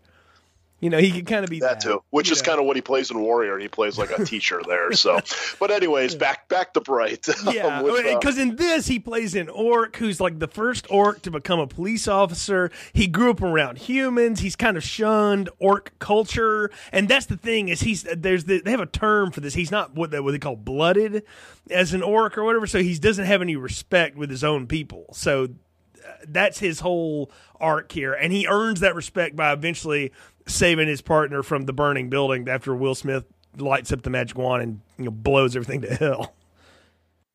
You 0.80 0.90
know, 0.90 0.98
he 0.98 1.12
could 1.12 1.28
kind 1.28 1.44
of 1.44 1.50
be 1.50 1.60
that 1.60 1.82
too, 1.82 2.02
which 2.10 2.32
is 2.32 2.42
kind 2.42 2.58
of 2.60 2.66
what 2.66 2.78
he 2.78 2.82
plays 2.82 3.12
in 3.12 3.20
Warrior. 3.20 3.58
He 3.60 3.68
plays 3.68 3.98
like 3.98 4.18
a 4.18 4.24
teacher 4.34 4.62
there. 4.66 4.94
So, 4.94 5.20
but 5.60 5.72
anyways, 5.72 6.16
back 6.16 6.48
back 6.48 6.74
to 6.74 6.82
Bright. 6.82 7.28
Yeah, 7.50 7.82
With, 7.82 8.06
uh, 8.06 8.20
because 8.20 8.38
in 8.38 8.58
this 8.58 8.88
he 8.88 9.00
plays 9.00 9.34
an 9.36 9.50
orc 9.50 9.96
who's 9.96 10.22
like 10.22 10.40
the 10.40 10.48
first 10.48 10.86
orc 10.90 11.22
to 11.24 11.32
become 11.32 11.60
a 11.60 11.68
police 11.68 12.08
officer. 12.08 12.70
He 12.94 13.08
grew 13.08 13.32
up 13.32 13.42
around 13.42 13.80
humans. 13.80 14.40
He's 14.40 14.56
kind 14.56 14.78
of 14.78 14.84
shunned 14.84 15.50
orc 15.58 15.98
culture, 16.00 16.70
and 16.92 17.10
that's 17.10 17.26
the 17.26 17.38
thing 17.38 17.70
is 17.70 17.82
he's 17.82 18.04
there's 18.04 18.46
the, 18.46 18.62
they 18.62 18.72
have 18.72 18.80
a 18.80 18.86
term 18.86 19.32
for 19.32 19.42
this. 19.42 19.54
He's 19.54 19.72
not 19.72 19.96
what 19.96 20.12
they 20.12 20.20
what 20.20 20.32
they 20.32 20.40
call 20.40 20.56
blooded 20.56 21.24
as 21.70 21.94
an 21.94 22.04
orc 22.04 22.38
or 22.38 22.44
whatever. 22.44 22.68
So 22.68 22.82
he 22.82 22.98
doesn't 22.98 23.26
have 23.26 23.42
any 23.42 23.56
respect 23.56 24.16
with 24.16 24.30
his 24.30 24.44
own 24.44 24.68
people. 24.68 25.08
So 25.14 25.46
uh, 25.46 26.12
that's 26.28 26.60
his 26.60 26.80
whole 26.82 27.32
arc 27.60 27.92
here, 27.92 28.14
and 28.14 28.32
he 28.32 28.48
earns 28.48 28.80
that 28.82 28.96
respect 28.96 29.36
by 29.36 29.52
eventually 29.52 30.12
saving 30.50 30.88
his 30.88 31.02
partner 31.02 31.44
from 31.44 31.66
the 31.66 31.74
burning 31.74 32.10
building 32.10 32.48
after 32.50 32.76
Will 32.76 32.96
Smith 32.96 33.26
lights 33.58 33.92
up 33.92 34.02
the 34.02 34.10
magic 34.10 34.38
wand 34.38 34.64
and 34.64 34.82
you 34.98 35.06
know 35.06 35.12
blows 35.12 35.56
everything 35.56 35.82
to 35.82 35.96
hell. 35.96 36.36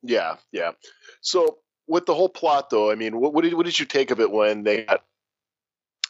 Yeah, 0.02 0.36
yeah. 0.52 0.72
So 1.22 1.58
with 1.86 2.06
the 2.06 2.14
whole 2.14 2.28
plot, 2.28 2.70
though, 2.70 2.90
I 2.90 2.94
mean, 2.94 3.18
what, 3.18 3.32
what 3.32 3.44
did 3.44 3.54
what 3.54 3.66
did 3.66 3.78
you 3.78 3.86
take 3.86 4.10
of 4.10 4.20
it 4.20 4.30
when 4.30 4.62
they 4.62 4.82
got, 4.82 5.02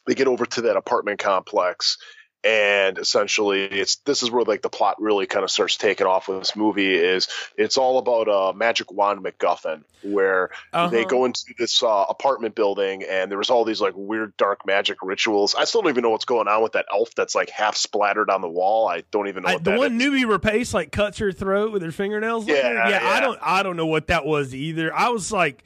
they 0.07 0.15
get 0.15 0.27
over 0.27 0.45
to 0.47 0.63
that 0.63 0.77
apartment 0.77 1.21
complex, 1.21 1.99
and 2.45 2.99
essentially, 2.99 3.65
it's 3.65 3.97
this 3.97 4.23
is 4.23 4.31
where 4.31 4.45
like 4.45 4.63
the 4.63 4.69
plot 4.69 5.01
really 5.01 5.27
kind 5.27 5.43
of 5.45 5.51
starts 5.51 5.77
taking 5.77 6.07
off 6.07 6.29
with 6.29 6.41
this 6.41 6.55
movie. 6.55 6.95
Is 6.95 7.29
it's 7.57 7.79
all 7.79 7.99
about 7.99 8.29
a 8.29 8.57
magic 8.57 8.93
wand 8.93 9.21
MacGuffin, 9.25 9.83
where 10.03 10.51
Uh-huh. 10.73 10.89
they 10.89 11.05
go 11.05 11.25
into 11.25 11.55
this 11.59 11.83
uh, 11.83 12.05
apartment 12.09 12.55
building, 12.55 13.03
and 13.03 13.31
there 13.31 13.39
was 13.39 13.49
all 13.51 13.65
these 13.65 13.81
like 13.81 13.95
weird 13.97 14.37
dark 14.37 14.67
magic 14.67 14.99
rituals. 15.03 15.55
I 15.55 15.65
still 15.65 15.83
don't 15.83 15.91
even 15.91 16.03
know 16.03 16.11
what's 16.11 16.27
going 16.27 16.47
on 16.49 16.63
with 16.63 16.73
that 16.73 16.87
elf 16.93 17.15
that's 17.15 17.35
like 17.35 17.49
half 17.51 17.77
splattered 17.77 18.29
on 18.31 18.43
the 18.43 18.49
wall. 18.49 18.87
I 18.89 19.05
don't 19.11 19.29
even 19.29 19.45
know 19.45 19.51
I, 19.51 19.59
the 19.59 19.73
one 19.79 20.01
is. 20.01 20.03
Noomi 20.03 20.25
Rapace 20.27 20.75
like 20.75 20.93
cuts 20.93 21.19
her 21.19 21.33
throat 21.33 21.73
with 21.73 21.83
her 21.83 21.93
fingernails. 21.93 22.47
Yeah, 22.47 22.55
later. 22.57 22.75
yeah, 22.91 23.01
I 23.03 23.21
don't, 23.21 23.39
I 23.41 23.63
don't 23.63 23.77
know 23.77 23.87
what 23.87 24.09
that 24.09 24.27
was 24.27 24.55
either. 24.55 24.95
I 24.95 25.09
was 25.09 25.33
like, 25.33 25.65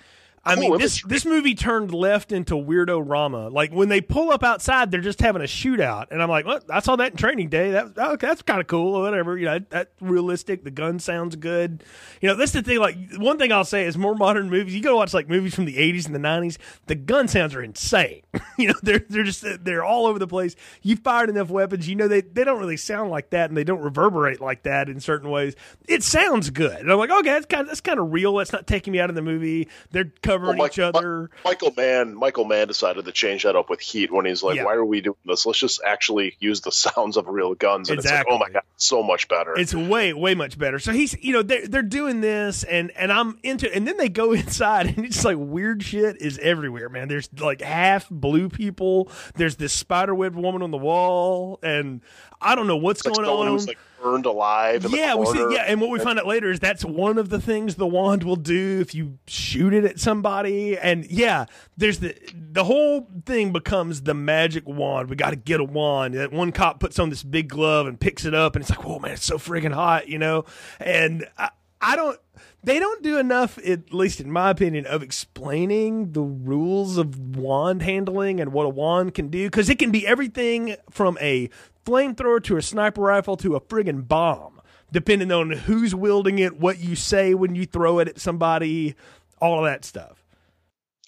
I 0.49 0.57
mean, 0.57 0.79
this 0.79 0.99
imagery. 0.99 1.09
this 1.09 1.25
movie 1.25 1.55
turned 1.55 1.93
left 1.93 2.33
into 2.33 2.55
weirdo 2.55 3.03
rama. 3.05 3.49
Like 3.49 3.73
when 3.73 3.89
they 3.89 4.01
pull 4.01 4.31
up 4.31 4.43
outside, 4.43 4.91
they're 4.91 5.01
just 5.01 5.21
having 5.21 5.43
a 5.43 5.47
shootout, 5.47 6.07
and 6.11 6.23
I'm 6.23 6.29
like, 6.29 6.47
well, 6.47 6.61
I 6.71 6.81
saw 6.81 6.97
that 6.97 7.13
in 7.13 7.17
Training 7.17 7.49
Day. 7.49 7.73
That 7.73 7.93
oh, 7.97 8.13
okay, 8.13 8.27
that's 8.27 8.43
kind 8.43 8.61
of 8.61 8.67
cool, 8.67 8.95
or 8.97 9.03
whatever. 9.03 9.37
You 9.37 9.47
know, 9.47 9.59
that's 9.69 9.91
realistic. 10.01 10.65
The 10.65 10.71
gun 10.71 10.99
sounds 10.99 11.37
good. 11.37 11.85
You 12.21 12.29
know, 12.29 12.35
that's 12.35 12.53
the 12.53 12.63
thing. 12.63 12.79
Like 12.79 12.97
one 13.17 13.39
thing 13.39 13.53
I'll 13.53 13.65
say 13.65 13.85
is 13.85 13.99
more 13.99 14.15
modern 14.15 14.51
movies. 14.51 14.75
You 14.75 14.83
go 14.83 14.97
watch 14.97 15.15
like 15.15 15.29
movies 15.29 15.55
from 15.55 15.67
the 15.67 15.77
80s 15.77 16.07
and 16.07 16.15
the 16.15 16.19
90s. 16.19 16.57
The 16.87 16.95
gun 16.95 17.29
sounds 17.29 17.55
are 17.55 17.63
insane. 17.63 18.23
you 18.59 18.69
know, 18.69 18.75
they're 18.83 19.05
they're 19.09 19.25
just 19.25 19.45
they're 19.65 19.85
all 19.85 20.07
over 20.07 20.19
the 20.19 20.27
place. 20.27 20.57
You 20.83 20.97
fired 20.97 21.29
enough 21.29 21.51
weapons, 21.51 21.89
you 21.89 21.95
know 21.95 22.09
they 22.09 22.23
they 22.23 22.45
don't 22.45 22.59
really 22.59 22.77
sound 22.77 23.11
like 23.11 23.31
that, 23.31 23.51
and 23.51 23.57
they 23.57 23.65
don't 23.65 23.83
reverberate 23.83 24.41
like 24.41 24.63
that 24.63 24.89
in 24.89 25.01
certain 25.01 25.31
ways. 25.31 25.55
It 25.87 26.03
sounds 26.03 26.51
good, 26.51 26.79
and 26.79 26.91
I'm 26.91 26.99
like, 26.99 27.11
okay, 27.11 27.31
that's 27.31 27.47
kind 27.47 27.63
of 27.63 27.67
that's 27.69 27.81
kind 27.81 27.99
of 27.99 28.13
real. 28.13 28.35
That's 28.37 28.53
not 28.53 28.67
taking 28.67 28.93
me 28.93 29.01
out 29.01 29.11
of 29.11 29.17
the 29.17 29.23
movie. 29.23 29.69
They're 29.91 30.13
covering 30.23 30.38
Well, 30.46 30.57
Mike- 30.57 30.72
each 30.72 30.79
other. 30.79 31.31
Michael 31.44 31.72
Mann, 31.77 32.14
Michael 32.14 32.44
Mann 32.44 32.68
decided 32.68 33.05
to 33.05 33.12
change 33.12 33.42
that 33.42 33.57
up 33.57 33.68
with 33.70 33.81
Heat 33.81 34.12
when 34.12 34.24
he's 34.27 34.42
like, 34.42 34.57
Yeah. 34.57 34.64
"Why 34.64 34.74
are 34.74 34.85
we 34.85 35.01
doing 35.01 35.16
this? 35.24 35.44
Let's 35.46 35.59
just 35.59 35.81
actually 35.85 36.37
use 36.38 36.61
the 36.61 36.72
sounds 36.72 37.16
of 37.16 37.29
real 37.29 37.55
guns." 37.55 37.90
And 37.90 37.98
Exactly. 37.98 38.35
it's 38.35 38.40
like, 38.40 38.51
"Oh 38.51 38.53
my 38.53 38.53
god, 38.53 38.62
so 38.77 39.03
much 39.03 39.29
better." 39.29 39.55
It's 39.59 39.74
way 39.74 40.12
way 40.12 40.35
much 40.35 40.59
better. 40.59 40.79
So 40.79 40.92
he's 40.92 41.16
you 41.22 41.33
know 41.33 41.42
they're 41.42 41.66
they're 41.66 41.83
doing 41.83 42.20
this 42.20 42.62
and 42.64 42.90
and 42.96 43.12
I'm 43.12 43.38
into 43.42 43.72
and 43.74 43.87
then 43.87 43.96
they 43.96 44.09
go 44.09 44.33
inside 44.33 44.87
and 44.96 45.05
it's 45.05 45.24
like 45.24 45.37
weird 45.38 45.83
shit 45.83 46.20
is 46.20 46.38
everywhere, 46.38 46.88
man. 46.88 47.09
There's 47.09 47.29
like 47.38 47.61
half 47.61 48.09
blue 48.11 48.48
people. 48.48 49.11
There's 49.37 49.57
this 49.57 49.72
spiderweb 49.72 50.35
woman 50.35 50.62
on 50.62 50.70
the 50.70 50.79
wall 50.79 51.59
and 51.62 52.01
I 52.40 52.55
don't 52.55 52.66
know 52.66 52.77
what's 52.77 53.01
It's 53.01 53.09
going 53.16 53.27
someone 53.27 53.48
on. 53.48 53.53
who's 53.55 53.66
like 53.66 53.79
burned 54.03 54.27
alive. 54.27 54.85
In 54.85 54.93
yeah, 54.93 55.13
the 55.13 55.19
we 55.19 55.27
see. 55.27 55.47
Yeah, 55.51 55.65
and 55.67 55.81
what 55.81 55.91
we 55.91 55.99
find 55.99 56.19
out 56.19 56.27
later 56.27 56.51
is 56.51 56.61
that's 56.61 56.85
one 56.85 57.19
of 57.19 57.29
the 57.29 57.41
things 57.41 57.77
the 57.77 57.87
wand 57.87 58.23
will 58.23 58.37
do 58.37 58.81
if 58.81 58.95
you 58.95 59.19
shoot 59.27 59.75
it 59.75 59.85
at 59.85 59.99
somebody. 60.01 60.79
And 60.79 61.11
yeah, 61.11 61.47
there's 61.77 61.99
the 61.99 62.15
the 62.35 62.65
whole 62.65 63.09
thing 63.27 63.53
becomes 63.53 64.03
the 64.03 64.15
magic 64.15 64.67
wand. 64.67 65.11
We 65.11 65.17
got 65.17 65.31
to 65.31 65.37
get 65.37 65.61
a 65.61 65.65
wand. 65.65 66.15
That 66.15 66.33
one 66.33 66.53
cop 66.53 66.81
puts 66.81 66.99
on 66.99 67.11
this 67.11 67.23
big 67.23 67.49
glove 67.49 67.87
and 67.87 67.99
picks 67.99 68.25
it 68.25 68.35
up, 68.35 68.57
and 68.57 68.63
it's 68.63 68.71
like, 68.71 68.85
whoa, 68.85 68.99
man, 68.99 69.13
it's 69.13 69.25
so 69.25 69.39
friggin' 69.39 69.73
hot, 69.73 70.09
you 70.09 70.19
know. 70.19 70.45
And 70.81 71.27
I, 71.37 71.51
I 71.81 71.97
don't. 71.97 72.19
They 72.63 72.81
don't 72.81 73.03
do 73.03 73.19
enough, 73.19 73.57
at 73.65 73.95
least 73.95 74.21
in 74.21 74.33
my 74.33 74.51
opinion, 74.51 74.85
of 74.87 75.03
explaining 75.03 76.13
the 76.13 76.23
rules 76.23 76.99
of 76.99 77.37
wand 77.37 77.83
handling 77.83 78.41
and 78.41 78.53
what 78.53 78.67
a 78.67 78.69
wand 78.69 79.15
can 79.15 79.29
do. 79.29 79.47
Because 79.47 79.69
it 79.71 79.79
can 79.79 79.93
be 79.93 80.07
everything 80.07 80.75
from 80.91 81.17
a 81.21 81.51
flamethrower 81.88 82.42
to 82.44 82.59
a 82.59 82.62
sniper 82.62 83.01
rifle 83.01 83.37
to 83.38 83.57
a 83.57 83.61
friggin' 83.61 84.07
bomb, 84.07 84.61
depending 84.92 85.33
on 85.33 85.51
who's 85.51 85.94
wielding 85.94 86.38
it, 86.38 86.61
what 86.61 86.79
you 86.79 86.94
say 86.94 87.33
when 87.33 87.55
you 87.55 87.64
throw 87.64 87.98
it 87.98 88.09
at 88.09 88.20
somebody, 88.20 88.94
all 89.40 89.64
of 89.64 89.70
that 89.70 89.85
stuff. 89.85 90.22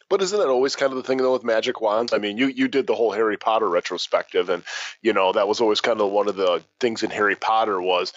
But 0.09 0.23
isn't 0.23 0.39
that 0.39 0.49
always 0.49 0.75
kind 0.75 0.91
of 0.91 0.97
the 0.97 1.05
thing 1.05 1.19
though 1.19 1.35
with 1.35 1.45
magic 1.45 1.81
wands? 1.81 2.13
I 2.13 2.19
mean, 2.19 2.37
you 2.37 2.47
you 2.47 2.67
did 2.67 2.87
the 2.87 2.97
whole 2.97 3.13
Harry 3.13 3.37
Potter 3.37 3.69
retrospective, 3.69 4.49
and 4.49 4.65
you 5.03 5.13
know 5.13 5.33
that 5.33 5.47
was 5.47 5.61
always 5.61 5.81
kind 5.81 6.01
of 6.01 6.11
one 6.11 6.29
of 6.29 6.35
the 6.35 6.65
things 6.81 7.05
in 7.05 7.11
Harry 7.11 7.37
Potter 7.37 7.81
was 7.81 8.13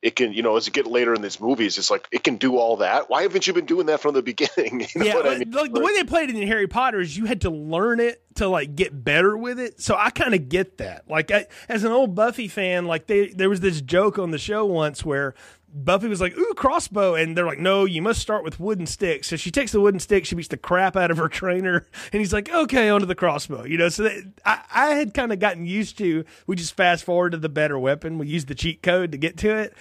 it 0.00 0.14
can, 0.14 0.32
you 0.32 0.42
know, 0.42 0.56
as 0.56 0.66
you 0.66 0.72
get 0.72 0.86
later 0.86 1.12
in 1.12 1.22
these 1.22 1.40
movies, 1.40 1.76
it's 1.76 1.90
like 1.90 2.06
it 2.12 2.22
can 2.22 2.36
do 2.36 2.56
all 2.56 2.76
that. 2.76 3.10
Why 3.10 3.22
haven't 3.22 3.46
you 3.46 3.52
been 3.52 3.66
doing 3.66 3.86
that 3.86 4.00
from 4.00 4.14
the 4.14 4.22
beginning? 4.22 4.86
You 4.94 5.00
know 5.00 5.06
yeah, 5.06 5.18
I 5.18 5.38
mean? 5.38 5.50
like 5.50 5.72
the 5.72 5.80
way 5.80 5.92
they 5.94 6.04
played 6.04 6.30
it 6.30 6.36
in 6.36 6.46
Harry 6.46 6.66
Potter 6.66 7.00
is 7.00 7.16
you 7.16 7.26
had 7.26 7.42
to 7.42 7.50
learn 7.50 8.00
it 8.00 8.22
to 8.36 8.48
like 8.48 8.74
get 8.76 9.04
better 9.04 9.36
with 9.36 9.58
it. 9.58 9.80
So 9.80 9.96
I 9.96 10.10
kind 10.10 10.34
of 10.34 10.48
get 10.48 10.78
that. 10.78 11.08
Like 11.08 11.30
I, 11.30 11.46
as 11.68 11.84
an 11.84 11.92
old 11.92 12.14
Buffy 12.14 12.48
fan, 12.48 12.86
like 12.86 13.06
they 13.06 13.28
there 13.28 13.50
was 13.50 13.60
this 13.60 13.80
joke 13.80 14.18
on 14.18 14.30
the 14.30 14.38
show 14.38 14.64
once 14.64 15.04
where 15.04 15.34
Buffy 15.72 16.08
was 16.08 16.20
like, 16.20 16.36
"Ooh, 16.36 16.54
crossbow," 16.54 17.14
and 17.14 17.36
they're 17.36 17.46
like, 17.46 17.58
"No, 17.58 17.84
you 17.84 18.00
must 18.00 18.20
start 18.20 18.42
with 18.42 18.58
wooden 18.58 18.86
sticks." 18.86 19.28
So 19.28 19.36
she 19.36 19.50
takes 19.50 19.72
the 19.72 19.80
wooden 19.80 20.00
stick, 20.00 20.24
she 20.24 20.34
beats 20.34 20.48
the 20.48 20.56
crap 20.56 20.96
out 20.96 21.10
of 21.10 21.18
her 21.18 21.28
trainer, 21.28 21.86
and 22.12 22.20
he's 22.20 22.32
like, 22.32 22.50
"Okay, 22.50 22.88
onto 22.88 23.06
the 23.06 23.14
crossbow." 23.14 23.64
You 23.64 23.76
know, 23.76 23.88
so 23.88 24.04
that, 24.04 24.32
I, 24.44 24.60
I 24.72 24.86
had 24.94 25.12
kind 25.12 25.32
of 25.32 25.38
gotten 25.38 25.66
used 25.66 25.98
to. 25.98 26.24
We 26.46 26.56
just 26.56 26.74
fast 26.74 27.04
forward 27.04 27.32
to 27.32 27.38
the 27.38 27.48
better 27.50 27.78
weapon. 27.78 28.18
We 28.18 28.28
use 28.28 28.46
the 28.46 28.54
cheat 28.54 28.82
code 28.82 29.12
to 29.12 29.18
get 29.18 29.36
to 29.38 29.54
it, 29.56 29.74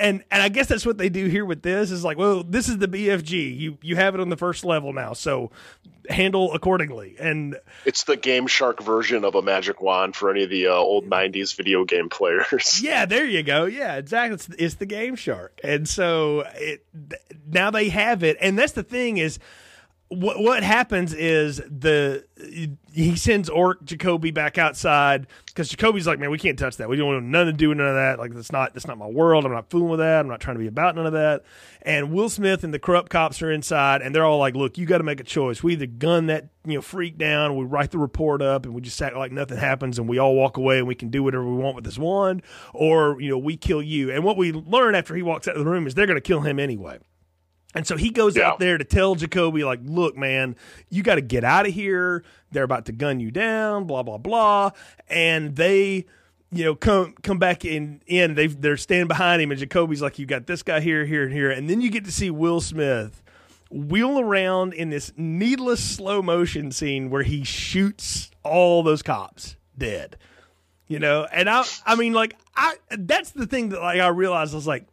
and 0.00 0.24
and 0.30 0.42
I 0.42 0.48
guess 0.48 0.66
that's 0.66 0.84
what 0.84 0.98
they 0.98 1.08
do 1.08 1.26
here 1.26 1.44
with 1.44 1.62
this. 1.62 1.90
Is 1.90 2.04
like, 2.04 2.18
well, 2.18 2.42
this 2.42 2.68
is 2.68 2.78
the 2.78 2.88
BFG. 2.88 3.56
You 3.56 3.78
you 3.80 3.96
have 3.96 4.14
it 4.14 4.20
on 4.20 4.30
the 4.30 4.36
first 4.36 4.64
level 4.64 4.92
now, 4.92 5.12
so 5.12 5.50
handle 6.08 6.54
accordingly. 6.54 7.16
And 7.18 7.56
it's 7.84 8.04
the 8.04 8.16
Game 8.16 8.46
Shark 8.46 8.82
version 8.82 9.24
of 9.24 9.34
a 9.34 9.42
magic 9.42 9.80
wand 9.80 10.16
for 10.16 10.30
any 10.30 10.44
of 10.44 10.50
the 10.50 10.68
uh, 10.68 10.72
old 10.72 11.08
'90s 11.08 11.54
video 11.56 11.84
game 11.84 12.08
players. 12.08 12.82
Yeah, 12.82 13.06
there 13.06 13.24
you 13.24 13.42
go. 13.42 13.64
Yeah, 13.66 13.96
exactly. 13.96 14.34
It's, 14.34 14.48
it's 14.58 14.74
the 14.76 14.86
Game 14.86 15.16
Shark, 15.16 15.27
and 15.62 15.88
so 15.88 16.44
it 16.54 16.84
now 17.48 17.70
they 17.70 17.88
have 17.88 18.22
it. 18.22 18.36
And 18.40 18.58
that's 18.58 18.72
the 18.72 18.82
thing 18.82 19.18
is 19.18 19.38
what 20.08 20.40
what 20.40 20.62
happens 20.62 21.12
is 21.12 21.58
the 21.68 22.24
he 22.92 23.14
sends 23.14 23.50
Orc 23.50 23.84
Jacoby 23.84 24.30
back 24.30 24.56
outside 24.56 25.26
because 25.46 25.68
Jacoby's 25.68 26.06
like, 26.06 26.18
man, 26.18 26.30
we 26.30 26.38
can't 26.38 26.58
touch 26.58 26.78
that. 26.78 26.88
We 26.88 26.96
don't 26.96 27.08
want 27.08 27.24
nothing 27.26 27.48
to 27.48 27.52
do 27.52 27.68
with 27.68 27.78
none 27.78 27.88
of 27.88 27.94
that. 27.94 28.18
Like 28.18 28.32
that's 28.32 28.50
not 28.50 28.72
that's 28.72 28.86
not 28.86 28.96
my 28.96 29.06
world. 29.06 29.44
I'm 29.44 29.52
not 29.52 29.68
fooling 29.68 29.90
with 29.90 30.00
that. 30.00 30.20
I'm 30.20 30.28
not 30.28 30.40
trying 30.40 30.56
to 30.56 30.60
be 30.60 30.66
about 30.66 30.96
none 30.96 31.04
of 31.06 31.12
that. 31.12 31.44
And 31.82 32.10
Will 32.10 32.30
Smith 32.30 32.64
and 32.64 32.72
the 32.72 32.78
corrupt 32.78 33.10
cops 33.10 33.42
are 33.42 33.52
inside, 33.52 34.00
and 34.00 34.14
they're 34.14 34.24
all 34.24 34.38
like, 34.38 34.56
look, 34.56 34.78
you 34.78 34.86
got 34.86 34.98
to 34.98 35.04
make 35.04 35.20
a 35.20 35.24
choice. 35.24 35.62
We 35.62 35.74
either 35.74 35.86
gun 35.86 36.26
that 36.26 36.48
you 36.64 36.76
know 36.76 36.82
freak 36.82 37.18
down, 37.18 37.56
we 37.56 37.64
write 37.64 37.90
the 37.90 37.98
report 37.98 38.40
up, 38.40 38.64
and 38.64 38.74
we 38.74 38.80
just 38.80 39.00
act 39.02 39.14
like 39.14 39.30
nothing 39.30 39.58
happens, 39.58 39.98
and 39.98 40.08
we 40.08 40.16
all 40.16 40.34
walk 40.34 40.56
away, 40.56 40.78
and 40.78 40.88
we 40.88 40.94
can 40.94 41.10
do 41.10 41.22
whatever 41.22 41.44
we 41.46 41.62
want 41.62 41.76
with 41.76 41.84
this 41.84 41.98
wand, 41.98 42.42
or 42.72 43.20
you 43.20 43.28
know 43.28 43.38
we 43.38 43.58
kill 43.58 43.82
you. 43.82 44.10
And 44.10 44.24
what 44.24 44.38
we 44.38 44.52
learn 44.52 44.94
after 44.94 45.14
he 45.14 45.22
walks 45.22 45.46
out 45.46 45.56
of 45.56 45.64
the 45.64 45.70
room 45.70 45.86
is 45.86 45.94
they're 45.94 46.06
going 46.06 46.16
to 46.16 46.22
kill 46.22 46.40
him 46.40 46.58
anyway. 46.58 46.98
And 47.74 47.86
so 47.86 47.96
he 47.96 48.10
goes 48.10 48.36
yeah. 48.36 48.48
out 48.48 48.58
there 48.58 48.78
to 48.78 48.84
tell 48.84 49.14
Jacoby, 49.14 49.62
like, 49.62 49.80
look, 49.84 50.16
man, 50.16 50.56
you 50.88 51.02
got 51.02 51.16
to 51.16 51.20
get 51.20 51.44
out 51.44 51.66
of 51.66 51.74
here. 51.74 52.24
They're 52.50 52.64
about 52.64 52.86
to 52.86 52.92
gun 52.92 53.20
you 53.20 53.30
down, 53.30 53.84
blah, 53.84 54.02
blah, 54.02 54.18
blah. 54.18 54.70
And 55.08 55.54
they, 55.54 56.06
you 56.50 56.64
know, 56.64 56.74
come 56.74 57.14
come 57.22 57.38
back 57.38 57.66
in 57.66 58.00
in. 58.06 58.34
They 58.34 58.46
they're 58.46 58.78
standing 58.78 59.06
behind 59.08 59.42
him, 59.42 59.50
and 59.50 59.60
Jacoby's 59.60 60.00
like, 60.00 60.18
you 60.18 60.24
got 60.24 60.46
this 60.46 60.62
guy 60.62 60.80
here, 60.80 61.04
here, 61.04 61.24
and 61.24 61.32
here. 61.32 61.50
And 61.50 61.68
then 61.68 61.82
you 61.82 61.90
get 61.90 62.06
to 62.06 62.12
see 62.12 62.30
Will 62.30 62.62
Smith 62.62 63.22
wheel 63.70 64.18
around 64.18 64.72
in 64.72 64.88
this 64.90 65.12
needless 65.16 65.82
slow 65.82 66.22
motion 66.22 66.72
scene 66.72 67.10
where 67.10 67.22
he 67.22 67.44
shoots 67.44 68.30
all 68.42 68.82
those 68.82 69.02
cops 69.02 69.56
dead. 69.76 70.16
You 70.86 70.98
know, 70.98 71.26
and 71.30 71.50
I 71.50 71.64
I 71.84 71.96
mean 71.96 72.14
like 72.14 72.34
I 72.56 72.76
that's 72.90 73.32
the 73.32 73.46
thing 73.46 73.68
that 73.70 73.82
like 73.82 74.00
I 74.00 74.08
realized 74.08 74.54
I 74.54 74.56
was 74.56 74.66
like 74.66 74.86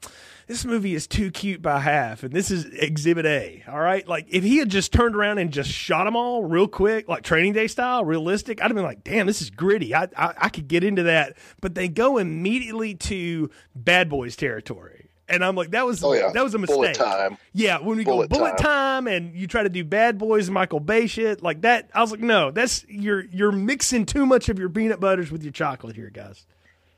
this 0.47 0.65
movie 0.65 0.93
is 0.93 1.07
too 1.07 1.31
cute 1.31 1.61
by 1.61 1.79
half, 1.79 2.23
and 2.23 2.31
this 2.31 2.51
is 2.51 2.65
Exhibit 2.65 3.25
A. 3.25 3.63
All 3.67 3.79
right, 3.79 4.07
like 4.07 4.27
if 4.29 4.43
he 4.43 4.57
had 4.57 4.69
just 4.69 4.93
turned 4.93 5.15
around 5.15 5.39
and 5.39 5.51
just 5.51 5.69
shot 5.69 6.05
them 6.05 6.15
all 6.15 6.43
real 6.43 6.67
quick, 6.67 7.07
like 7.07 7.23
Training 7.23 7.53
Day 7.53 7.67
style, 7.67 8.05
realistic, 8.05 8.61
I'd 8.61 8.65
have 8.65 8.75
been 8.75 8.85
like, 8.85 9.03
damn, 9.03 9.25
this 9.25 9.41
is 9.41 9.49
gritty. 9.49 9.95
I 9.95 10.03
I, 10.15 10.33
I 10.37 10.49
could 10.49 10.67
get 10.67 10.83
into 10.83 11.03
that, 11.03 11.37
but 11.61 11.73
they 11.75 11.87
go 11.87 12.17
immediately 12.17 12.95
to 12.95 13.49
Bad 13.75 14.09
Boys 14.09 14.35
territory. 14.35 15.09
And 15.27 15.43
I'm 15.43 15.55
like, 15.55 15.71
that 15.71 15.87
was 15.87 16.03
oh, 16.03 16.13
yeah. 16.13 16.31
that 16.31 16.43
was 16.43 16.53
a 16.53 16.59
mistake. 16.59 16.75
Bullet 16.75 16.95
time. 16.95 17.37
Yeah, 17.51 17.79
when 17.79 17.97
we 17.97 18.03
bullet 18.03 18.29
go 18.29 18.37
bullet 18.37 18.57
time. 18.59 19.05
time. 19.05 19.07
and 19.07 19.35
you 19.35 19.47
try 19.47 19.63
to 19.63 19.69
do 19.69 19.83
bad 19.83 20.19
boys 20.19 20.51
Michael 20.51 20.79
Bay 20.79 21.07
shit 21.07 21.41
like 21.41 21.61
that, 21.61 21.89
I 21.95 22.01
was 22.01 22.11
like, 22.11 22.19
no, 22.19 22.51
that's 22.51 22.85
you're 22.87 23.25
you're 23.25 23.51
mixing 23.51 24.05
too 24.05 24.27
much 24.27 24.49
of 24.49 24.59
your 24.59 24.69
peanut 24.69 24.99
butters 24.99 25.31
with 25.31 25.41
your 25.41 25.51
chocolate 25.51 25.95
here, 25.95 26.11
guys 26.11 26.45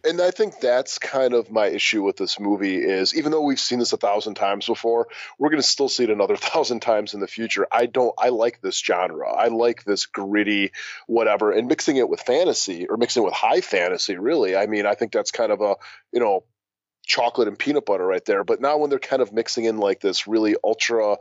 and 0.04 0.22
I 0.22 0.32
think 0.32 0.60
that's 0.60 1.00
kind 1.00 1.34
of 1.34 1.52
my 1.52 1.68
issue 1.68 2.04
with 2.04 2.18
this 2.18 2.40
movie 2.40 2.76
is 2.76 3.16
even 3.16 3.32
though 3.32 3.42
we've 3.42 3.60
seen 3.60 3.80
this 3.80 3.94
a 3.94 3.98
thousand 3.98 4.36
times 4.36 4.66
before, 4.66 5.08
we're 5.38 5.50
going 5.50 5.62
to 5.62 5.68
still 5.68 5.90
see 5.90 6.04
it 6.04 6.10
another 6.10 6.36
thousand 6.38 6.82
times 6.82 7.14
in 7.14 7.20
the 7.20 7.28
future. 7.28 7.68
I 7.72 7.86
don't. 7.86 8.14
I 8.18 8.30
like 8.30 8.62
this 8.62 8.80
genre. 8.80 9.30
I 9.30 9.48
like 9.48 9.84
this 9.84 10.06
gritty, 10.06 10.72
whatever, 11.08 11.52
and 11.52 11.68
mixing 11.68 11.98
it 11.98 12.10
with 12.10 12.22
fantasy 12.22 12.88
or 12.88 12.98
mixing 12.98 13.24
it 13.24 13.26
with 13.26 13.34
high 13.34 13.62
fantasy. 13.62 14.18
Really, 14.18 14.56
I 14.56 14.68
mean, 14.68 14.86
I 14.86 14.96
think 14.96 15.12
that's 15.12 15.32
kind 15.32 15.52
of 15.52 15.62
a 15.62 15.76
you 16.12 16.20
know 16.20 16.44
chocolate 17.06 17.48
and 17.48 17.58
peanut 17.58 17.86
butter 17.86 18.06
right 18.06 18.26
there. 18.26 18.44
But 18.44 18.62
now 18.62 18.78
when 18.78 18.90
they're 18.90 19.00
kind 19.00 19.22
of 19.22 19.34
mixing 19.34 19.66
in 19.66 19.78
like 19.78 20.02
this 20.02 20.28
really 20.28 20.56
ultra 20.64 21.18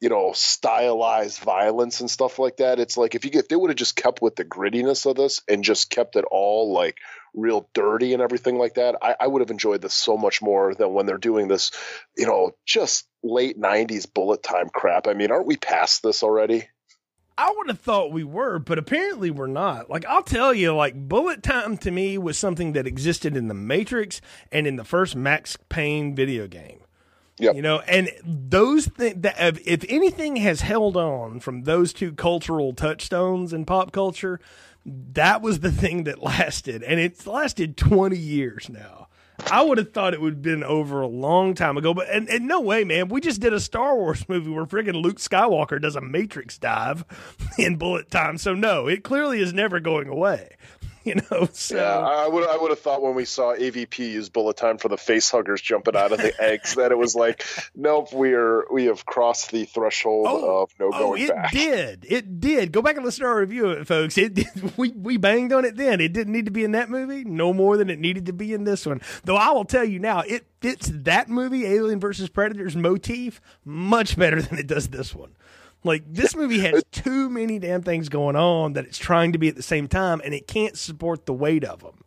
you 0.00 0.08
know, 0.08 0.32
stylized 0.32 1.40
violence 1.40 2.00
and 2.00 2.10
stuff 2.10 2.38
like 2.38 2.58
that. 2.58 2.78
It's 2.78 2.96
like 2.96 3.14
if 3.14 3.24
you 3.24 3.32
if 3.34 3.48
they 3.48 3.56
would 3.56 3.70
have 3.70 3.76
just 3.76 3.96
kept 3.96 4.22
with 4.22 4.36
the 4.36 4.44
grittiness 4.44 5.06
of 5.06 5.16
this 5.16 5.42
and 5.48 5.64
just 5.64 5.90
kept 5.90 6.16
it 6.16 6.24
all 6.30 6.72
like 6.72 6.98
real 7.34 7.68
dirty 7.74 8.12
and 8.12 8.22
everything 8.22 8.58
like 8.58 8.74
that, 8.74 8.96
I, 9.02 9.16
I 9.20 9.26
would 9.26 9.40
have 9.40 9.50
enjoyed 9.50 9.82
this 9.82 9.94
so 9.94 10.16
much 10.16 10.40
more 10.40 10.74
than 10.74 10.92
when 10.92 11.06
they're 11.06 11.18
doing 11.18 11.48
this, 11.48 11.72
you 12.16 12.26
know, 12.26 12.52
just 12.64 13.08
late 13.24 13.58
'90s 13.58 14.12
bullet 14.12 14.42
time 14.42 14.68
crap. 14.68 15.08
I 15.08 15.14
mean, 15.14 15.32
aren't 15.32 15.46
we 15.46 15.56
past 15.56 16.02
this 16.02 16.22
already? 16.22 16.68
I 17.36 17.54
would 17.56 17.68
have 17.68 17.80
thought 17.80 18.10
we 18.10 18.24
were, 18.24 18.58
but 18.58 18.78
apparently 18.78 19.30
we're 19.30 19.46
not. 19.46 19.90
Like 19.90 20.04
I'll 20.06 20.22
tell 20.22 20.54
you, 20.54 20.74
like 20.74 20.94
bullet 21.08 21.42
time 21.42 21.76
to 21.78 21.90
me 21.90 22.18
was 22.18 22.38
something 22.38 22.72
that 22.72 22.86
existed 22.86 23.36
in 23.36 23.48
the 23.48 23.54
Matrix 23.54 24.20
and 24.52 24.66
in 24.66 24.76
the 24.76 24.84
first 24.84 25.16
Max 25.16 25.56
Payne 25.68 26.14
video 26.14 26.46
game. 26.46 26.80
Yep. 27.40 27.56
You 27.56 27.62
know, 27.62 27.80
and 27.80 28.10
those 28.24 28.86
things, 28.86 29.24
if 29.24 29.84
anything 29.88 30.36
has 30.36 30.60
held 30.60 30.96
on 30.96 31.40
from 31.40 31.62
those 31.62 31.92
two 31.92 32.12
cultural 32.12 32.72
touchstones 32.72 33.52
in 33.52 33.64
pop 33.64 33.92
culture, 33.92 34.40
that 34.84 35.42
was 35.42 35.60
the 35.60 35.72
thing 35.72 36.04
that 36.04 36.22
lasted. 36.22 36.82
And 36.82 36.98
it's 37.00 37.26
lasted 37.26 37.76
20 37.76 38.16
years 38.16 38.68
now. 38.68 39.08
I 39.50 39.62
would 39.62 39.78
have 39.78 39.92
thought 39.92 40.14
it 40.14 40.20
would 40.20 40.34
have 40.34 40.42
been 40.42 40.64
over 40.64 41.00
a 41.00 41.06
long 41.06 41.54
time 41.54 41.76
ago, 41.76 41.94
but 41.94 42.08
and, 42.10 42.28
and 42.28 42.48
no 42.48 42.60
way, 42.60 42.82
man. 42.82 43.08
We 43.08 43.20
just 43.20 43.40
did 43.40 43.52
a 43.52 43.60
Star 43.60 43.94
Wars 43.94 44.28
movie 44.28 44.50
where 44.50 44.66
freaking 44.66 45.00
Luke 45.00 45.18
Skywalker 45.18 45.80
does 45.80 45.94
a 45.94 46.00
Matrix 46.00 46.58
dive 46.58 47.04
in 47.58 47.76
bullet 47.76 48.10
time. 48.10 48.36
So 48.36 48.52
no, 48.54 48.88
it 48.88 49.04
clearly 49.04 49.40
is 49.40 49.52
never 49.52 49.78
going 49.78 50.08
away. 50.08 50.56
You 51.08 51.14
know. 51.16 51.48
So. 51.52 51.76
Yeah, 51.76 51.98
I 51.98 52.28
would 52.28 52.48
I 52.48 52.56
would 52.56 52.70
have 52.70 52.80
thought 52.80 53.02
when 53.02 53.14
we 53.14 53.24
saw 53.24 53.54
AVP 53.54 53.98
use 53.98 54.28
bullet 54.28 54.56
time 54.56 54.78
for 54.78 54.88
the 54.88 54.96
face 54.96 55.30
huggers 55.30 55.60
jumping 55.60 55.96
out 55.96 56.12
of 56.12 56.18
the 56.18 56.34
eggs 56.42 56.74
that 56.74 56.92
it 56.92 56.98
was 56.98 57.14
like, 57.14 57.44
nope, 57.74 58.12
we 58.12 58.34
are 58.34 58.64
we 58.70 58.84
have 58.84 59.04
crossed 59.06 59.50
the 59.50 59.64
threshold 59.64 60.26
oh, 60.28 60.62
of 60.62 60.70
no 60.78 60.90
oh, 60.92 60.98
going 60.98 61.22
it 61.22 61.30
back. 61.30 61.54
It 61.54 61.56
did, 61.56 62.06
it 62.08 62.40
did. 62.40 62.72
Go 62.72 62.82
back 62.82 62.96
and 62.96 63.04
listen 63.04 63.22
to 63.22 63.28
our 63.28 63.40
review 63.40 63.66
of 63.66 63.78
it, 63.78 63.86
folks. 63.86 64.18
It 64.18 64.34
did, 64.34 64.46
we 64.76 64.90
we 64.90 65.16
banged 65.16 65.52
on 65.52 65.64
it 65.64 65.76
then. 65.76 66.00
It 66.00 66.12
didn't 66.12 66.32
need 66.32 66.44
to 66.44 66.52
be 66.52 66.64
in 66.64 66.72
that 66.72 66.90
movie, 66.90 67.24
no 67.24 67.52
more 67.52 67.76
than 67.76 67.90
it 67.90 67.98
needed 67.98 68.26
to 68.26 68.32
be 68.32 68.52
in 68.52 68.64
this 68.64 68.86
one. 68.86 69.00
Though 69.24 69.36
I 69.36 69.50
will 69.50 69.64
tell 69.64 69.84
you 69.84 69.98
now, 69.98 70.20
it 70.20 70.46
fits 70.60 70.90
that 70.92 71.28
movie, 71.28 71.66
Alien 71.66 72.00
versus 72.00 72.28
Predators 72.28 72.76
motif, 72.76 73.40
much 73.64 74.16
better 74.16 74.42
than 74.42 74.58
it 74.58 74.66
does 74.66 74.88
this 74.88 75.14
one. 75.14 75.32
Like 75.84 76.04
this 76.06 76.34
movie 76.34 76.60
has 76.60 76.82
too 76.92 77.30
many 77.30 77.58
damn 77.58 77.82
things 77.82 78.08
going 78.08 78.36
on 78.36 78.74
that 78.74 78.84
it's 78.84 78.98
trying 78.98 79.32
to 79.32 79.38
be 79.38 79.48
at 79.48 79.56
the 79.56 79.62
same 79.62 79.88
time, 79.88 80.20
and 80.24 80.34
it 80.34 80.46
can't 80.46 80.76
support 80.76 81.26
the 81.26 81.34
weight 81.34 81.64
of 81.64 81.80
them. 81.80 82.04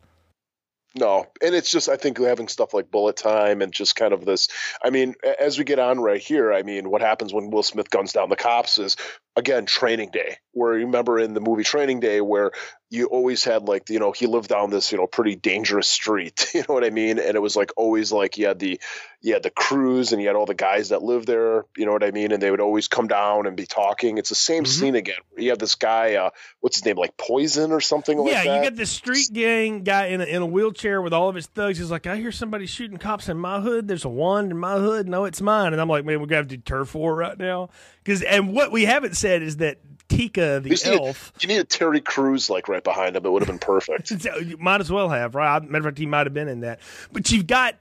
No, 0.93 1.25
and 1.41 1.55
it's 1.55 1.71
just 1.71 1.88
I 1.88 1.95
think 1.95 2.19
having 2.19 2.49
stuff 2.49 2.73
like 2.73 2.91
bullet 2.91 3.15
time 3.15 3.62
and 3.62 3.71
just 3.71 3.95
kind 3.95 4.13
of 4.13 4.25
this. 4.25 4.49
I 4.84 4.89
mean, 4.89 5.15
as 5.39 5.57
we 5.57 5.63
get 5.63 5.79
on 5.79 6.01
right 6.01 6.21
here, 6.21 6.51
I 6.51 6.63
mean, 6.63 6.89
what 6.89 7.01
happens 7.01 7.34
when 7.34 7.49
Will 7.49 7.63
Smith 7.63 7.89
guns 7.89 8.12
down 8.12 8.27
the 8.27 8.36
cops 8.36 8.77
is 8.77 8.97
again 9.36 9.65
Training 9.65 10.10
Day, 10.12 10.38
where 10.52 10.78
you 10.78 10.86
remember 10.86 11.20
in 11.20 11.34
the 11.34 11.39
movie 11.39 11.63
Training 11.63 12.00
Day 12.00 12.22
where 12.22 12.52
you 12.89 13.06
always 13.06 13.44
had 13.44 13.63
like 13.63 13.89
you 13.89 14.00
know 14.00 14.12
he 14.12 14.28
lived 14.28 14.50
down 14.50 14.70
this 14.70 14.91
you 14.91 14.98
know 14.98 15.08
pretty 15.08 15.36
dangerous 15.36 15.88
street, 15.88 16.52
you 16.54 16.62
know 16.67 16.74
what 16.74 16.84
I 16.84 16.89
mean, 16.89 17.20
and 17.20 17.36
it 17.36 17.41
was 17.41 17.56
like 17.56 17.72
always 17.78 18.12
like 18.12 18.38
you 18.38 18.48
had 18.48 18.60
the 18.60 18.80
you 19.22 19.34
had 19.34 19.44
the 19.44 19.52
crews 19.52 20.12
and 20.12 20.22
you 20.22 20.28
had 20.28 20.36
all 20.36 20.48
the 20.48 20.56
guys 20.56 20.89
that 20.89 21.04
lived 21.04 21.28
there, 21.28 21.65
you 21.78 21.86
know 21.86 21.91
what 21.91 22.04
I 22.04 22.12
mean, 22.12 22.32
and 22.32 22.41
they 22.41 22.50
would 22.50 22.60
always 22.60 22.88
come 22.88 23.08
down 23.08 23.46
and 23.46 23.56
be 23.56 23.67
talking. 23.67 24.17
It's 24.17 24.30
the 24.30 24.36
same 24.36 24.63
mm-hmm. 24.63 24.72
scene 24.72 24.96
again. 24.96 25.20
You 25.38 25.52
have 25.52 25.60
this 25.60 25.76
guy, 25.76 26.15
uh, 26.15 26.32
what's 26.60 26.78
his 26.78 26.86
name, 26.86 26.98
like 26.98 27.15
Poison 27.17 27.72
or 27.72 27.82
something 27.82 28.17
yeah, 28.17 28.24
like 28.24 28.34
that. 28.34 28.46
Yeah, 28.46 28.56
you 28.58 28.63
got 28.63 28.76
this 28.76 28.89
street 28.89 29.28
gang 29.32 29.84
guy 29.84 30.08
in 30.08 30.21
a, 30.21 30.23
in 30.23 30.42
a 30.42 30.46
wheelchair 30.46 31.02
with 31.04 31.13
all 31.13 31.29
of 31.29 31.36
his 31.36 31.46
thugs. 31.46 31.77
He's 31.77 31.92
like, 31.92 32.08
I 32.08 32.17
hear 32.17 32.32
somebody 32.32 32.65
shooting 32.65 32.98
cops 32.98 33.29
in 33.29 33.38
my 33.38 33.62
hood. 33.62 33.88
There's 33.88 34.06
a 34.06 34.10
wand 34.10 34.52
in 34.52 34.58
my 34.58 34.79
hood. 34.79 35.08
No, 35.08 35.25
it's 35.25 35.42
mine. 35.42 35.73
And 35.73 35.82
I'm 35.82 35.88
like, 35.88 36.04
man, 36.04 36.19
we're 36.19 36.25
gonna 36.25 36.38
have 36.38 36.48
to 36.48 36.58
do 36.58 36.63
turf 36.63 36.96
war 36.96 37.15
right 37.15 37.38
now. 37.38 37.69
Because 38.04 38.23
and 38.23 38.54
what 38.54 38.71
we 38.71 38.86
haven't 38.86 39.15
said 39.22 39.42
is 39.42 39.58
that 39.58 39.78
Tika 40.10 40.60
the 40.62 40.69
you 40.69 40.92
elf. 40.92 41.32
Need, 41.36 41.44
you 41.44 41.48
need 41.48 41.62
a 41.62 41.63
Terry 41.63 42.02
Crews 42.02 42.50
like 42.50 42.67
right 42.67 42.84
behind 42.84 43.15
him. 43.15 43.26
It 43.26 43.32
would 43.32 43.42
have 43.42 43.48
been 43.48 43.60
perfect. 43.60 44.12
you 44.46 44.58
might 44.58 44.82
as 44.82 44.92
well 44.92 45.10
have, 45.10 45.36
right? 45.36 45.62
Matter 45.63 45.80
of 45.80 45.86
fact, 45.86 45.98
he 45.98 46.06
might 46.06 46.26
have 46.26 46.34
been 46.34 46.50
in 46.50 46.62
that. 46.62 46.80
But 47.12 47.32
you've 47.32 47.48
got 47.48 47.76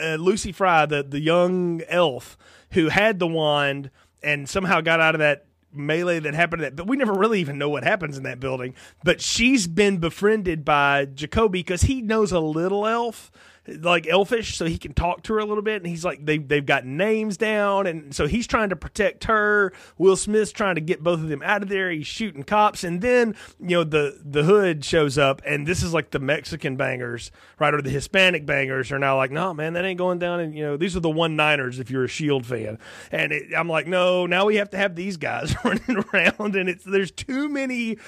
uh, 0.00 0.14
Lucy 0.14 0.52
Fry, 0.52 0.86
the 0.86 1.02
the 1.02 1.20
young 1.20 1.82
elf 1.88 2.38
who 2.72 2.88
had 2.88 3.18
the 3.18 3.26
wand 3.26 3.90
and 4.22 4.48
somehow 4.48 4.80
got 4.80 5.00
out 5.00 5.14
of 5.14 5.20
that 5.20 5.46
melee 5.72 6.20
that 6.20 6.34
happened 6.34 6.62
that 6.62 6.76
but 6.76 6.86
we 6.86 6.96
never 6.96 7.12
really 7.12 7.40
even 7.40 7.58
know 7.58 7.68
what 7.68 7.82
happens 7.82 8.16
in 8.16 8.22
that 8.22 8.38
building 8.38 8.72
but 9.02 9.20
she's 9.20 9.66
been 9.66 9.98
befriended 9.98 10.64
by 10.64 11.04
jacoby 11.04 11.58
because 11.58 11.82
he 11.82 12.00
knows 12.00 12.30
a 12.30 12.38
little 12.38 12.86
elf 12.86 13.32
like 13.66 14.06
elfish, 14.06 14.56
so 14.56 14.66
he 14.66 14.78
can 14.78 14.92
talk 14.92 15.22
to 15.24 15.34
her 15.34 15.38
a 15.38 15.44
little 15.44 15.62
bit. 15.62 15.76
And 15.76 15.86
he's 15.86 16.04
like, 16.04 16.24
they 16.24 16.38
they've 16.38 16.64
got 16.64 16.84
names 16.84 17.36
down, 17.36 17.86
and 17.86 18.14
so 18.14 18.26
he's 18.26 18.46
trying 18.46 18.68
to 18.70 18.76
protect 18.76 19.24
her. 19.24 19.72
Will 19.96 20.16
Smith's 20.16 20.52
trying 20.52 20.74
to 20.74 20.80
get 20.80 21.02
both 21.02 21.20
of 21.20 21.28
them 21.28 21.42
out 21.42 21.62
of 21.62 21.68
there. 21.68 21.90
He's 21.90 22.06
shooting 22.06 22.42
cops, 22.42 22.84
and 22.84 23.00
then 23.00 23.34
you 23.58 23.76
know 23.76 23.84
the 23.84 24.20
the 24.24 24.44
hood 24.44 24.84
shows 24.84 25.16
up, 25.16 25.40
and 25.46 25.66
this 25.66 25.82
is 25.82 25.94
like 25.94 26.10
the 26.10 26.18
Mexican 26.18 26.76
bangers, 26.76 27.30
right, 27.58 27.72
or 27.72 27.80
the 27.80 27.90
Hispanic 27.90 28.44
bangers 28.44 28.92
are 28.92 28.98
now 28.98 29.16
like, 29.16 29.30
no 29.30 29.54
man, 29.54 29.72
that 29.74 29.84
ain't 29.84 29.98
going 29.98 30.18
down. 30.18 30.40
And 30.40 30.54
you 30.54 30.64
know 30.64 30.76
these 30.76 30.96
are 30.96 31.00
the 31.00 31.10
one 31.10 31.36
Niners 31.36 31.78
if 31.78 31.90
you're 31.90 32.04
a 32.04 32.08
Shield 32.08 32.46
fan, 32.46 32.78
and 33.10 33.32
it, 33.32 33.54
I'm 33.56 33.68
like, 33.68 33.86
no, 33.86 34.26
now 34.26 34.44
we 34.44 34.56
have 34.56 34.70
to 34.70 34.76
have 34.76 34.94
these 34.94 35.16
guys 35.16 35.54
running 35.64 36.04
around, 36.12 36.54
and 36.56 36.68
it's 36.68 36.84
there's 36.84 37.10
too 37.10 37.48
many 37.48 37.98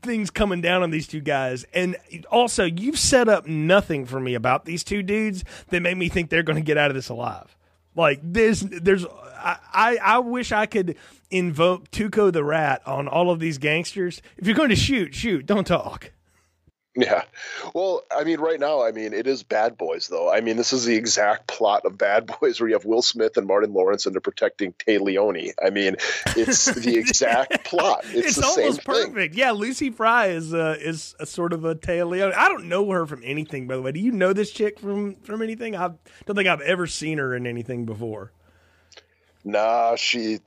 things 0.00 0.30
coming 0.30 0.60
down 0.60 0.82
on 0.82 0.90
these 0.90 1.06
two 1.06 1.20
guys. 1.20 1.64
And 1.74 1.96
also, 2.30 2.64
you've 2.64 2.98
set 2.98 3.28
up 3.28 3.46
nothing 3.46 4.06
for 4.06 4.20
me 4.20 4.34
about 4.34 4.64
these 4.64 4.84
two 4.84 5.02
dudes 5.02 5.44
that 5.68 5.80
made 5.80 5.96
me 5.96 6.08
think 6.08 6.30
they're 6.30 6.42
going 6.42 6.56
to 6.56 6.62
get 6.62 6.78
out 6.78 6.90
of 6.90 6.94
this 6.94 7.08
alive. 7.08 7.56
Like 7.94 8.20
there's 8.22 8.60
there's 8.60 9.04
I, 9.04 9.58
I, 9.72 9.96
I 10.02 10.18
wish 10.18 10.52
I 10.52 10.66
could 10.66 10.96
invoke 11.30 11.90
Tuco 11.90 12.32
the 12.32 12.44
Rat 12.44 12.82
on 12.86 13.08
all 13.08 13.30
of 13.30 13.38
these 13.38 13.58
gangsters. 13.58 14.22
If 14.36 14.46
you're 14.46 14.56
going 14.56 14.70
to 14.70 14.76
shoot, 14.76 15.14
shoot, 15.14 15.46
don't 15.46 15.66
talk. 15.66 16.12
Yeah. 16.94 17.22
Well, 17.74 18.02
I 18.14 18.24
mean, 18.24 18.38
right 18.38 18.60
now, 18.60 18.84
I 18.84 18.92
mean, 18.92 19.14
it 19.14 19.26
is 19.26 19.42
Bad 19.42 19.78
Boys, 19.78 20.08
though. 20.08 20.30
I 20.30 20.42
mean, 20.42 20.58
this 20.58 20.74
is 20.74 20.84
the 20.84 20.94
exact 20.96 21.46
plot 21.46 21.86
of 21.86 21.96
Bad 21.96 22.26
Boys 22.40 22.60
where 22.60 22.68
you 22.68 22.74
have 22.74 22.84
Will 22.84 23.00
Smith 23.00 23.38
and 23.38 23.46
Martin 23.46 23.72
Lawrence 23.72 24.04
and 24.04 24.14
they're 24.14 24.20
protecting 24.20 24.74
Téa 24.74 25.00
Leoni. 25.00 25.52
I 25.64 25.70
mean, 25.70 25.96
it's 26.36 26.66
the 26.66 26.96
exact 26.98 27.64
plot. 27.64 28.02
It's, 28.04 28.28
it's 28.28 28.36
the 28.36 28.44
almost 28.44 28.76
same 28.76 28.84
perfect. 28.84 29.14
thing. 29.14 29.30
Yeah, 29.34 29.52
Lucy 29.52 29.88
Fry 29.90 30.26
is 30.26 30.52
uh, 30.52 30.76
is 30.78 31.14
a 31.18 31.24
sort 31.24 31.54
of 31.54 31.64
a 31.64 31.74
Téa 31.74 32.06
Leoni. 32.06 32.34
I 32.34 32.48
don't 32.48 32.68
know 32.68 32.90
her 32.90 33.06
from 33.06 33.22
anything, 33.24 33.66
by 33.66 33.76
the 33.76 33.82
way. 33.82 33.92
Do 33.92 34.00
you 34.00 34.12
know 34.12 34.34
this 34.34 34.50
chick 34.50 34.78
from 34.78 35.14
from 35.16 35.40
anything? 35.40 35.74
I 35.74 35.92
don't 36.26 36.36
think 36.36 36.48
I've 36.48 36.60
ever 36.60 36.86
seen 36.86 37.16
her 37.18 37.34
in 37.34 37.46
anything 37.46 37.86
before. 37.86 38.32
Nah, 39.44 39.96
she. 39.96 40.40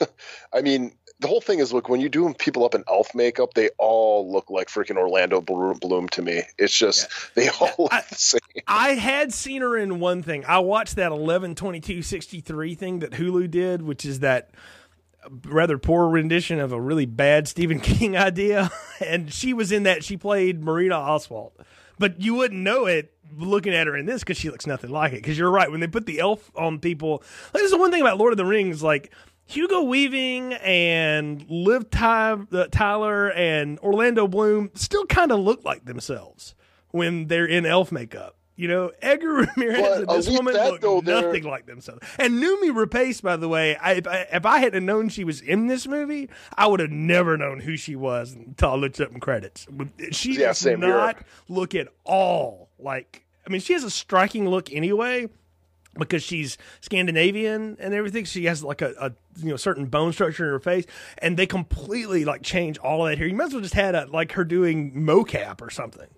I 0.52 0.62
mean, 0.62 0.92
the 1.20 1.28
whole 1.28 1.40
thing 1.40 1.58
is 1.58 1.72
look 1.72 1.88
when 1.88 2.00
you 2.00 2.08
do 2.08 2.32
people 2.34 2.64
up 2.64 2.74
in 2.74 2.82
elf 2.88 3.14
makeup, 3.14 3.54
they 3.54 3.70
all 3.78 4.30
look 4.32 4.50
like 4.50 4.68
freaking 4.68 4.96
Orlando 4.96 5.40
Bloom 5.40 6.08
to 6.10 6.22
me. 6.22 6.42
It's 6.58 6.76
just 6.76 7.08
they 7.34 7.48
all 7.48 7.70
look 7.78 7.92
I- 7.92 8.04
the 8.08 8.14
same. 8.16 8.40
I 8.66 8.90
had 8.94 9.32
seen 9.32 9.62
her 9.62 9.76
in 9.76 10.00
one 10.00 10.22
thing. 10.22 10.44
I 10.46 10.58
watched 10.58 10.96
that 10.96 11.12
11 11.12 11.54
22 11.54 12.02
63 12.02 12.74
thing 12.74 12.98
that 13.00 13.12
Hulu 13.12 13.50
did, 13.50 13.82
which 13.82 14.04
is 14.04 14.20
that 14.20 14.50
rather 15.44 15.78
poor 15.78 16.08
rendition 16.08 16.58
of 16.58 16.72
a 16.72 16.80
really 16.80 17.06
bad 17.06 17.46
Stephen 17.46 17.78
King 17.80 18.16
idea. 18.16 18.70
And 19.04 19.32
she 19.32 19.52
was 19.52 19.72
in 19.72 19.84
that. 19.84 20.04
She 20.04 20.16
played 20.16 20.64
Marina 20.64 20.96
Oswald. 20.96 21.52
But 21.98 22.20
you 22.20 22.34
wouldn't 22.34 22.60
know 22.60 22.86
it 22.86 23.12
looking 23.36 23.74
at 23.74 23.86
her 23.86 23.96
in 23.96 24.06
this 24.06 24.22
because 24.22 24.38
she 24.38 24.50
looks 24.50 24.66
nothing 24.66 24.90
like 24.90 25.12
it. 25.12 25.16
Because 25.16 25.38
you're 25.38 25.50
right. 25.50 25.70
When 25.70 25.80
they 25.80 25.86
put 25.86 26.06
the 26.06 26.18
elf 26.18 26.50
on 26.56 26.78
people, 26.78 27.22
like, 27.52 27.60
this 27.60 27.64
is 27.64 27.70
the 27.70 27.78
one 27.78 27.90
thing 27.90 28.00
about 28.00 28.16
Lord 28.18 28.32
of 28.32 28.38
the 28.38 28.46
Rings. 28.46 28.82
Like, 28.82 29.12
Hugo 29.50 29.82
Weaving 29.82 30.52
and 30.54 31.44
Liv 31.50 31.90
Ty- 31.90 32.38
uh, 32.52 32.66
Tyler 32.70 33.30
and 33.32 33.78
Orlando 33.80 34.28
Bloom 34.28 34.70
still 34.74 35.06
kind 35.06 35.32
of 35.32 35.40
look 35.40 35.64
like 35.64 35.84
themselves 35.86 36.54
when 36.90 37.26
they're 37.26 37.46
in 37.46 37.66
elf 37.66 37.90
makeup. 37.90 38.36
You 38.54 38.68
know, 38.68 38.92
Edgar 39.00 39.32
Ramirez 39.56 39.80
But 39.80 39.98
and 40.00 40.08
this 40.10 40.28
woman 40.28 40.54
look 40.54 41.04
nothing 41.04 41.44
like 41.44 41.64
themselves. 41.66 42.00
And 42.18 42.34
Noomi 42.42 42.70
Rapace, 42.70 43.22
by 43.22 43.36
the 43.36 43.48
way, 43.48 43.74
I, 43.76 43.92
if, 43.94 44.06
I, 44.06 44.26
if 44.32 44.44
I 44.46 44.58
had 44.58 44.80
known 44.82 45.08
she 45.08 45.24
was 45.24 45.40
in 45.40 45.66
this 45.66 45.86
movie, 45.88 46.28
I 46.56 46.66
would 46.66 46.78
have 46.80 46.90
never 46.90 47.36
known 47.38 47.60
who 47.60 47.76
she 47.78 47.96
was 47.96 48.34
until 48.34 48.70
I 48.72 48.74
looked 48.76 49.00
up 49.00 49.12
in 49.12 49.18
credits. 49.20 49.66
She 50.12 50.34
Yeah, 50.34 50.48
does 50.48 50.58
same 50.58 50.80
here. 50.82 50.90
not 50.90 51.16
look 51.48 51.74
at 51.74 51.88
all 52.04 52.68
like. 52.78 53.24
I 53.46 53.50
mean, 53.50 53.62
she 53.62 53.72
has 53.72 53.82
a 53.82 53.90
striking 53.90 54.46
look 54.46 54.70
anyway 54.70 55.28
because 55.98 56.22
she's 56.22 56.58
Scandinavian 56.82 57.78
and 57.80 57.94
everything. 57.94 58.24
She 58.26 58.44
has 58.44 58.62
like 58.62 58.82
a, 58.82 58.92
a 59.00 59.12
you 59.36 59.50
know 59.50 59.56
certain 59.56 59.86
bone 59.86 60.12
structure 60.12 60.44
in 60.44 60.52
her 60.52 60.60
face, 60.60 60.86
and 61.18 61.36
they 61.36 61.46
completely 61.46 62.24
like 62.24 62.42
change 62.42 62.78
all 62.78 63.04
of 63.04 63.10
that 63.10 63.18
here. 63.18 63.26
You 63.26 63.34
might 63.34 63.46
as 63.46 63.52
well 63.52 63.62
just 63.62 63.74
had 63.74 63.94
a, 63.94 64.06
like 64.06 64.32
her 64.32 64.44
doing 64.44 64.92
mocap 64.92 65.60
or 65.60 65.70
something. 65.70 66.08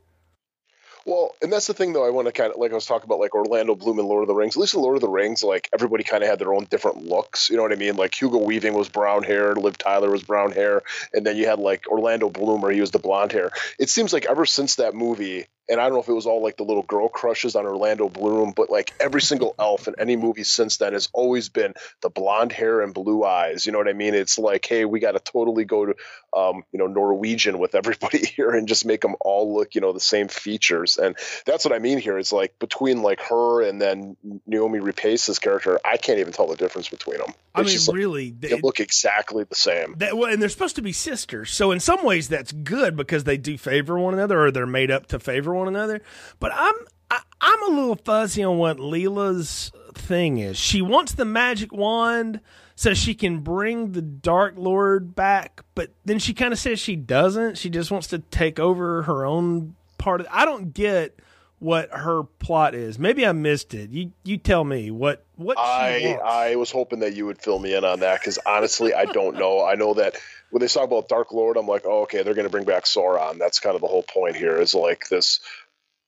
Well, 1.05 1.35
and 1.43 1.53
that's 1.53 1.67
the 1.67 1.75
thing, 1.75 1.93
though. 1.93 2.07
I 2.07 2.11
want 2.11 2.27
to 2.29 2.33
kind 2.33 2.53
of 2.53 2.59
like 2.59 2.71
I 2.71 2.75
was 2.75 2.87
talking 2.87 3.07
about, 3.07 3.19
like 3.19 3.35
Orlando 3.35 3.75
Bloom 3.75 3.99
and 3.99 4.07
Lord 4.07 4.23
of 4.23 4.29
the 4.29 4.35
Rings. 4.35 4.57
At 4.57 4.61
least 4.61 4.75
in 4.75 4.81
Lord 4.81 4.97
of 4.97 5.01
the 5.01 5.09
Rings, 5.09 5.43
like 5.43 5.69
everybody 5.73 6.05
kind 6.05 6.23
of 6.23 6.29
had 6.29 6.39
their 6.39 6.55
own 6.55 6.67
different 6.71 7.05
looks. 7.05 7.51
You 7.51 7.57
know 7.57 7.63
what 7.63 7.73
I 7.73 7.77
mean? 7.77 7.97
Like 7.97 8.15
Hugo 8.15 8.39
Weaving 8.39 8.75
was 8.75 8.89
brown 8.89 9.25
hair, 9.25 9.55
Liv 9.55 9.77
Tyler 9.77 10.11
was 10.11 10.23
brown 10.23 10.53
hair, 10.53 10.83
and 11.13 11.27
then 11.27 11.37
you 11.37 11.47
had 11.47 11.59
like 11.59 11.89
Orlando 11.89 12.31
Bloom, 12.31 12.61
where 12.61 12.71
he 12.71 12.81
was 12.81 12.93
the 12.93 13.01
blonde 13.01 13.33
hair. 13.33 13.51
It 13.79 13.91
seems 13.91 14.13
like 14.13 14.27
ever 14.27 14.47
since 14.47 14.77
that 14.77 14.95
movie, 14.95 15.47
and 15.69 15.81
I 15.81 15.85
don't 15.85 15.95
know 15.95 16.01
if 16.01 16.09
it 16.09 16.13
was 16.13 16.27
all 16.27 16.43
like 16.43 16.57
the 16.57 16.65
little 16.65 16.83
girl 16.83 17.09
crushes 17.09 17.55
on 17.57 17.67
Orlando 17.67 18.09
Bloom, 18.09 18.53
but 18.55 18.71
like 18.71 18.93
every 19.01 19.23
single 19.23 19.55
elf 19.59 19.89
in 19.89 19.95
any 19.99 20.17
movie 20.17 20.45
since 20.45 20.77
then 20.79 20.93
has 20.93 21.09
always 21.13 21.49
been 21.49 21.75
the 22.01 22.11
blonde 22.11 22.53
hair 22.53 22.81
and 22.81 22.93
blue 22.93 23.25
eyes. 23.25 23.65
You 23.65 23.73
know 23.73 23.79
what 23.79 23.89
I 23.89 23.93
mean? 23.93 24.15
It's 24.15 24.39
like, 24.39 24.67
hey, 24.67 24.85
we 24.85 25.01
got 25.01 25.13
to 25.13 25.21
totally 25.21 25.65
go 25.65 25.87
to, 25.87 25.95
um, 26.35 26.65
you 26.73 26.79
know, 26.79 26.87
Norwegian 26.87 27.59
with 27.59 27.75
everybody 27.75 28.19
here 28.37 28.51
and 28.51 28.67
just 28.67 28.85
make 28.85 29.01
them 29.01 29.15
all 29.21 29.55
look, 29.55 29.75
you 29.75 29.81
know, 29.81 29.93
the 29.93 30.01
same 30.01 30.29
features. 30.29 30.99
And 30.99 31.17
that's 31.47 31.65
what 31.65 31.75
I 31.75 31.79
mean 31.79 31.99
here. 31.99 32.19
It's 32.19 32.33
like 32.33 32.59
between 32.59 33.03
like 33.03 33.21
her 33.23 33.63
and 33.63 33.81
then 33.81 34.17
Noomi 34.49 34.81
Rapace's 34.81 35.39
character, 35.39 35.79
I 35.85 35.97
can't 35.97 36.19
even 36.19 36.33
tell 36.33 36.49
the 36.49 36.57
difference 36.57 36.89
between 36.89 37.19
them. 37.19 37.33
I 37.55 37.61
mean, 37.61 37.71
just 37.71 37.89
like, 37.89 37.97
really, 37.97 38.31
they 38.31 38.49
they, 38.49 38.61
look 38.61 38.81
exactly 38.81 39.45
the 39.45 39.55
same. 39.55 39.95
that, 39.99 40.17
well, 40.17 40.33
and 40.33 40.41
they're 40.41 40.49
supposed 40.49 40.77
to 40.77 40.83
be 40.83 40.93
sisters. 40.93 41.51
So 41.51 41.71
in 41.71 41.81
some 41.81 42.03
ways, 42.03 42.29
that's 42.29 42.51
good 42.51 42.97
because 42.97 43.25
they 43.25 43.37
do 43.37 43.59
favor 43.59 43.99
one 43.99 44.15
another, 44.15 44.47
or 44.47 44.51
they're 44.51 44.67
made 44.67 44.91
up 44.91 45.07
to 45.09 45.19
favor 45.19 45.52
one 45.55 45.69
another. 45.69 46.03
But 46.41 46.53
I'm 46.55 46.75
I, 47.11 47.21
I'm 47.41 47.63
a 47.65 47.77
little 47.77 47.97
fuzzy 47.97 48.43
on 48.43 48.59
what 48.59 48.79
Leela's 48.79 49.71
thing 49.95 50.39
is. 50.39 50.57
She 50.59 50.81
wants 50.81 51.13
the 51.13 51.25
magic 51.25 51.73
wand 51.73 52.41
so 52.75 52.95
she 52.95 53.15
can 53.15 53.41
bring 53.41 53.93
the 53.93 54.03
Dark 54.03 54.55
Lord 54.57 55.15
back, 55.15 55.63
but 55.75 55.91
then 56.05 56.19
she 56.19 56.35
kind 56.35 56.53
of 56.53 56.59
says 56.59 56.81
she 56.81 56.97
doesn't. 56.97 57.59
She 57.59 57.71
just 57.71 57.91
wants 57.91 58.07
to 58.09 58.19
take 58.19 58.59
over 58.59 59.03
her 59.03 59.27
own 59.27 59.77
part 59.99 60.21
of. 60.23 60.27
I 60.31 60.45
don't 60.45 60.73
get 60.73 61.19
what 61.59 61.91
her 61.91 62.25
plot 62.25 62.75
is. 62.75 62.99
Maybe 62.99 63.25
I 63.25 63.33
missed 63.33 63.73
it. 63.73 63.91
You 63.91 64.13
you 64.25 64.37
tell 64.37 64.65
me 64.65 64.91
what 64.91 65.25
what 65.37 65.59
she 65.59 65.63
I. 65.63 66.19
I 66.25 66.57
was 66.57 66.73
hoping 66.73 67.01
that 67.01 67.15
you 67.15 67.27
would 67.27 67.41
fill 67.41 67.61
me 67.61 67.75
in 67.75 67.85
on 67.85 68.01
that 68.01 68.21
because 68.21 68.39
honestly, 68.45 68.93
I 68.93 69.05
don't 69.05 69.37
know. 69.39 69.65
I 69.65 69.75
know 69.75 69.95
that 69.95 70.17
when 70.53 70.61
they 70.61 70.69
talk 70.69 70.85
about 70.85 71.09
Dark 71.09 71.33
Lord, 71.33 71.57
I'm 71.57 71.67
like, 71.67 71.85
oh, 71.87 72.03
okay, 72.03 72.23
they're 72.23 72.35
going 72.35 72.47
to 72.47 72.51
bring 72.51 72.67
back 72.67 72.85
Sauron. 72.85 73.39
That's 73.39 73.59
kind 73.59 73.75
of 73.75 73.81
the 73.81 73.89
whole 73.89 74.03
point 74.03 74.37
here. 74.37 74.61
Is 74.61 74.75
like 74.75 75.09
this 75.09 75.41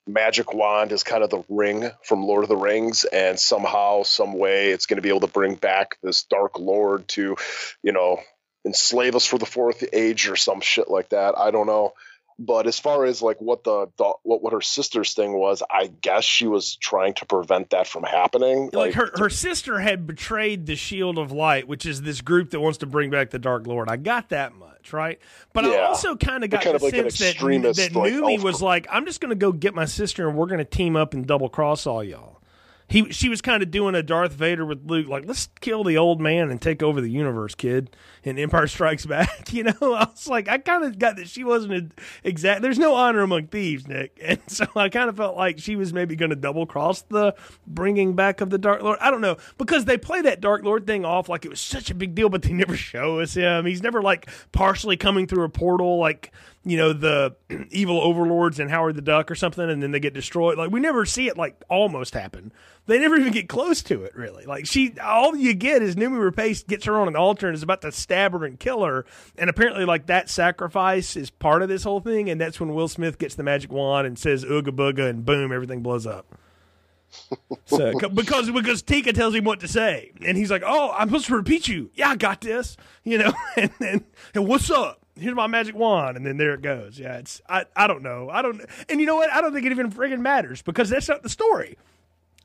magic 0.07 0.53
wand 0.53 0.93
is 0.93 1.03
kind 1.03 1.25
of 1.25 1.31
the 1.31 1.43
ring 1.49 1.91
from 2.03 2.27
Lord 2.27 2.43
of 2.43 2.51
the 2.51 2.57
Rings, 2.57 3.05
and 3.05 3.41
somehow, 3.41 4.03
some 4.03 4.35
way, 4.35 4.69
it's 4.69 4.85
going 4.85 4.99
to 4.99 5.03
be 5.03 5.09
able 5.09 5.21
to 5.21 5.29
bring 5.29 5.55
back 5.55 5.97
this 6.03 6.25
Dark 6.25 6.59
Lord 6.59 7.09
to, 7.09 7.37
you 7.83 7.93
know, 7.93 8.21
enslave 8.67 9.17
us 9.17 9.25
for 9.25 9.39
the 9.39 9.47
fourth 9.47 9.83
age 9.95 10.29
or 10.29 10.37
some 10.37 10.61
shit 10.61 10.91
like 10.91 11.09
that. 11.09 11.39
I 11.39 11.51
don't 11.51 11.67
know. 11.67 11.95
But 12.39 12.67
as 12.67 12.79
far 12.79 13.05
as 13.05 13.23
like 13.23 13.41
what 13.41 13.65
the, 13.65 13.89
the 13.97 14.13
what 14.23 14.43
what 14.43 14.53
her 14.53 14.61
sister's 14.61 15.15
thing 15.15 15.33
was, 15.35 15.63
I 15.71 15.87
guess 15.87 16.25
she 16.25 16.47
was 16.47 16.77
trying 16.77 17.15
to 17.15 17.27
prevent 17.27 17.71
that 17.71 17.87
from 17.87 18.03
happening. 18.03 18.71
like 18.73 18.95
her 18.95 19.13
her 19.17 19.31
sister 19.31 19.79
had 19.79 20.07
betrayed 20.07 20.67
the 20.67 20.75
Shield 20.75 21.19
of 21.19 21.31
Light, 21.31 21.69
which 21.69 21.87
is 21.87 22.03
this 22.03 22.21
group 22.21 22.51
that 22.51 22.61
wants 22.61 22.79
to 22.79 22.87
bring 22.87 23.11
back 23.11 23.31
the 23.31 23.39
Dark 23.39 23.67
Lord. 23.67 23.89
I 23.89 23.97
got 23.97 24.31
that 24.31 24.55
much 24.55 24.93
right, 24.93 25.21
but 25.53 25.65
I 25.65 25.85
also 25.85 26.17
kind 26.17 26.43
of 26.43 26.51
got 26.51 26.63
kind 26.63 26.73
the 26.73 26.77
of 26.77 26.83
like 26.83 26.95
sense 26.95 27.19
that 27.19 27.37
that 27.39 27.95
like, 27.95 28.13
Noomi 28.13 28.43
was 28.43 28.61
like, 28.61 28.87
"I'm 28.91 29.07
just 29.07 29.21
going 29.21 29.31
to 29.31 29.37
go 29.37 29.53
get 29.53 29.75
my 29.75 29.85
sister, 29.85 30.29
and 30.29 30.37
we're 30.37 30.47
going 30.47 30.59
to 30.59 30.65
team 30.65 30.97
up 30.97 31.15
and 31.15 31.27
double 31.27 31.49
cross 31.49 31.87
all 31.87 32.03
y'all." 32.03 32.41
He 32.87 33.11
she 33.11 33.29
was 33.29 33.41
kind 33.41 33.63
of 33.63 33.71
doing 33.71 33.95
a 33.95 34.03
Darth 34.03 34.33
Vader 34.33 34.65
with 34.65 34.85
Luke, 34.85 35.09
like, 35.09 35.27
"Let's 35.27 35.49
kill 35.61 35.85
the 35.85 35.97
old 35.97 36.21
man 36.21 36.51
and 36.51 36.61
take 36.61 36.83
over 36.83 37.01
the 37.01 37.11
universe, 37.11 37.55
kid." 37.55 37.97
And 38.25 38.39
Empire 38.39 38.67
Strikes 38.67 39.07
Back, 39.07 39.53
you 39.53 39.65
know, 39.65 39.73
I 39.81 40.07
was 40.11 40.29
like, 40.29 40.49
I 40.49 40.59
kind 40.59 40.85
of 40.85 40.99
got 40.99 41.17
that 41.17 41.29
she 41.29 41.45
wasn't 41.45 41.93
exact. 42.23 42.63
There's 42.63 42.79
no 42.79 42.95
honor 42.95 43.23
among 43.23 43.47
thieves, 43.47 43.89
Nick, 43.89 44.19
and 44.23 44.41
so 44.47 44.67
I 44.77 44.91
kind 44.91 45.09
of 45.09 45.17
felt 45.17 45.37
like 45.37 45.59
she 45.59 45.77
was 45.77 45.93
maybe 45.93 46.15
going 46.15 46.31
to 46.31 46.37
double 46.37 46.67
cross 46.67 47.03
the 47.03 47.35
bringing 47.67 48.15
back 48.15 48.41
of 48.41 48.51
the 48.51 48.59
Dark 48.59 48.83
Lord. 48.83 48.99
I 49.01 49.11
don't 49.11 49.23
know 49.23 49.39
because 49.57 49.87
they 49.87 49.97
play 49.97 50.21
that 50.23 50.41
Dark 50.41 50.63
Lord 50.63 50.87
thing 50.87 51.05
off 51.05 51.29
like 51.29 51.45
it 51.45 51.51
was 51.51 51.61
such 51.61 51.91
a 51.91 51.95
big 51.95 52.15
deal, 52.15 52.29
but 52.29 52.43
they 52.43 52.53
never 52.53 52.77
show 52.77 53.21
us 53.21 53.35
him. 53.35 53.65
He's 53.65 53.83
never 53.83 54.03
like 54.03 54.29
partially 54.53 54.97
coming 54.97 55.27
through 55.27 55.45
a 55.45 55.49
portal, 55.49 55.99
like 55.99 56.33
you 56.65 56.77
know 56.77 56.93
the 56.93 57.37
evil 57.71 58.01
overlords 58.01 58.59
and 58.59 58.71
Howard 58.71 58.97
the 58.97 59.03
Duck 59.03 59.31
or 59.31 59.35
something, 59.35 59.69
and 59.69 59.83
then 59.83 59.91
they 59.91 60.01
get 60.01 60.15
destroyed. 60.15 60.59
Like 60.59 60.71
we 60.71 60.81
never 60.81 61.05
see 61.05 61.29
it 61.29 61.37
like 61.37 61.63
almost 61.69 62.15
happen. 62.15 62.53
They 62.87 62.99
never 62.99 63.17
even 63.17 63.33
get 63.33 63.49
close 63.49 63.83
to 63.85 64.03
it, 64.05 64.15
really. 64.15 64.45
Like 64.45 64.67
she, 64.67 64.99
all 64.99 65.37
you 65.37 65.55
get 65.55 65.83
is 65.83 65.97
Noomi 65.97 66.31
Rapace 66.31 66.67
gets 66.67 66.85
her 66.85 66.99
on 66.99 67.09
an 67.09 67.17
altar 67.17 67.47
and 67.49 67.55
is 67.55 67.63
about 67.63 67.83
to 67.83 67.93
stab 67.93 68.33
her 68.33 68.45
and 68.45 68.59
kill 68.59 68.85
her, 68.85 69.05
and 69.37 69.49
apparently, 69.49 69.85
like 69.85 70.07
that 70.07 70.29
sacrifice 70.29 71.17
is 71.17 71.31
part 71.31 71.63
of 71.63 71.69
this 71.69 71.85
whole 71.85 72.01
thing, 72.01 72.31
and 72.31 72.41
that's 72.41 72.61
when 72.61 72.75
Will 72.75 72.89
Smith 72.89 73.19
gets 73.19 73.35
the 73.35 73.43
magic 73.43 73.73
wand 73.73 74.07
and 74.07 74.19
says 74.19 74.45
"ooga 74.45 74.69
booga" 74.69 75.09
and 75.09 75.25
boom, 75.25 75.53
everything 75.53 75.83
blows 75.83 76.07
up. 76.07 76.39
So 77.67 77.93
because 78.11 78.51
because 78.51 78.83
Tika 78.83 79.13
tells 79.13 79.35
him 79.35 79.45
what 79.45 79.61
to 79.61 79.69
say, 79.69 80.13
and 80.21 80.37
he's 80.37 80.51
like, 80.51 80.63
"Oh, 80.67 80.93
I'm 80.97 81.09
supposed 81.09 81.27
to 81.27 81.37
repeat 81.37 81.67
you. 81.69 81.91
Yeah, 81.95 82.11
I 82.11 82.17
got 82.17 82.41
this." 82.41 82.77
You 83.05 83.19
know, 83.19 83.33
and 83.57 83.71
and, 83.81 84.05
and 84.35 84.47
what's 84.47 84.71
up? 84.71 85.04
Here's 85.19 85.35
my 85.35 85.47
magic 85.47 85.75
wand, 85.75 86.17
and 86.17 86.25
then 86.27 86.37
there 86.37 86.55
it 86.55 86.63
goes. 86.63 86.99
Yeah, 86.99 87.19
it's 87.19 87.41
I 87.49 87.67
I 87.77 87.87
don't 87.87 88.03
know. 88.03 88.29
I 88.31 88.43
don't, 88.43 88.61
and 88.89 89.01
you 89.01 89.07
know 89.07 89.17
what? 89.17 89.31
I 89.33 89.41
don't 89.41 89.53
think 89.53 89.67
it 89.67 89.73
even 89.73 89.91
friggin' 89.91 90.21
matters 90.21 90.63
because 90.63 90.91
that's 90.91 91.09
not 91.09 91.23
the 91.23 91.29
story. 91.29 91.77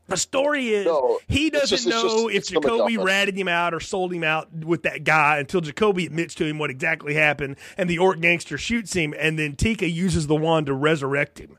The 0.07 0.17
story 0.17 0.69
is 0.69 0.85
No, 0.87 1.19
he 1.27 1.51
doesn't 1.51 1.69
just- 1.69 1.85
it's 1.85 1.93
know 2.03 2.29
just- 2.31 2.51
if 2.51 2.61
Jacoby 2.63 2.97
ratted 2.97 3.37
him 3.37 3.47
out 3.47 3.75
or 3.75 3.79
sold 3.79 4.11
him 4.11 4.23
out 4.23 4.51
with 4.51 4.81
that 4.83 5.03
guy 5.03 5.37
until 5.37 5.61
Jacoby 5.61 6.07
admits 6.07 6.33
to 6.35 6.45
him 6.45 6.57
what 6.57 6.71
exactly 6.71 7.13
happened, 7.13 7.57
and 7.77 7.87
the 7.87 7.99
orc 7.99 8.19
gangster 8.19 8.57
shoots 8.57 8.93
him, 8.93 9.13
and 9.19 9.37
then 9.37 9.55
Tika 9.55 9.87
uses 9.87 10.25
the 10.25 10.35
wand 10.35 10.65
to 10.65 10.73
resurrect 10.73 11.37
him 11.39 11.57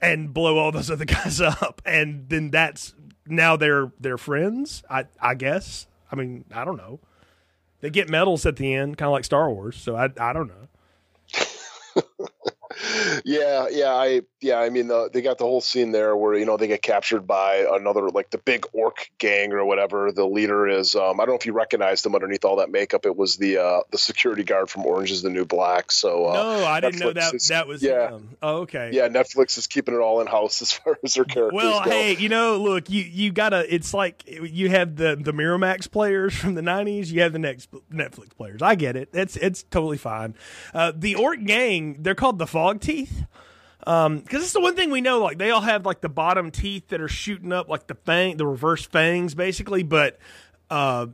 and 0.00 0.32
blow 0.32 0.58
all 0.58 0.70
those 0.70 0.90
other 0.92 1.04
guys 1.06 1.40
up, 1.40 1.82
and 1.84 2.28
then 2.28 2.50
that's 2.52 2.94
now 3.26 3.56
they're 3.56 3.90
they're 3.98 4.18
friends. 4.18 4.84
I 4.88 5.06
I 5.20 5.34
guess. 5.34 5.86
I 6.10 6.14
mean, 6.14 6.44
I 6.54 6.64
don't 6.64 6.76
know. 6.76 7.00
They 7.82 7.90
get 7.90 8.08
medals 8.08 8.46
at 8.46 8.56
the 8.56 8.72
end, 8.74 8.96
kind 8.96 9.08
of 9.08 9.12
like 9.12 9.24
Star 9.24 9.52
Wars. 9.52 9.76
So 9.76 9.96
I 9.96 10.08
I 10.18 10.32
don't 10.32 10.48
know. 10.48 12.02
Yeah, 13.24 13.66
yeah, 13.70 13.92
I 13.92 14.22
yeah, 14.42 14.58
I 14.58 14.70
mean, 14.70 14.88
the, 14.88 15.08
they 15.12 15.22
got 15.22 15.38
the 15.38 15.44
whole 15.44 15.60
scene 15.60 15.92
there 15.92 16.16
where 16.16 16.34
you 16.34 16.44
know 16.44 16.56
they 16.56 16.66
get 16.66 16.82
captured 16.82 17.26
by 17.26 17.66
another 17.72 18.08
like 18.10 18.30
the 18.30 18.38
big 18.38 18.66
orc 18.72 19.10
gang 19.18 19.52
or 19.52 19.64
whatever. 19.64 20.12
The 20.12 20.26
leader 20.26 20.66
is 20.68 20.94
um, 20.96 21.20
I 21.20 21.24
don't 21.24 21.34
know 21.34 21.38
if 21.38 21.46
you 21.46 21.52
recognized 21.52 22.04
him 22.04 22.14
underneath 22.14 22.44
all 22.44 22.56
that 22.56 22.70
makeup. 22.70 23.06
It 23.06 23.16
was 23.16 23.36
the 23.36 23.58
uh, 23.58 23.80
the 23.90 23.98
security 23.98 24.44
guard 24.44 24.68
from 24.70 24.84
Orange 24.84 25.10
Is 25.10 25.22
the 25.22 25.30
New 25.30 25.44
Black. 25.44 25.92
So 25.92 26.26
uh, 26.26 26.32
no, 26.34 26.64
I 26.66 26.80
didn't 26.80 26.98
know 27.00 27.12
Netflix 27.12 27.14
that 27.14 27.34
is- 27.34 27.48
that 27.48 27.66
was 27.68 27.82
yeah. 27.82 28.10
him. 28.10 28.36
Oh, 28.42 28.56
okay. 28.62 28.90
yeah, 28.92 29.08
Netflix 29.08 29.56
is 29.58 29.66
keeping 29.66 29.94
it 29.94 29.98
all 29.98 30.20
in 30.20 30.26
house 30.26 30.60
as 30.62 30.72
far 30.72 30.98
as 31.04 31.14
their 31.14 31.24
characters 31.24 31.56
Well, 31.56 31.84
go. 31.84 31.90
hey, 31.90 32.16
you 32.16 32.28
know, 32.28 32.56
look, 32.56 32.90
you 32.90 33.02
you 33.02 33.30
gotta. 33.32 33.72
It's 33.72 33.94
like 33.94 34.24
you 34.26 34.68
have 34.70 34.96
the 34.96 35.16
the 35.20 35.32
Miramax 35.32 35.90
players 35.90 36.34
from 36.34 36.54
the 36.54 36.62
'90s. 36.62 37.06
You 37.12 37.20
have 37.22 37.32
the 37.32 37.38
next 37.38 37.70
Netflix 37.92 38.30
players. 38.36 38.62
I 38.62 38.74
get 38.74 38.96
it. 38.96 39.10
It's 39.12 39.36
it's 39.36 39.62
totally 39.62 39.98
fine. 39.98 40.34
Uh, 40.74 40.92
the 40.94 41.14
Orc 41.14 41.44
gang, 41.44 41.96
they're 42.00 42.14
called 42.14 42.38
the 42.38 42.46
Fog 42.46 42.80
Teeth. 42.80 43.24
Um, 43.86 44.20
because 44.20 44.42
it's 44.42 44.52
the 44.52 44.60
one 44.60 44.76
thing 44.76 44.90
we 44.90 45.00
know. 45.00 45.20
Like 45.20 45.38
they 45.38 45.50
all 45.50 45.60
have 45.60 45.84
like 45.84 46.00
the 46.00 46.08
bottom 46.08 46.50
teeth 46.50 46.88
that 46.88 47.00
are 47.00 47.08
shooting 47.08 47.52
up, 47.52 47.68
like 47.68 47.86
the 47.86 47.94
fang, 47.94 48.36
the 48.36 48.46
reverse 48.46 48.84
fangs, 48.84 49.34
basically. 49.34 49.82
But 49.82 50.18
uh, 50.70 51.06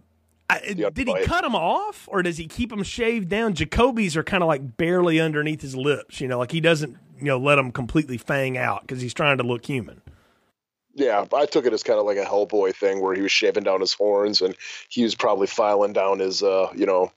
I, 0.51 0.61
did 0.61 1.09
he 1.09 1.25
cut 1.25 1.43
them 1.43 1.55
off, 1.55 2.09
or 2.11 2.23
does 2.23 2.37
he 2.37 2.47
keep 2.47 2.71
them 2.71 2.83
shaved 2.83 3.29
down? 3.29 3.55
Jacoby's 3.55 4.17
are 4.17 4.25
kind 4.25 4.43
of 4.43 4.49
like 4.49 4.77
barely 4.77 5.21
underneath 5.21 5.61
his 5.61 5.77
lips. 5.77 6.21
You 6.21 6.29
know, 6.29 6.39
like 6.39 6.53
he 6.53 6.61
doesn't, 6.61 6.97
you 7.19 7.27
know, 7.27 7.39
let 7.39 7.57
them 7.57 7.71
completely 7.71 8.19
fang 8.19 8.57
out 8.57 8.83
because 8.83 9.01
he's 9.01 9.15
trying 9.15 9.39
to 9.39 9.45
look 9.45 9.65
human. 9.65 10.01
Yeah, 10.95 11.27
I 11.33 11.47
took 11.47 11.65
it 11.65 11.73
as 11.73 11.85
kind 11.85 12.01
of 12.01 12.07
like 12.07 12.17
a 12.17 12.25
Hellboy 12.25 12.75
thing 12.75 13.01
where 13.01 13.15
he 13.15 13.23
was 13.23 13.31
shaving 13.31 13.63
down 13.63 13.81
his 13.81 13.93
horns 13.93 14.43
and 14.43 14.57
he 14.89 15.05
was 15.05 15.15
probably 15.15 15.47
filing 15.47 15.93
down 15.93 16.19
his, 16.19 16.43
uh, 16.43 16.73
you 16.75 16.87
know, 16.87 17.13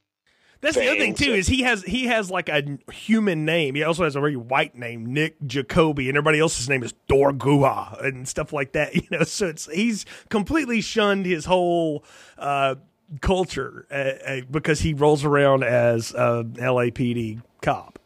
That's 0.62 0.76
the 0.76 0.88
other 0.88 1.00
thing 1.00 1.16
too 1.16 1.34
is 1.34 1.48
he 1.48 1.64
has 1.64 1.84
he 1.84 2.06
has 2.06 2.30
like 2.30 2.48
a 2.48 2.78
human 2.92 3.46
name. 3.46 3.74
He 3.74 3.84
also 3.84 4.04
has 4.04 4.16
a 4.16 4.20
very 4.20 4.36
white 4.36 4.76
name, 4.76 5.12
Nick 5.12 5.36
Jacoby, 5.46 6.08
and 6.08 6.18
everybody 6.18 6.40
else's 6.40 6.70
name 6.70 6.84
is 6.84 6.94
Dorgua 7.08 7.98
and 8.02 8.28
stuff 8.28 8.54
like 8.54 8.74
that. 8.74 8.92
You 9.02 9.18
know, 9.18 9.24
so 9.24 9.48
it's 9.48 9.68
he's 9.72 10.06
completely 10.30 10.80
shunned 10.80 11.26
his 11.26 11.46
whole 11.46 12.04
uh, 12.38 12.76
culture 13.20 13.88
uh, 13.90 13.94
uh, 13.94 14.42
because 14.50 14.80
he 14.80 14.94
rolls 14.94 15.26
around 15.26 15.64
as 15.64 16.12
a 16.12 16.44
LAPD 16.44 17.42
cop. 17.62 17.98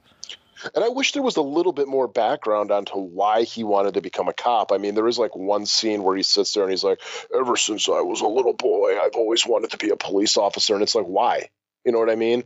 And 0.74 0.84
I 0.84 0.90
wish 0.90 1.12
there 1.12 1.22
was 1.22 1.36
a 1.36 1.42
little 1.42 1.74
bit 1.74 1.88
more 1.88 2.08
background 2.08 2.72
onto 2.72 2.98
why 2.98 3.44
he 3.44 3.64
wanted 3.64 3.96
to 3.96 4.02
become 4.02 4.30
a 4.30 4.34
cop. 4.34 4.72
I 4.72 4.78
mean, 4.78 4.96
there 4.96 5.08
is 5.08 5.20
like 5.20 5.36
one 5.36 5.66
scene 5.66 6.02
where 6.02 6.16
he 6.16 6.24
sits 6.24 6.54
there 6.54 6.64
and 6.64 6.72
he's 6.72 6.84
like, 6.84 7.02
"Ever 7.36 7.58
since 7.58 7.90
I 7.90 8.02
was 8.02 8.22
a 8.22 8.28
little 8.28 8.54
boy, 8.54 8.98
I've 8.98 9.16
always 9.16 9.46
wanted 9.46 9.72
to 9.72 9.78
be 9.78 9.90
a 9.90 9.98
police 9.98 10.38
officer." 10.38 10.74
And 10.74 10.82
it's 10.82 10.96
like, 10.96 11.06
why? 11.06 11.50
You 11.86 11.92
know 11.92 12.00
what 12.00 12.10
I 12.10 12.16
mean? 12.16 12.44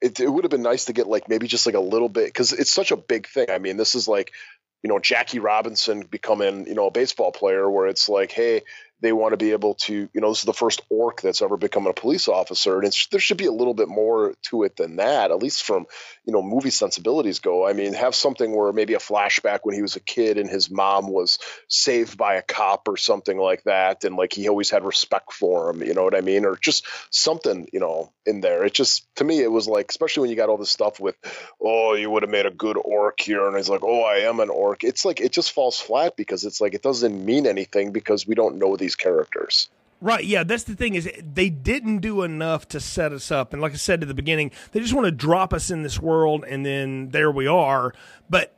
It, 0.00 0.20
it 0.20 0.28
would 0.28 0.44
have 0.44 0.50
been 0.50 0.62
nice 0.62 0.86
to 0.86 0.92
get 0.92 1.06
like 1.06 1.28
maybe 1.28 1.46
just 1.46 1.66
like 1.66 1.74
a 1.74 1.80
little 1.80 2.08
bit 2.08 2.26
because 2.26 2.52
it's 2.52 2.72
such 2.72 2.90
a 2.90 2.96
big 2.96 3.26
thing. 3.26 3.46
I 3.50 3.58
mean, 3.58 3.76
this 3.76 3.94
is 3.94 4.08
like, 4.08 4.32
you 4.82 4.88
know, 4.88 4.98
Jackie 4.98 5.38
Robinson 5.38 6.02
becoming 6.02 6.66
you 6.66 6.74
know 6.74 6.88
a 6.88 6.90
baseball 6.90 7.32
player, 7.32 7.70
where 7.70 7.86
it's 7.86 8.08
like, 8.08 8.32
hey, 8.32 8.62
they 9.02 9.12
want 9.12 9.32
to 9.32 9.36
be 9.36 9.50
able 9.50 9.74
to, 9.74 10.08
you 10.12 10.20
know, 10.20 10.30
this 10.30 10.38
is 10.38 10.44
the 10.44 10.52
first 10.52 10.80
orc 10.88 11.20
that's 11.20 11.42
ever 11.42 11.56
become 11.56 11.88
a 11.88 11.92
police 11.92 12.28
officer, 12.28 12.80
and 12.80 12.92
there 13.10 13.20
should 13.20 13.36
be 13.36 13.46
a 13.46 13.52
little 13.52 13.74
bit 13.74 13.88
more 13.88 14.34
to 14.42 14.62
it 14.62 14.76
than 14.76 14.96
that, 14.96 15.32
at 15.32 15.42
least 15.42 15.64
from 15.64 15.86
you 16.24 16.32
know 16.32 16.40
movie 16.40 16.70
sensibilities 16.70 17.40
go. 17.40 17.66
I 17.66 17.72
mean, 17.72 17.94
have 17.94 18.14
something 18.14 18.54
where 18.54 18.72
maybe 18.72 18.94
a 18.94 18.98
flashback 18.98 19.60
when 19.64 19.74
he 19.74 19.82
was 19.82 19.96
a 19.96 20.00
kid 20.00 20.38
and 20.38 20.48
his 20.48 20.70
mom 20.70 21.08
was 21.08 21.40
saved 21.68 22.16
by 22.16 22.34
a 22.34 22.42
cop 22.42 22.86
or 22.86 22.96
something 22.96 23.36
like 23.36 23.64
that, 23.64 24.04
and 24.04 24.16
like 24.16 24.32
he 24.32 24.48
always 24.48 24.70
had 24.70 24.84
respect 24.84 25.32
for 25.32 25.70
him. 25.70 25.82
You 25.82 25.94
know 25.94 26.04
what 26.04 26.16
I 26.16 26.20
mean? 26.20 26.44
Or 26.44 26.56
just 26.56 26.86
something, 27.10 27.68
you 27.72 27.80
know, 27.80 28.12
in 28.24 28.40
there. 28.40 28.64
It 28.64 28.72
just 28.74 29.06
to 29.16 29.24
me, 29.24 29.40
it 29.40 29.50
was 29.50 29.66
like, 29.66 29.90
especially 29.90 30.22
when 30.22 30.30
you 30.30 30.36
got 30.36 30.48
all 30.48 30.58
this 30.58 30.70
stuff 30.70 31.00
with, 31.00 31.16
oh, 31.60 31.94
you 31.94 32.08
would 32.08 32.22
have 32.22 32.30
made 32.30 32.46
a 32.46 32.50
good 32.52 32.76
orc 32.76 33.20
here, 33.20 33.48
and 33.48 33.56
he's 33.56 33.68
like, 33.68 33.82
oh, 33.82 34.02
I 34.02 34.28
am 34.28 34.38
an 34.38 34.48
orc. 34.48 34.84
It's 34.84 35.04
like 35.04 35.20
it 35.20 35.32
just 35.32 35.50
falls 35.50 35.80
flat 35.80 36.16
because 36.16 36.44
it's 36.44 36.60
like 36.60 36.74
it 36.74 36.82
doesn't 36.82 37.24
mean 37.24 37.48
anything 37.48 37.90
because 37.90 38.26
we 38.26 38.36
don't 38.36 38.58
know 38.58 38.76
these 38.76 38.91
characters. 38.94 39.68
Right, 40.02 40.24
yeah, 40.24 40.42
that's 40.42 40.64
the 40.64 40.74
thing 40.74 40.96
is 40.96 41.08
they 41.32 41.48
didn't 41.48 41.98
do 41.98 42.22
enough 42.22 42.66
to 42.70 42.80
set 42.80 43.12
us 43.12 43.30
up, 43.30 43.52
and 43.52 43.62
like 43.62 43.70
I 43.70 43.76
said 43.76 44.02
at 44.02 44.08
the 44.08 44.14
beginning, 44.14 44.50
they 44.72 44.80
just 44.80 44.92
want 44.92 45.04
to 45.04 45.12
drop 45.12 45.54
us 45.54 45.70
in 45.70 45.84
this 45.84 46.00
world, 46.00 46.44
and 46.44 46.66
then 46.66 47.10
there 47.10 47.30
we 47.30 47.46
are. 47.46 47.94
But 48.28 48.52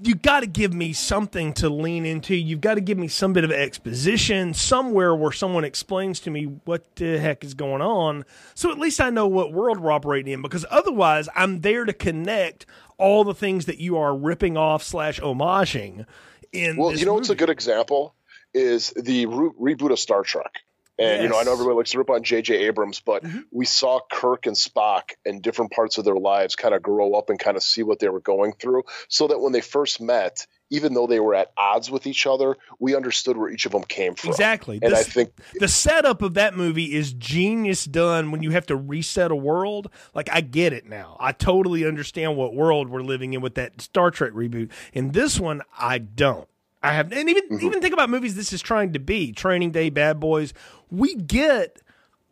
you 0.00 0.14
got 0.14 0.40
to 0.40 0.46
give 0.46 0.72
me 0.72 0.92
something 0.92 1.52
to 1.54 1.68
lean 1.68 2.06
into. 2.06 2.36
You've 2.36 2.60
got 2.60 2.74
to 2.74 2.80
give 2.80 2.96
me 2.96 3.08
some 3.08 3.32
bit 3.32 3.42
of 3.42 3.50
exposition 3.50 4.54
somewhere 4.54 5.16
where 5.16 5.32
someone 5.32 5.64
explains 5.64 6.20
to 6.20 6.30
me 6.30 6.44
what 6.64 6.84
the 6.94 7.18
heck 7.18 7.42
is 7.42 7.54
going 7.54 7.82
on, 7.82 8.24
so 8.54 8.70
at 8.70 8.78
least 8.78 9.00
I 9.00 9.10
know 9.10 9.26
what 9.26 9.52
world 9.52 9.80
we're 9.80 9.90
operating 9.90 10.32
in. 10.32 10.42
Because 10.42 10.64
otherwise, 10.70 11.28
I'm 11.34 11.62
there 11.62 11.84
to 11.84 11.92
connect 11.92 12.66
all 12.98 13.24
the 13.24 13.34
things 13.34 13.66
that 13.66 13.78
you 13.78 13.96
are 13.96 14.16
ripping 14.16 14.56
off 14.56 14.84
slash 14.84 15.18
homaging. 15.18 16.06
In 16.52 16.76
Well, 16.76 16.94
you 16.94 17.04
know 17.04 17.14
what's 17.14 17.30
a 17.30 17.34
good 17.34 17.50
example 17.50 18.14
is 18.54 18.90
the 18.90 19.26
re- 19.26 19.74
reboot 19.74 19.90
of 19.92 19.98
Star 19.98 20.22
Trek. 20.22 20.52
And 20.96 21.24
you 21.24 21.28
know, 21.28 21.36
I 21.36 21.42
know 21.42 21.50
Mm-hmm. 21.50 21.52
everybody 21.54 21.76
likes 21.78 21.90
to 21.90 21.98
rip 21.98 22.08
on 22.10 22.22
J.J. 22.22 22.54
Abrams, 22.66 23.00
but 23.00 23.24
we 23.50 23.66
saw 23.66 23.98
Kirk 24.12 24.46
and 24.46 24.54
Spock 24.54 25.10
in 25.24 25.40
different 25.40 25.72
parts 25.72 25.98
of 25.98 26.04
their 26.04 26.14
lives 26.14 26.54
kind 26.54 26.72
of 26.72 26.82
grow 26.82 27.14
up 27.14 27.30
and 27.30 27.38
kind 27.38 27.56
of 27.56 27.64
see 27.64 27.82
what 27.82 27.98
they 27.98 28.08
were 28.08 28.20
going 28.20 28.52
through, 28.52 28.84
so 29.08 29.26
that 29.26 29.40
when 29.40 29.50
they 29.50 29.60
first 29.60 30.00
met, 30.00 30.46
even 30.70 30.94
though 30.94 31.08
they 31.08 31.18
were 31.18 31.34
at 31.34 31.50
odds 31.56 31.90
with 31.90 32.06
each 32.06 32.28
other, 32.28 32.56
we 32.78 32.94
understood 32.94 33.36
where 33.36 33.50
each 33.50 33.66
of 33.66 33.72
them 33.72 33.82
came 33.82 34.14
from. 34.14 34.30
Exactly. 34.30 34.78
And 34.80 34.94
I 34.94 35.02
think 35.02 35.32
the 35.58 35.66
setup 35.66 36.22
of 36.22 36.34
that 36.34 36.56
movie 36.56 36.94
is 36.94 37.12
genius 37.12 37.84
done 37.86 38.30
when 38.30 38.44
you 38.44 38.52
have 38.52 38.66
to 38.66 38.76
reset 38.76 39.32
a 39.32 39.36
world. 39.36 39.90
Like 40.14 40.28
I 40.32 40.42
get 40.42 40.72
it 40.72 40.86
now. 40.88 41.16
I 41.18 41.32
totally 41.32 41.84
understand 41.84 42.36
what 42.36 42.54
world 42.54 42.88
we're 42.88 43.02
living 43.02 43.32
in 43.34 43.40
with 43.40 43.56
that 43.56 43.80
Star 43.80 44.12
Trek 44.12 44.32
reboot. 44.32 44.70
In 44.92 45.10
this 45.10 45.40
one, 45.40 45.62
I 45.76 45.98
don't. 45.98 46.46
I 46.84 46.92
have 46.92 47.12
and 47.12 47.28
even 47.28 47.42
Mm-hmm. 47.44 47.66
even 47.66 47.80
think 47.80 47.94
about 47.94 48.10
movies 48.10 48.34
this 48.34 48.52
is 48.52 48.62
trying 48.62 48.92
to 48.92 48.98
be. 48.98 49.32
Training 49.32 49.70
Day, 49.70 49.90
Bad 49.90 50.20
Boys. 50.20 50.52
We 50.90 51.14
get 51.14 51.80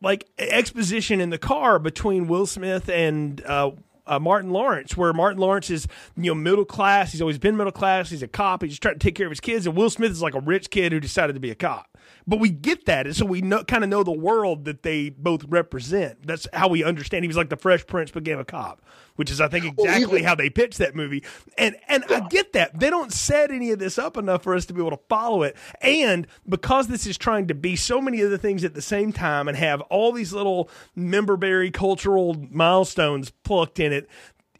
like 0.01 0.29
exposition 0.39 1.21
in 1.21 1.31
the 1.31 1.39
car 1.39 1.79
between 1.79 2.27
Will 2.29 2.47
Smith 2.47 2.89
and 2.89 3.43
uh, 3.45 3.71
uh, 4.07 4.19
Martin 4.19 4.51
Lawrence, 4.51 4.97
where 4.97 5.13
Martin 5.13 5.41
Lawrence 5.41 5.71
is 5.71 5.87
you 6.17 6.31
know 6.31 6.35
middle 6.35 6.65
class. 6.65 7.13
He's 7.13 7.21
always 7.21 7.39
been 7.39 7.57
middle 7.57 7.73
class. 7.73 8.11
He's 8.11 8.23
a 8.23 8.29
cop. 8.29 8.63
He's 8.63 8.73
just 8.73 8.83
trying 8.83 8.95
to 8.95 8.99
take 9.01 9.15
care 9.15 9.27
of 9.27 9.31
his 9.33 9.41
kids. 9.41 9.67
And 9.67 9.77
Will 9.77 9.91
Smith 9.91 10.11
is 10.13 10.23
like 10.23 10.35
a 10.35 10.41
rich 10.41 10.71
kid 10.71 10.93
who 10.93 11.01
decided 11.01 11.35
to 11.35 11.41
be 11.41 11.51
a 11.51 11.55
cop. 11.55 11.92
But 12.27 12.39
we 12.39 12.51
get 12.51 12.87
that, 12.87 13.07
and 13.07 13.17
so 13.17 13.27
we 13.27 13.41
know, 13.41 13.65
kind 13.65 13.83
of 13.83 13.91
know 13.91 14.03
the 14.05 14.13
world 14.13 14.65
that 14.67 14.83
they 14.83 15.11
both 15.11 15.45
represent. 15.49 16.27
That's 16.27 16.47
how 16.53 16.69
we 16.69 16.85
understand. 16.85 17.25
He 17.25 17.29
was 17.29 17.37
like 17.37 17.49
the 17.49 17.57
Fresh 17.57 17.87
Prince 17.87 18.11
became 18.13 18.39
a 18.39 18.45
cop, 18.45 18.81
which 19.17 19.31
is, 19.31 19.41
I 19.41 19.49
think, 19.49 19.65
exactly 19.65 20.21
even- 20.21 20.25
how 20.25 20.35
they 20.35 20.49
pitched 20.49 20.79
that 20.79 20.95
movie. 20.95 21.25
And 21.59 21.77
and 21.89 22.05
I 22.09 22.21
get 22.29 22.53
that 22.53 22.79
they 22.79 22.91
don't 22.91 23.13
set 23.13 23.51
any 23.51 23.71
of 23.71 23.79
this 23.79 23.99
up 23.99 24.17
enough 24.17 24.43
for 24.45 24.55
us 24.55 24.67
to 24.67 24.73
be 24.73 24.81
able 24.81 24.91
to 24.91 25.03
follow 25.09 25.43
it. 25.43 25.57
And 25.81 26.27
because 26.49 26.89
this 26.89 27.07
is 27.07 27.19
trying 27.19 27.49
to 27.49 27.55
be 27.55 27.75
so 27.77 28.01
many 28.01 28.23
other 28.23 28.39
things 28.39 28.65
at 28.65 28.75
the 28.75 28.83
same 28.83 29.13
time 29.13 29.49
and 29.49 29.57
have 29.57 29.81
all 29.83 30.13
these 30.13 30.33
little 30.33 30.71
memberberry 30.97 31.73
cultural 31.73 32.37
milestones 32.51 33.31
plucked 33.31 33.81
in 33.81 33.93
it. 33.93 34.09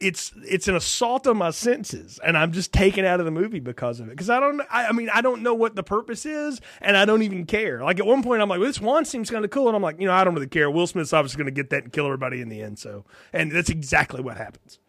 It's 0.03 0.33
it's 0.45 0.67
an 0.67 0.75
assault 0.75 1.25
on 1.27 1.37
my 1.37 1.51
senses, 1.51 2.19
and 2.23 2.37
I'm 2.37 2.51
just 2.51 2.73
taken 2.73 3.05
out 3.05 3.19
of 3.19 3.25
the 3.25 3.31
movie 3.31 3.59
because 3.59 3.99
of 3.99 4.07
it. 4.07 4.11
Because 4.11 4.29
I 4.29 4.39
don't, 4.39 4.61
I, 4.69 4.87
I 4.87 4.91
mean, 4.91 5.09
I 5.13 5.21
don't 5.21 5.41
know 5.41 5.53
what 5.53 5.75
the 5.75 5.83
purpose 5.83 6.25
is, 6.25 6.59
and 6.81 6.97
I 6.97 7.05
don't 7.05 7.21
even 7.21 7.45
care. 7.45 7.81
Like 7.83 7.99
at 7.99 8.05
one 8.05 8.21
point, 8.21 8.41
I'm 8.41 8.49
like, 8.49 8.59
well, 8.59 8.67
this 8.67 8.81
one 8.81 9.05
seems 9.05 9.29
kind 9.29 9.45
of 9.45 9.51
cool, 9.51 9.67
and 9.67 9.75
I'm 9.75 9.81
like, 9.81 9.99
you 9.99 10.07
know, 10.07 10.13
I 10.13 10.23
don't 10.23 10.33
really 10.33 10.47
care. 10.47 10.69
Will 10.69 10.87
Smith's 10.87 11.13
obviously 11.13 11.37
going 11.37 11.53
to 11.53 11.61
get 11.61 11.69
that 11.69 11.83
and 11.83 11.93
kill 11.93 12.05
everybody 12.05 12.41
in 12.41 12.49
the 12.49 12.61
end. 12.61 12.79
So, 12.79 13.05
and 13.31 13.51
that's 13.51 13.69
exactly 13.69 14.21
what 14.21 14.37
happens. 14.37 14.79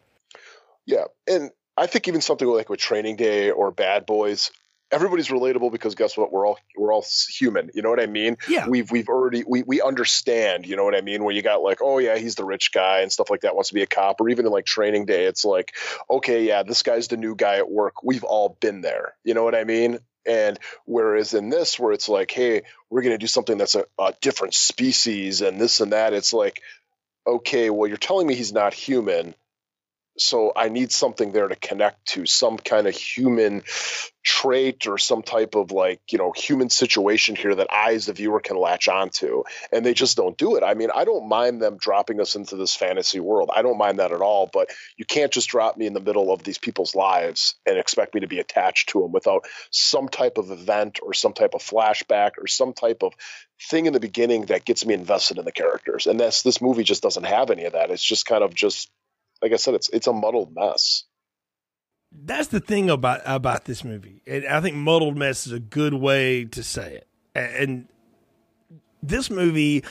Yeah, 0.85 1.05
and 1.27 1.51
I 1.77 1.87
think 1.87 2.07
even 2.07 2.21
something 2.21 2.47
like 2.47 2.69
with 2.69 2.79
Training 2.79 3.15
Day 3.15 3.51
or 3.51 3.71
Bad 3.71 4.05
Boys, 4.05 4.51
everybody's 4.91 5.27
relatable 5.29 5.71
because 5.71 5.95
guess 5.95 6.17
what? 6.17 6.31
We're 6.31 6.47
all 6.47 6.59
we're 6.77 6.93
all 6.93 7.05
human. 7.29 7.71
You 7.73 7.81
know 7.81 7.89
what 7.89 7.99
I 7.99 8.05
mean? 8.05 8.37
Yeah. 8.47 8.67
We've 8.67 8.89
we've 8.91 9.09
already 9.09 9.43
we 9.47 9.63
we 9.63 9.81
understand. 9.81 10.65
You 10.65 10.75
know 10.75 10.83
what 10.83 10.95
I 10.95 11.01
mean? 11.01 11.23
Where 11.23 11.33
you 11.33 11.41
got 11.41 11.61
like, 11.61 11.79
oh 11.81 11.97
yeah, 11.97 12.17
he's 12.17 12.35
the 12.35 12.45
rich 12.45 12.71
guy 12.71 13.01
and 13.01 13.11
stuff 13.11 13.29
like 13.29 13.41
that. 13.41 13.55
Wants 13.55 13.69
to 13.69 13.75
be 13.75 13.81
a 13.81 13.87
cop, 13.87 14.21
or 14.21 14.29
even 14.29 14.45
in 14.45 14.51
like 14.51 14.65
Training 14.65 15.05
Day, 15.05 15.25
it's 15.25 15.45
like, 15.45 15.73
okay, 16.09 16.43
yeah, 16.43 16.63
this 16.63 16.83
guy's 16.83 17.07
the 17.07 17.17
new 17.17 17.35
guy 17.35 17.57
at 17.57 17.69
work. 17.69 18.03
We've 18.03 18.23
all 18.23 18.57
been 18.59 18.81
there. 18.81 19.15
You 19.23 19.33
know 19.33 19.43
what 19.43 19.55
I 19.55 19.63
mean? 19.63 19.99
And 20.27 20.57
whereas 20.85 21.33
in 21.35 21.49
this, 21.49 21.79
where 21.79 21.91
it's 21.91 22.09
like, 22.09 22.31
hey, 22.31 22.63
we're 22.89 23.03
going 23.03 23.13
to 23.13 23.19
do 23.19 23.27
something 23.27 23.59
that's 23.59 23.75
a, 23.75 23.85
a 23.99 24.13
different 24.21 24.55
species 24.55 25.41
and 25.41 25.61
this 25.61 25.81
and 25.81 25.93
that, 25.93 26.13
it's 26.13 26.33
like, 26.33 26.61
okay, 27.27 27.69
well, 27.69 27.87
you're 27.87 27.97
telling 27.97 28.25
me 28.25 28.33
he's 28.33 28.53
not 28.53 28.73
human 28.73 29.35
so 30.17 30.53
I 30.55 30.69
need 30.69 30.91
something 30.91 31.31
there 31.31 31.47
to 31.47 31.55
connect 31.55 32.05
to, 32.09 32.25
some 32.25 32.57
kind 32.57 32.87
of 32.87 32.95
human 32.95 33.63
trait 34.23 34.87
or 34.87 34.97
some 34.97 35.21
type 35.21 35.55
of 35.55 35.71
like, 35.71 36.01
you 36.11 36.17
know, 36.17 36.31
human 36.31 36.69
situation 36.69 37.35
here 37.35 37.53
that 37.53 37.67
I 37.71 37.93
as 37.93 38.07
the 38.07 38.13
viewer 38.13 38.39
can 38.39 38.57
latch 38.57 38.87
onto. 38.87 39.43
And 39.71 39.85
they 39.85 39.93
just 39.93 40.17
don't 40.17 40.37
do 40.37 40.55
it. 40.55 40.63
I 40.63 40.73
mean, 40.73 40.89
I 40.93 41.05
don't 41.05 41.29
mind 41.29 41.61
them 41.61 41.77
dropping 41.77 42.19
us 42.19 42.35
into 42.35 42.55
this 42.55 42.75
fantasy 42.75 43.19
world. 43.19 43.51
I 43.55 43.61
don't 43.61 43.77
mind 43.77 43.99
that 43.99 44.11
at 44.11 44.21
all, 44.21 44.49
but 44.51 44.69
you 44.97 45.05
can't 45.05 45.31
just 45.31 45.49
drop 45.49 45.77
me 45.77 45.85
in 45.85 45.93
the 45.93 45.99
middle 45.99 46.31
of 46.33 46.43
these 46.43 46.57
people's 46.57 46.95
lives 46.95 47.55
and 47.65 47.77
expect 47.77 48.15
me 48.15 48.21
to 48.21 48.27
be 48.27 48.39
attached 48.39 48.89
to 48.89 49.01
them 49.01 49.11
without 49.11 49.45
some 49.69 50.09
type 50.09 50.37
of 50.37 50.49
event 50.49 50.99
or 51.03 51.13
some 51.13 51.33
type 51.33 51.53
of 51.53 51.61
flashback 51.61 52.31
or 52.39 52.47
some 52.47 52.73
type 52.73 53.03
of 53.03 53.13
thing 53.61 53.85
in 53.85 53.93
the 53.93 53.99
beginning 53.99 54.45
that 54.45 54.65
gets 54.65 54.85
me 54.85 54.93
invested 54.93 55.37
in 55.37 55.45
the 55.45 55.51
characters. 55.51 56.07
And 56.07 56.19
that's 56.19 56.41
this 56.41 56.61
movie 56.61 56.83
just 56.83 57.03
doesn't 57.03 57.25
have 57.25 57.51
any 57.51 57.65
of 57.65 57.73
that. 57.73 57.91
It's 57.91 58.03
just 58.03 58.25
kind 58.25 58.43
of 58.43 58.53
just 58.53 58.89
like 59.45 59.53
I 59.53 59.57
said, 59.57 59.75
it's 59.75 59.89
it's 59.89 60.07
a 60.07 60.13
muddled 60.13 60.55
mess. 60.55 61.03
That's 62.11 62.47
the 62.47 62.59
thing 62.59 62.89
about 62.89 63.21
about 63.25 63.65
this 63.65 63.83
movie, 63.83 64.23
and 64.25 64.43
I 64.47 64.59
think 64.59 64.75
muddled 64.75 65.15
mess 65.15 65.45
is 65.45 65.53
a 65.53 65.59
good 65.59 65.93
way 65.93 66.45
to 66.45 66.63
say 66.63 66.95
it. 66.95 67.07
And 67.35 67.87
this 69.03 69.29
movie, 69.29 69.83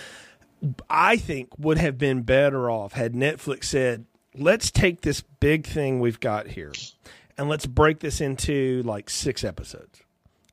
I 0.91 1.19
think, 1.19 1.57
would 1.57 1.79
have 1.79 1.99
been 1.99 2.23
better 2.23 2.69
off 2.69 2.95
had 2.95 3.13
Netflix 3.13 3.67
said, 3.67 4.07
"Let's 4.35 4.73
take 4.73 5.03
this 5.03 5.23
big 5.39 5.69
thing 5.69 6.01
we've 6.01 6.19
got 6.19 6.49
here, 6.49 6.73
and 7.39 7.49
let's 7.49 7.67
break 7.67 8.01
this 8.01 8.21
into 8.21 8.83
like 8.85 9.09
six 9.09 9.45
episodes." 9.45 10.04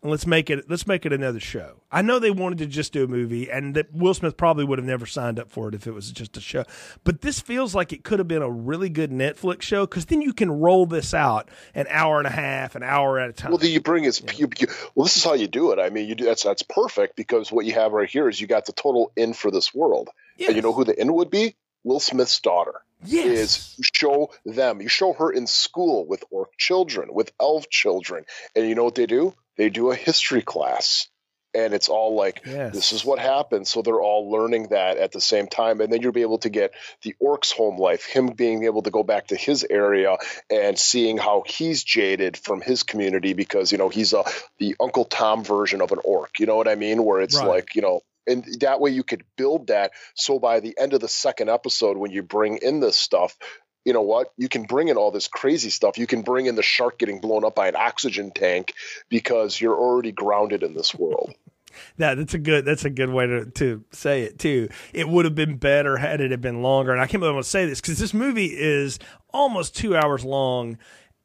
Let's 0.04 0.26
make 0.26 0.50
it 0.50 0.70
let's 0.70 0.88
make 0.88 1.06
it 1.06 1.14
another 1.14 1.40
show. 1.40 1.82
I 1.92 2.02
know 2.02 2.20
they 2.20 2.32
wanted 2.32 2.58
to 2.60 2.66
just 2.66 2.94
do 2.94 3.04
a 3.04 3.08
movie, 3.08 3.50
and 3.50 3.76
that 3.76 3.94
Will 3.94 4.14
Smith 4.14 4.38
probably 4.38 4.66
would 4.66 4.80
have 4.80 4.86
never 4.86 5.06
signed 5.06 5.40
up 5.40 5.52
for 5.52 5.70
it 5.70 5.76
if 5.76 5.88
it 5.88 5.92
was 5.92 6.12
just 6.12 6.38
a 6.38 6.42
show. 6.42 6.64
But 7.04 7.22
this 7.22 7.40
feels 7.40 7.76
like 7.76 7.94
it 7.94 8.04
could 8.04 8.20
have 8.20 8.28
been 8.28 8.42
a 8.42 8.50
really 8.50 8.90
good 8.90 9.12
Netflix 9.12 9.64
show 9.64 9.86
because 9.86 10.06
then 10.06 10.22
you 10.22 10.34
can 10.34 10.52
roll 10.52 10.86
this 10.86 11.14
out 11.14 11.50
an 11.76 11.86
hour 11.90 12.18
and 12.18 12.28
a 12.28 12.32
half, 12.32 12.76
an 12.76 12.84
hour 12.84 13.20
at 13.20 13.30
a 13.30 13.34
time. 13.34 13.52
Well, 13.52 13.58
then 13.60 13.72
you 13.72 13.82
bring 13.82 14.06
is 14.06 14.22
yeah. 14.22 14.34
you, 14.38 14.50
you, 14.58 14.68
well, 14.96 15.06
this 15.06 15.18
is 15.18 15.24
how 15.24 15.34
you 15.34 15.48
do 15.48 15.72
it. 15.72 15.80
I 15.80 15.90
mean, 15.90 16.08
you 16.08 16.16
do 16.16 16.26
that's 16.26 16.44
that's 16.44 16.64
perfect 16.64 17.16
because 17.16 17.52
what 17.52 17.66
you 17.66 17.74
have 17.74 17.92
right 17.92 18.10
here 18.10 18.28
is 18.28 18.40
you 18.40 18.48
got 18.48 18.66
the 18.66 18.74
total 18.74 19.12
in 19.16 19.34
for 19.34 19.52
this 19.52 19.74
world, 19.74 20.10
yes. 20.38 20.50
and 20.50 20.56
you 20.56 20.62
know 20.62 20.74
who 20.74 20.84
the 20.84 21.00
in 21.00 21.14
would 21.14 21.30
be? 21.30 21.56
Will 21.84 22.00
Smith's 22.00 22.40
daughter. 22.40 22.76
Yes. 23.04 23.26
Is 23.26 23.76
you 23.78 23.84
show 23.94 24.32
them, 24.46 24.82
you 24.82 24.88
show 24.88 25.14
her 25.14 25.32
in 25.32 25.48
school 25.48 26.06
with 26.06 26.24
orc 26.30 26.56
children, 26.58 27.12
with 27.12 27.32
elf 27.40 27.68
children, 27.70 28.26
and 28.56 28.68
you 28.68 28.76
know 28.76 28.84
what 28.84 28.94
they 28.94 29.08
do? 29.08 29.34
They 29.62 29.70
do 29.70 29.92
a 29.92 29.96
history 29.96 30.42
class 30.42 31.08
and 31.54 31.76
it's 31.76 31.88
all 31.88 32.16
like 32.16 32.42
yes. 32.48 32.74
this 32.74 32.92
is 32.94 33.06
what 33.06 33.20
happened. 33.20 33.68
So 33.68 33.84
they're 33.84 34.02
all 34.02 34.32
learning 34.32 34.70
that 34.70 34.98
at 34.98 35.12
the 35.12 35.22
same 35.22 35.48
time. 35.48 35.82
And 35.82 35.94
then 35.94 36.02
you'll 36.02 36.14
be 36.14 36.24
able 36.24 36.40
to 36.40 36.50
get 36.50 36.74
the 37.04 37.14
orc's 37.20 37.52
home 37.52 37.78
life 37.78 38.06
him 38.06 38.30
being 38.30 38.64
able 38.64 38.82
to 38.82 38.90
go 38.90 39.04
back 39.04 39.28
to 39.28 39.36
his 39.36 39.64
area 39.70 40.18
and 40.50 40.80
seeing 40.80 41.20
how 41.20 41.44
he's 41.46 41.84
jaded 41.84 42.38
from 42.38 42.60
his 42.60 42.82
community 42.82 43.34
because 43.34 43.72
you 43.72 43.78
know 43.78 43.90
he's 43.90 44.14
a 44.14 44.24
the 44.58 44.76
uncle 44.80 45.06
tom 45.06 45.44
version 45.44 45.82
of 45.82 45.92
an 45.92 46.00
orc. 46.04 46.40
You 46.40 46.48
know 46.48 46.56
what 46.56 46.68
i 46.68 46.74
mean? 46.74 47.04
Where 47.04 47.22
it's 47.22 47.38
right. 47.38 47.48
like 47.48 47.76
you 47.76 47.84
know 47.84 48.02
and 48.26 48.44
that 48.62 48.80
way 48.80 48.90
you 48.90 49.04
could 49.04 49.24
build 49.38 49.68
that. 49.68 49.92
So 50.16 50.40
by 50.40 50.60
the 50.60 50.76
end 50.76 50.94
of 50.94 51.02
the 51.02 51.08
second 51.08 51.52
episode 51.52 51.98
when 51.98 52.10
you 52.10 52.24
bring 52.24 52.58
in 52.58 52.80
this 52.80 52.96
stuff 52.96 53.38
you 53.86 53.94
know 53.94 54.02
what? 54.02 54.32
You 54.38 54.50
can 54.50 54.64
bring 54.64 54.90
in 54.90 54.98
all 54.98 55.12
this 55.12 55.28
crazy 55.28 55.70
stuff. 55.70 55.98
You 55.98 56.08
can 56.08 56.22
bring 56.22 56.46
in 56.46 56.56
the 56.56 56.64
shark 56.64 57.00
getting 57.00 57.20
blown 57.20 57.44
up 57.44 57.56
by 57.56 57.68
an 57.68 57.76
oxygen 57.76 58.32
tank 58.32 58.74
because 59.10 59.60
you're 59.60 59.76
already 59.76 60.12
grounded 60.12 60.64
in 60.64 60.74
this 60.74 60.94
world. 60.94 61.34
that 61.98 62.18
that's 62.18 62.34
a 62.34 62.40
good 62.40 62.66
that's 62.66 62.86
a 62.86 62.90
good 62.90 63.10
way 63.10 63.26
to, 63.28 63.46
to 63.46 63.84
say 63.92 64.24
it 64.24 64.40
too. 64.40 64.70
It 64.94 65.08
would 65.08 65.26
have 65.26 65.36
been 65.36 65.58
better 65.58 65.98
had 65.98 66.22
it 66.22 66.32
had 66.32 66.42
been 66.42 66.62
longer. 66.62 66.92
And 66.92 67.02
I 67.02 67.08
can't 67.08 67.22
believe 67.22 67.32
I'm 67.32 67.36
going 67.36 67.44
to 67.44 67.50
say 67.50 67.66
this 67.66 67.82
because 67.82 67.98
this 67.98 68.14
movie 68.14 68.48
is 68.58 69.00
almost 69.34 69.76
two 69.76 69.96
hours 69.96 70.24
long, 70.24 70.78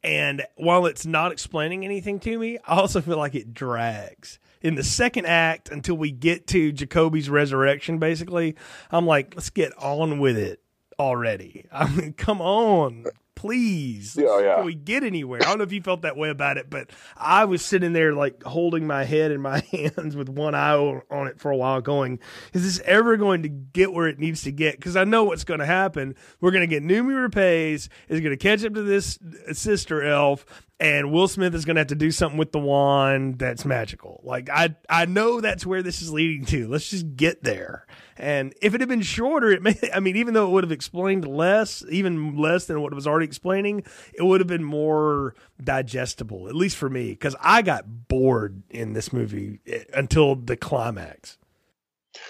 and 0.03 0.43
while 0.55 0.85
it's 0.85 1.05
not 1.05 1.31
explaining 1.31 1.83
anything 1.85 2.19
to 2.21 2.37
me, 2.37 2.57
I 2.65 2.79
also 2.79 3.01
feel 3.01 3.17
like 3.17 3.35
it 3.35 3.53
drags. 3.53 4.39
In 4.61 4.73
the 4.75 4.83
second 4.83 5.27
act, 5.27 5.69
until 5.69 5.95
we 5.95 6.11
get 6.11 6.47
to 6.47 6.71
Jacoby's 6.71 7.29
resurrection, 7.29 7.99
basically, 7.99 8.55
I'm 8.89 9.05
like, 9.05 9.33
let's 9.35 9.51
get 9.51 9.71
on 9.77 10.19
with 10.19 10.37
it 10.37 10.61
already. 10.99 11.65
I 11.71 11.89
mean, 11.89 12.13
come 12.13 12.41
on, 12.41 13.05
please. 13.35 14.17
Yeah, 14.17 14.39
yeah. 14.41 14.55
Can 14.55 14.65
we 14.65 14.75
get 14.75 15.03
anywhere? 15.03 15.41
I 15.43 15.45
don't 15.45 15.59
know 15.59 15.63
if 15.63 15.71
you 15.71 15.81
felt 15.81 16.01
that 16.01 16.17
way 16.17 16.29
about 16.29 16.57
it, 16.57 16.69
but 16.69 16.89
I 17.15 17.45
was 17.45 17.63
sitting 17.63 17.93
there 17.93 18.13
like 18.13 18.43
holding 18.43 18.87
my 18.87 19.03
head 19.03 19.31
in 19.31 19.39
my 19.41 19.59
hands 19.71 20.15
with 20.15 20.27
one 20.27 20.55
eye 20.55 20.75
on 20.75 21.27
it 21.27 21.39
for 21.39 21.51
a 21.51 21.55
while, 21.55 21.79
going, 21.81 22.19
"Is 22.53 22.63
this 22.63 22.79
ever 22.85 23.15
going 23.15 23.43
to 23.43 23.49
get 23.49 23.93
where 23.93 24.07
it 24.07 24.19
needs 24.19 24.41
to 24.43 24.51
get?" 24.51 24.77
Because 24.77 24.95
I 24.95 25.03
know 25.03 25.23
what's 25.23 25.43
going 25.43 25.59
to 25.59 25.65
happen. 25.65 26.15
We're 26.41 26.51
going 26.51 26.67
to 26.67 26.79
get 26.79 26.83
Noomi 26.83 27.29
Rapace 27.29 27.89
is 28.09 28.19
going 28.19 28.31
to 28.31 28.37
catch 28.37 28.65
up 28.65 28.73
to 28.73 28.81
this 28.81 29.19
uh, 29.47 29.53
sister 29.53 30.03
elf, 30.03 30.45
and 30.79 31.11
Will 31.11 31.27
Smith 31.27 31.55
is 31.55 31.65
going 31.65 31.75
to 31.75 31.81
have 31.81 31.87
to 31.87 31.95
do 31.95 32.11
something 32.11 32.37
with 32.37 32.51
the 32.51 32.59
wand 32.59 33.39
that's 33.39 33.65
magical. 33.65 34.21
Like 34.23 34.49
I, 34.49 34.75
I 34.89 35.05
know 35.05 35.41
that's 35.41 35.65
where 35.65 35.81
this 35.81 36.01
is 36.01 36.11
leading 36.11 36.45
to. 36.45 36.67
Let's 36.67 36.89
just 36.89 37.15
get 37.15 37.43
there. 37.43 37.87
And 38.15 38.53
if 38.61 38.75
it 38.75 38.81
had 38.81 38.89
been 38.89 39.01
shorter, 39.01 39.49
it 39.49 39.63
may, 39.63 39.75
I 39.93 39.99
mean, 39.99 40.15
even 40.15 40.33
though 40.33 40.47
it 40.47 40.51
would 40.51 40.63
have 40.63 40.71
explained 40.71 41.27
less, 41.27 41.83
even 41.89 42.37
less 42.37 42.65
than 42.65 42.81
what 42.81 42.91
it 42.91 42.95
was 42.95 43.07
already 43.07 43.25
explaining, 43.25 43.83
it 44.13 44.23
would 44.23 44.39
have 44.39 44.47
been 44.47 44.63
more 44.63 45.35
digestible, 45.63 46.47
at 46.47 46.55
least 46.55 46.77
for 46.77 46.89
me, 46.89 47.09
because 47.09 47.35
I 47.41 47.63
got 47.63 48.07
bored 48.07 48.61
in 48.69 48.93
this 48.93 49.11
movie 49.11 49.59
eh, 49.65 49.83
until 49.93 50.35
the 50.35 50.57
climax. 50.57 51.37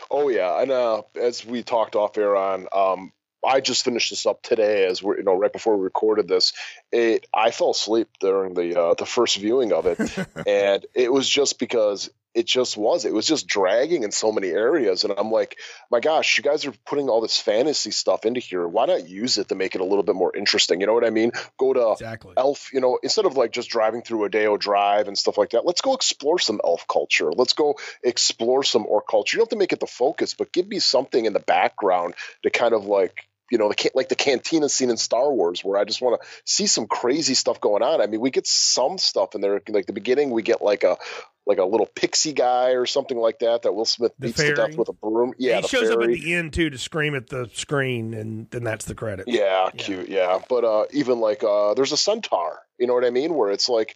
Oh 0.10 0.30
yeah, 0.30 0.62
and 0.62 0.72
uh, 0.72 1.04
as 1.16 1.46
we 1.46 1.64
talked 1.64 1.96
off 1.96 2.18
air 2.18 2.36
on, 2.36 2.68
um, 2.74 3.12
I 3.46 3.62
just 3.62 3.86
finished 3.86 4.10
this 4.10 4.26
up 4.26 4.42
today 4.42 4.86
as 4.86 5.02
we're 5.02 5.18
you 5.18 5.24
know 5.24 5.36
right 5.36 5.52
before 5.52 5.78
we 5.78 5.84
recorded 5.84 6.28
this. 6.28 6.54
It 6.92 7.28
I 7.34 7.52
fell 7.52 7.72
asleep 7.72 8.10
during 8.20 8.54
the 8.54 8.80
uh, 8.80 8.94
the 8.96 9.06
first 9.06 9.38
viewing 9.38 9.74
of 9.74 9.86
it, 9.86 10.00
and 10.48 10.86
it 10.94 11.12
was 11.12 11.28
just 11.28 11.60
because 11.60 12.10
it 12.38 12.46
just 12.46 12.78
was. 12.78 13.04
It 13.04 13.14
was 13.14 13.26
just 13.26 13.48
dragging 13.48 14.04
in 14.04 14.12
so 14.12 14.32
many 14.32 14.50
areas, 14.50 15.04
and 15.04 15.12
I'm 15.18 15.32
like, 15.32 15.58
my 15.90 16.00
gosh, 16.00 16.38
you 16.38 16.44
guys 16.44 16.68
are 16.68 16.74
putting 16.86 17.10
all 17.10 17.20
this 17.20 17.40
fantasy 17.40 17.90
stuff 17.90 18.26
into 18.26 18.40
here. 18.40 18.68
Why 18.68 18.86
not 18.86 19.10
use 19.10 19.40
it 19.40 19.50
to 19.50 19.56
make 19.56 19.74
it 19.74 19.82
a 19.82 19.84
little 19.84 20.04
bit 20.04 20.14
more 20.14 20.36
interesting? 20.36 20.80
You 20.80 20.86
know 20.86 20.94
what 20.94 21.04
I 21.04 21.10
mean? 21.10 21.32
Go 21.58 21.74
to 21.74 21.94
exactly. 21.94 22.36
Elf. 22.38 22.72
You 22.72 22.80
know, 22.80 23.00
instead 23.02 23.26
of 23.26 23.36
like 23.38 23.52
just 23.54 23.72
driving 23.72 24.04
through 24.04 24.22
Rodeo 24.22 24.56
Drive 24.56 25.08
and 25.08 25.18
stuff 25.18 25.40
like 25.40 25.50
that, 25.52 25.66
let's 25.66 25.82
go 25.82 25.96
explore 25.96 26.38
some 26.38 26.62
elf 26.64 26.88
culture. 26.88 27.32
Let's 27.32 27.54
go 27.54 27.76
explore 28.04 28.64
some 28.64 28.86
orc 28.86 29.08
culture. 29.08 29.38
You 29.38 29.40
don't 29.40 29.46
have 29.46 29.58
to 29.58 29.60
make 29.60 29.74
it 29.74 29.80
the 29.80 29.88
focus, 29.88 30.36
but 30.36 30.54
give 30.54 30.68
me 30.68 30.78
something 30.78 31.26
in 31.26 31.34
the 31.34 31.40
background 31.40 32.14
to 32.44 32.52
kind 32.52 32.76
of 32.76 32.86
like 32.86 33.27
you 33.52 33.58
know, 33.58 33.70
the 33.70 33.92
like 33.96 34.10
the 34.10 34.16
cantina 34.16 34.70
scene 34.70 34.90
in 34.90 34.98
Star 34.98 35.32
Wars, 35.32 35.64
where 35.64 35.80
I 35.80 35.86
just 35.86 36.02
want 36.02 36.22
to 36.22 36.28
see 36.46 36.68
some 36.68 36.88
crazy 36.88 37.34
stuff 37.34 37.62
going 37.62 37.84
on. 37.84 38.02
I 38.02 38.08
mean, 38.08 38.20
we 38.20 38.32
get 38.32 38.48
some 38.48 38.98
stuff 38.98 39.36
in 39.36 39.42
there. 39.42 39.62
Like 39.70 39.86
the 39.86 39.94
beginning, 39.94 40.32
we 40.32 40.42
get 40.42 40.62
like 40.62 40.84
a 40.84 40.98
like 41.46 41.58
a 41.60 41.64
little 41.64 41.86
pixie 41.86 42.34
guy 42.34 42.72
or 42.72 42.86
something 42.86 43.18
like 43.18 43.40
that 43.40 43.62
that 43.62 43.74
Will 43.74 43.86
Smith 43.86 44.12
the 44.20 44.28
beats 44.28 44.38
fairy. 44.38 44.56
to 44.56 44.68
death 44.68 44.76
with 44.76 44.90
a 44.90 44.94
broom. 44.94 45.34
Yeah, 45.38 45.62
he 45.62 45.68
shows 45.68 45.90
fairy. 45.90 45.94
up 45.94 46.02
at 46.10 46.16
the 46.16 46.34
end 46.34 46.54
too 46.54 46.70
to 46.70 46.78
scream 46.78 47.16
at 47.16 47.30
the 47.30 47.50
screen, 47.54 48.14
and 48.14 48.50
then 48.52 48.64
that's 48.64 48.86
the 48.86 48.96
credit. 48.96 49.28
Yeah, 49.28 49.66
yeah, 49.66 49.70
cute. 49.72 50.10
Yeah, 50.10 50.40
but 50.50 50.64
uh, 50.66 50.86
even 50.92 51.20
like 51.20 51.44
uh, 51.44 51.74
there's 51.74 51.94
a 51.94 51.98
centaur. 51.98 52.60
You 52.78 52.88
know 52.88 52.94
what 52.94 53.06
I 53.06 53.10
mean? 53.10 53.34
Where 53.34 53.52
it's 53.52 53.70
like 53.70 53.96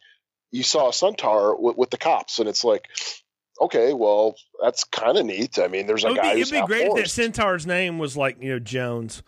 you 0.51 0.63
saw 0.63 0.89
a 0.89 0.93
centaur 0.93 1.59
with, 1.59 1.77
with 1.77 1.89
the 1.89 1.97
cops, 1.97 2.39
and 2.39 2.47
it's 2.47 2.63
like 2.63 2.87
okay, 3.59 3.93
well, 3.93 4.35
that's 4.61 4.83
kind 4.83 5.17
of 5.17 5.25
neat. 5.25 5.59
I 5.59 5.67
mean, 5.67 5.87
there's 5.87 6.03
a 6.03 6.13
guy. 6.13 6.35
Be, 6.35 6.41
it'd 6.41 6.53
be 6.53 6.65
great 6.65 6.87
if 6.87 6.95
that 6.95 7.09
centaur's 7.09 7.67
name 7.67 7.99
was 7.99 8.15
like 8.15 8.41
you 8.41 8.53
know 8.53 8.59
Jones 8.59 9.23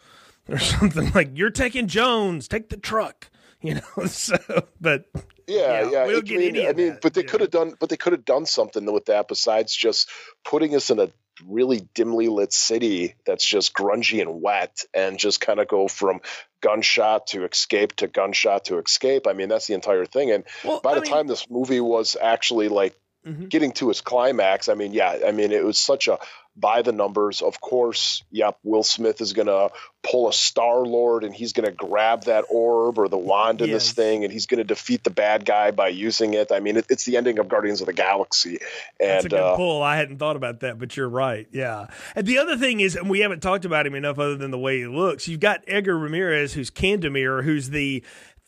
or 0.47 0.57
something 0.59 1.11
like 1.13 1.31
you're 1.33 1.49
taking 1.49 1.87
Jones, 1.87 2.47
take 2.47 2.69
the 2.69 2.77
truck. 2.77 3.29
You 3.61 3.75
know, 3.75 4.05
so 4.07 4.37
but 4.81 5.05
yeah, 5.47 5.83
yeah, 5.83 5.91
yeah. 5.91 6.07
We 6.07 6.13
don't 6.13 6.25
get 6.25 6.39
mean, 6.39 6.67
I 6.67 6.73
mean, 6.73 6.89
that, 6.89 7.01
but 7.01 7.13
they 7.13 7.23
could 7.23 7.41
have 7.41 7.51
done, 7.51 7.73
but 7.79 7.89
they 7.89 7.97
could 7.97 8.13
have 8.13 8.25
done 8.25 8.45
something 8.45 8.91
with 8.91 9.05
that 9.05 9.27
besides 9.27 9.75
just 9.75 10.09
putting 10.43 10.75
us 10.75 10.89
in 10.89 10.99
a 10.99 11.09
really 11.47 11.87
dimly 11.95 12.27
lit 12.27 12.53
city 12.53 13.15
that's 13.25 13.45
just 13.45 13.73
grungy 13.73 14.21
and 14.21 14.41
wet, 14.41 14.83
and 14.93 15.17
just 15.17 15.41
kind 15.41 15.59
of 15.59 15.67
go 15.67 15.87
from 15.87 16.21
gunshot 16.61 17.27
to 17.27 17.45
escape 17.45 17.95
to 17.97 18.07
gunshot 18.07 18.65
to 18.65 18.77
escape. 18.79 19.27
I 19.27 19.33
mean, 19.33 19.49
that's 19.49 19.67
the 19.67 19.73
entire 19.73 20.05
thing. 20.05 20.31
And 20.31 20.43
well, 20.63 20.81
by 20.81 20.91
I 20.91 20.95
the 20.95 21.01
mean, 21.01 21.11
time 21.11 21.27
this 21.27 21.49
movie 21.49 21.81
was 21.81 22.17
actually 22.21 22.67
like 22.67 22.95
mm-hmm. 23.25 23.45
getting 23.45 23.71
to 23.73 23.89
its 23.89 24.01
climax, 24.01 24.69
I 24.69 24.75
mean, 24.75 24.93
yeah, 24.93 25.19
I 25.25 25.31
mean, 25.31 25.51
it 25.51 25.63
was 25.63 25.79
such 25.79 26.07
a 26.07 26.19
by 26.55 26.81
the 26.81 26.91
numbers. 26.91 27.41
Of 27.41 27.59
course, 27.59 28.23
yep, 28.31 28.57
Will 28.63 28.83
Smith 28.83 29.21
is 29.21 29.33
going 29.33 29.47
to 29.47 29.71
pull 30.03 30.27
a 30.27 30.33
Star 30.33 30.81
Lord 30.81 31.23
and 31.23 31.33
he's 31.33 31.53
going 31.53 31.65
to 31.65 31.71
grab 31.71 32.25
that 32.25 32.45
orb 32.49 32.99
or 32.99 33.07
the 33.07 33.17
wand 33.17 33.61
in 33.61 33.69
yes. 33.69 33.85
this 33.85 33.93
thing 33.93 34.23
and 34.23 34.31
he's 34.31 34.45
going 34.45 34.57
to 34.57 34.63
defeat 34.63 35.03
the 35.03 35.09
bad 35.09 35.45
guy 35.45 35.71
by 35.71 35.87
using 35.87 36.33
it. 36.33 36.51
I 36.51 36.59
mean, 36.59 36.77
it, 36.77 36.85
it's 36.89 37.05
the 37.05 37.17
ending 37.17 37.39
of 37.39 37.47
Guardians 37.47 37.81
of 37.81 37.87
the 37.87 37.93
Galaxy. 37.93 38.59
And, 38.99 39.09
That's 39.09 39.25
a 39.25 39.29
good 39.29 39.39
uh, 39.39 39.55
pull. 39.55 39.81
I 39.81 39.95
hadn't 39.95 40.17
thought 40.17 40.35
about 40.35 40.59
that, 40.59 40.77
but 40.77 40.95
you're 40.95 41.09
right. 41.09 41.47
Yeah. 41.51 41.87
And 42.15 42.27
the 42.27 42.37
other 42.37 42.57
thing 42.57 42.81
is, 42.81 42.95
and 42.95 43.09
we 43.09 43.21
haven't 43.21 43.41
talked 43.41 43.65
about 43.65 43.87
him 43.87 43.95
enough 43.95 44.19
other 44.19 44.35
than 44.35 44.51
the 44.51 44.59
way 44.59 44.79
he 44.79 44.87
looks. 44.87 45.27
You've 45.27 45.39
got 45.39 45.63
Edgar 45.67 45.97
Ramirez, 45.97 46.53
who's 46.53 46.69
Kandomere, 46.69 47.43
who's 47.43 47.69
the 47.69 48.03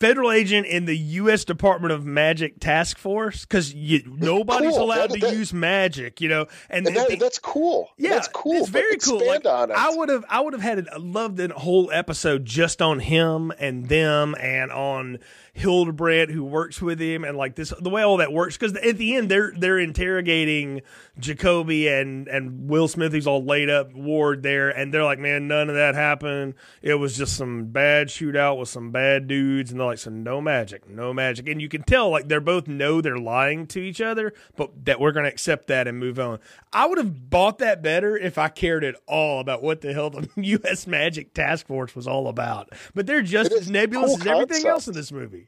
federal 0.08 0.32
agent 0.32 0.68
in 0.68 0.86
the 0.86 0.96
U.S. 0.98 1.46
Department 1.46 1.92
of 1.92 2.06
Magic 2.06 2.60
Task 2.60 2.98
Force 2.98 3.42
because 3.46 3.74
nobody's 3.76 4.72
Cool. 4.72 4.84
allowed 4.84 5.10
That- 5.12 5.20
to 5.20 5.20
that- 5.28 5.34
use 5.34 5.54
magic, 5.54 6.22
you 6.22 6.30
know. 6.30 6.48
And, 6.70 6.88
And 6.88 6.96
that, 6.96 7.10
they- 7.10 7.16
that's 7.16 7.40
cool. 7.40 7.90
yeah, 7.98 8.12
that's 8.12 8.28
cool. 8.28 8.54
It's 8.54 8.70
very 8.70 8.98
cool. 8.98 9.26
Like, 9.26 9.46
on 9.46 9.72
it. 9.72 9.78
I 9.78 9.90
would 9.96 10.10
have, 10.10 10.26
I 10.30 10.42
would 10.42 10.54
have 10.54 10.62
had 10.62 10.88
a, 10.92 11.00
loved 11.00 11.40
a 11.40 11.54
whole 11.54 11.90
episode 11.92 12.46
just 12.46 12.82
on 12.82 13.00
him 13.00 13.52
and 13.60 13.88
them 13.90 14.36
and 14.40 14.72
on 14.72 15.20
Hildebrandt 15.58 16.32
who 16.32 16.44
works 16.44 16.82
with 16.82 17.00
him 17.00 17.24
and 17.24 17.38
like 17.38 17.56
this 17.56 17.74
the 17.80 17.90
way 17.90 18.04
all 18.04 18.18
that 18.18 18.34
works 18.34 18.58
because 18.58 18.76
at 18.76 18.98
the 18.98 19.16
end 19.16 19.30
they're 19.32 19.54
they're 19.58 19.80
interrogating 19.80 20.82
Jacoby 21.18 21.88
and 21.88 22.28
and 22.28 22.70
Will 22.70 22.90
Smith 22.90 23.14
who's 23.14 23.26
all 23.26 23.42
laid 23.42 23.70
up 23.70 23.94
Ward 23.94 24.44
there 24.44 24.70
and 24.70 24.94
they're 24.94 25.06
like 25.06 25.18
man 25.18 25.48
none 25.48 25.70
of 25.70 25.76
that 25.76 25.96
happened 25.96 26.56
it 26.82 26.96
was 26.96 27.18
just 27.18 27.38
some 27.38 27.68
bad 27.68 28.10
shootout 28.10 28.60
with 28.60 28.68
some 28.68 28.92
bad 28.92 29.28
dudes 29.28 29.72
and 29.72 29.80
they're 29.80 29.88
like 29.88 29.98
so 29.98 30.10
no 30.10 30.42
magic 30.42 30.90
no 30.90 31.14
magic 31.14 31.48
and 31.48 31.62
you 31.62 31.70
can 31.70 31.84
tell 31.84 32.10
like 32.10 32.28
they're 32.28 32.42
both 32.42 32.68
know 32.68 33.00
they're 33.00 33.18
lying 33.18 33.66
to 33.66 33.80
each 33.80 34.02
other 34.02 34.34
but 34.58 34.86
that 34.86 35.00
we're 35.00 35.14
gonna 35.14 35.30
accept 35.30 35.68
that 35.68 35.88
and 35.88 35.98
move 35.98 36.20
on 36.20 36.38
I 36.74 36.86
would 36.86 36.98
have 36.98 37.30
bought 37.30 37.60
that 37.60 37.82
better 37.82 38.18
if 38.18 38.38
I 38.38 38.50
cared 38.50 38.84
at 38.84 38.96
all 39.08 39.40
about 39.40 39.64
what 39.64 39.80
the 39.80 39.94
hell 39.94 40.10
the 40.10 40.28
U.S. 40.36 40.86
Magic 40.86 41.34
Task 41.34 41.66
Force 41.66 41.96
was 41.96 42.08
all 42.10 42.28
about 42.28 42.74
but 42.94 43.08
they're 43.08 43.22
just 43.22 43.54
as 43.54 43.70
nebulous 43.70 44.20
as 44.20 44.28
everything 44.28 44.48
concept. 44.48 44.66
else 44.66 44.88
in 44.90 44.94
this 44.94 45.14
movie. 45.14 45.45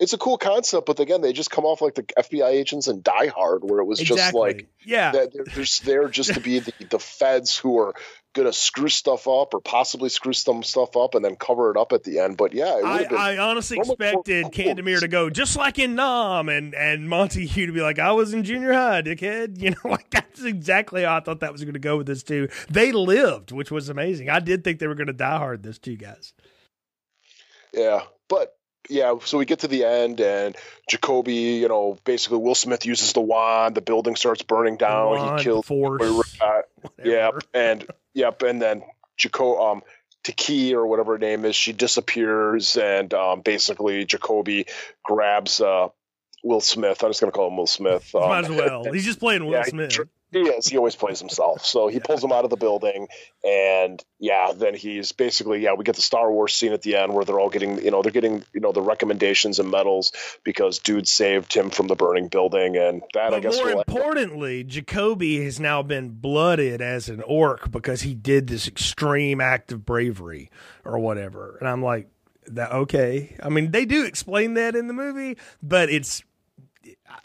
It's 0.00 0.14
a 0.14 0.18
cool 0.18 0.38
concept, 0.38 0.86
but 0.86 0.98
again, 0.98 1.20
they 1.20 1.34
just 1.34 1.50
come 1.50 1.66
off 1.66 1.82
like 1.82 1.94
the 1.94 2.02
FBI 2.02 2.48
agents 2.48 2.88
in 2.88 3.02
Die 3.02 3.26
Hard, 3.26 3.62
where 3.62 3.80
it 3.80 3.84
was 3.84 4.00
just 4.00 4.32
like 4.32 4.66
yeah, 4.82 5.12
they're 5.12 5.44
just 5.44 5.84
there 5.84 6.08
just 6.08 6.32
to 6.32 6.40
be 6.40 6.60
the, 6.60 6.72
the 6.88 6.98
feds 6.98 7.58
who 7.58 7.78
are 7.78 7.94
gonna 8.32 8.52
screw 8.52 8.88
stuff 8.88 9.28
up 9.28 9.52
or 9.52 9.60
possibly 9.60 10.08
screw 10.08 10.32
some 10.32 10.62
stuff 10.62 10.96
up 10.96 11.14
and 11.14 11.22
then 11.22 11.36
cover 11.36 11.70
it 11.70 11.76
up 11.76 11.92
at 11.92 12.04
the 12.04 12.18
end. 12.18 12.38
But 12.38 12.54
yeah, 12.54 12.78
it 12.78 13.12
I, 13.12 13.34
I 13.34 13.38
honestly 13.38 13.76
so 13.82 13.92
expected 13.92 14.44
cool. 14.44 14.50
Kandomere 14.52 15.00
to 15.00 15.08
go 15.08 15.28
just 15.28 15.56
like 15.56 15.78
in 15.78 15.96
Nam 15.96 16.48
and 16.48 16.74
and 16.74 17.06
Montehugh 17.06 17.66
to 17.66 17.72
be 17.72 17.82
like, 17.82 17.98
I 17.98 18.12
was 18.12 18.32
in 18.32 18.42
junior 18.42 18.72
high, 18.72 19.02
dickhead. 19.02 19.50
You 19.60 19.70
know, 19.70 19.90
like 19.90 20.08
that's 20.08 20.42
exactly 20.42 21.02
how 21.02 21.18
I 21.18 21.20
thought 21.20 21.40
that 21.40 21.52
was 21.52 21.62
going 21.62 21.74
to 21.74 21.80
go 21.80 21.98
with 21.98 22.06
this 22.06 22.22
too. 22.22 22.48
They 22.70 22.92
lived, 22.92 23.52
which 23.52 23.70
was 23.70 23.90
amazing. 23.90 24.30
I 24.30 24.40
did 24.40 24.64
think 24.64 24.78
they 24.78 24.86
were 24.86 24.94
going 24.94 25.08
to 25.08 25.12
die 25.12 25.36
hard. 25.36 25.62
this 25.62 25.78
two 25.78 25.96
guys. 25.96 26.32
Yeah, 27.74 28.04
but 28.28 28.56
yeah, 28.88 29.14
so 29.24 29.38
we 29.38 29.44
get 29.44 29.60
to 29.60 29.68
the 29.68 29.84
end, 29.84 30.20
and 30.20 30.56
Jacoby, 30.88 31.34
you 31.34 31.68
know, 31.68 31.98
basically 32.04 32.38
Will 32.38 32.54
Smith 32.54 32.86
uses 32.86 33.12
the 33.12 33.20
wand, 33.20 33.74
the 33.74 33.80
building 33.80 34.16
starts 34.16 34.42
burning 34.42 34.76
down, 34.76 35.10
Wand, 35.10 35.38
he 35.40 35.44
kills. 35.44 35.66
force. 35.66 36.36
Uh, 36.40 36.62
yep, 37.04 37.34
and 37.52 37.86
yep, 38.14 38.42
and 38.42 38.60
then 38.60 38.82
Jaco 39.18 39.72
um 39.72 39.82
Taki 40.22 40.74
or 40.74 40.86
whatever 40.86 41.12
her 41.12 41.18
name 41.18 41.44
is, 41.44 41.56
she 41.56 41.72
disappears, 41.72 42.76
and 42.76 43.12
um, 43.14 43.40
basically 43.42 44.04
Jacoby 44.04 44.66
grabs 45.04 45.60
uh 45.60 45.88
Will 46.42 46.60
Smith. 46.60 47.02
I'm 47.02 47.10
just 47.10 47.20
gonna 47.20 47.32
call 47.32 47.48
him 47.48 47.56
Will 47.56 47.66
Smith. 47.66 48.14
Um, 48.14 48.28
Might 48.28 48.44
as 48.44 48.50
well. 48.50 48.84
He's 48.92 49.04
just 49.04 49.20
playing 49.20 49.44
Will 49.44 49.52
yeah, 49.52 49.64
Smith. 49.64 49.92
He 49.92 49.98
is. 50.38 50.66
He 50.66 50.76
always 50.76 50.96
plays 50.96 51.18
himself. 51.18 51.64
So 51.64 51.88
he 51.88 52.00
pulls 52.00 52.22
him 52.22 52.32
out 52.32 52.44
of 52.44 52.50
the 52.50 52.56
building, 52.56 53.08
and 53.44 54.02
yeah, 54.18 54.52
then 54.54 54.74
he's 54.74 55.12
basically 55.12 55.60
yeah. 55.60 55.74
We 55.74 55.84
get 55.84 55.96
the 55.96 56.02
Star 56.02 56.30
Wars 56.30 56.54
scene 56.54 56.72
at 56.72 56.82
the 56.82 56.96
end 56.96 57.12
where 57.12 57.24
they're 57.24 57.40
all 57.40 57.50
getting 57.50 57.82
you 57.82 57.90
know 57.90 58.02
they're 58.02 58.12
getting 58.12 58.44
you 58.52 58.60
know 58.60 58.72
the 58.72 58.82
recommendations 58.82 59.58
and 59.58 59.70
medals 59.70 60.12
because 60.44 60.78
dude 60.78 61.08
saved 61.08 61.52
him 61.52 61.70
from 61.70 61.86
the 61.86 61.94
burning 61.94 62.28
building, 62.28 62.76
and 62.76 63.02
that 63.14 63.28
I 63.34 63.40
But 63.40 63.42
guess 63.42 63.56
more 63.56 63.70
importantly, 63.70 64.64
Jacoby 64.64 65.44
has 65.44 65.58
now 65.58 65.82
been 65.82 66.10
blooded 66.10 66.80
as 66.80 67.08
an 67.08 67.22
orc 67.22 67.70
because 67.70 68.02
he 68.02 68.14
did 68.14 68.46
this 68.46 68.68
extreme 68.68 69.40
act 69.40 69.72
of 69.72 69.84
bravery 69.84 70.50
or 70.84 70.98
whatever. 70.98 71.56
And 71.60 71.68
I'm 71.68 71.82
like, 71.82 72.08
that 72.46 72.72
okay. 72.72 73.36
I 73.42 73.48
mean, 73.48 73.70
they 73.70 73.84
do 73.84 74.04
explain 74.04 74.54
that 74.54 74.74
in 74.74 74.86
the 74.86 74.94
movie, 74.94 75.36
but 75.62 75.90
it's 75.90 76.22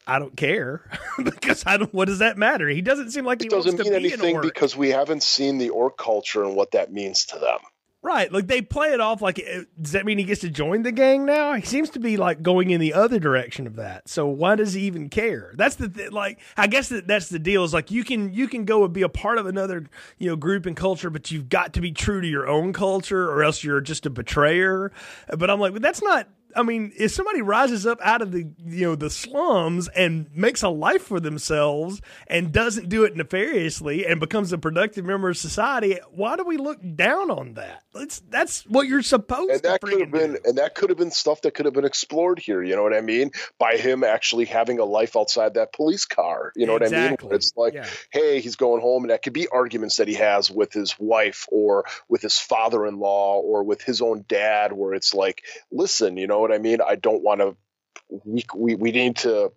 I 0.07 0.19
don't 0.19 0.35
care 0.35 0.89
because 1.23 1.63
I 1.65 1.77
don't. 1.77 1.93
What 1.93 2.05
does 2.05 2.19
that 2.19 2.37
matter? 2.37 2.67
He 2.67 2.81
doesn't 2.81 3.11
seem 3.11 3.25
like 3.25 3.41
he 3.41 3.47
it 3.47 3.51
doesn't 3.51 3.75
wants 3.75 3.89
mean 3.89 4.01
be 4.01 4.13
an 4.13 4.21
anything 4.21 4.41
because 4.41 4.75
we 4.75 4.89
haven't 4.89 5.23
seen 5.23 5.57
the 5.57 5.69
orc 5.69 5.97
culture 5.97 6.43
and 6.43 6.55
what 6.55 6.71
that 6.71 6.91
means 6.91 7.25
to 7.27 7.39
them. 7.39 7.59
Right. 8.05 8.31
Like 8.31 8.45
they 8.45 8.61
play 8.61 8.89
it 8.89 9.01
off 9.01 9.23
like, 9.23 9.39
uh, 9.39 9.61
does 9.81 9.93
that 9.93 10.05
mean 10.05 10.19
he 10.19 10.25
gets 10.25 10.41
to 10.41 10.49
join 10.51 10.83
the 10.83 10.91
gang 10.91 11.25
now? 11.25 11.53
He 11.53 11.65
seems 11.65 11.89
to 11.89 11.99
be 11.99 12.17
like 12.17 12.43
going 12.43 12.69
in 12.69 12.79
the 12.79 12.93
other 12.93 13.17
direction 13.17 13.65
of 13.65 13.77
that. 13.77 14.07
So 14.07 14.27
why 14.27 14.55
does 14.55 14.73
he 14.73 14.81
even 14.81 15.09
care? 15.09 15.55
That's 15.55 15.73
the 15.73 15.89
th- 15.89 16.11
like. 16.11 16.39
I 16.55 16.67
guess 16.67 16.89
that 16.89 17.07
that's 17.07 17.29
the 17.29 17.39
deal. 17.39 17.63
Is 17.63 17.73
like 17.73 17.89
you 17.89 18.03
can 18.03 18.31
you 18.31 18.47
can 18.47 18.65
go 18.65 18.83
and 18.83 18.93
be 18.93 19.01
a 19.01 19.09
part 19.09 19.39
of 19.39 19.47
another 19.47 19.87
you 20.19 20.29
know 20.29 20.35
group 20.35 20.67
and 20.67 20.77
culture, 20.77 21.09
but 21.09 21.31
you've 21.31 21.49
got 21.49 21.73
to 21.73 21.81
be 21.81 21.91
true 21.91 22.21
to 22.21 22.27
your 22.27 22.47
own 22.47 22.73
culture, 22.73 23.27
or 23.27 23.43
else 23.43 23.63
you're 23.63 23.81
just 23.81 24.05
a 24.05 24.11
betrayer. 24.11 24.91
But 25.35 25.49
I'm 25.49 25.59
like, 25.59 25.73
but 25.73 25.81
that's 25.81 26.03
not. 26.03 26.27
I 26.55 26.63
mean, 26.63 26.93
if 26.97 27.11
somebody 27.11 27.41
rises 27.41 27.85
up 27.85 27.99
out 28.01 28.21
of 28.21 28.31
the 28.31 28.47
you 28.65 28.85
know 28.87 28.95
the 28.95 29.09
slums 29.09 29.87
and 29.89 30.27
makes 30.35 30.63
a 30.63 30.69
life 30.69 31.03
for 31.03 31.19
themselves 31.19 32.01
and 32.27 32.51
doesn't 32.51 32.89
do 32.89 33.03
it 33.03 33.15
nefariously 33.15 34.05
and 34.05 34.19
becomes 34.19 34.53
a 34.53 34.57
productive 34.57 35.05
member 35.05 35.29
of 35.29 35.37
society, 35.37 35.99
why 36.11 36.35
do 36.37 36.43
we 36.43 36.57
look 36.57 36.79
down 36.95 37.29
on 37.29 37.53
that? 37.55 37.83
It's, 37.95 38.21
that's 38.29 38.63
what 38.67 38.87
you're 38.87 39.01
supposed 39.01 39.51
and 39.51 39.63
to 39.63 39.69
that 39.69 39.81
could 39.81 40.01
have 40.01 40.11
been 40.11 40.33
do. 40.33 40.39
and 40.45 40.57
that 40.57 40.75
could 40.75 40.89
have 40.89 40.97
been 40.97 41.11
stuff 41.11 41.41
that 41.41 41.53
could 41.53 41.65
have 41.65 41.73
been 41.73 41.85
explored 41.85 42.39
here 42.39 42.61
you 42.61 42.75
know 42.75 42.83
what 42.83 42.93
i 42.93 42.99
mean 43.01 43.31
by 43.57 43.77
him 43.77 44.03
actually 44.03 44.45
having 44.45 44.79
a 44.79 44.85
life 44.85 45.15
outside 45.15 45.53
that 45.53 45.71
police 45.71 46.05
car 46.05 46.51
you 46.55 46.65
know 46.65 46.73
what 46.73 46.83
i 46.83 46.89
mean 47.09 47.17
it's 47.31 47.53
like 47.55 47.73
Yeah. 47.73 47.87
hey 48.11 48.41
he's 48.41 48.57
going 48.57 48.81
home 48.81 49.03
and 49.03 49.11
that 49.11 49.23
could 49.23 49.31
be 49.33 49.47
arguments 49.47 49.97
that 49.97 50.07
he 50.09 50.15
has 50.15 50.51
with 50.51 50.73
his 50.73 50.95
wife 50.99 51.47
or 51.51 51.85
with 52.09 52.21
his 52.21 52.37
father-in-law 52.37 53.39
or 53.39 53.63
with 53.63 53.81
his 53.81 54.01
own 54.01 54.25
dad 54.27 54.73
where 54.73 54.93
it's 54.93 55.13
like 55.13 55.43
listen 55.71 56.17
you 56.17 56.27
know 56.27 56.44
what 56.45 56.53
i 56.53 56.59
mean? 56.59 56.79
I 56.81 56.95
don't 56.95 57.23
want 57.23 57.41
to 57.41 57.55
we, 58.09 58.45
we 58.55 58.75
we 58.75 58.91
need 58.91 59.17
to 59.17 59.51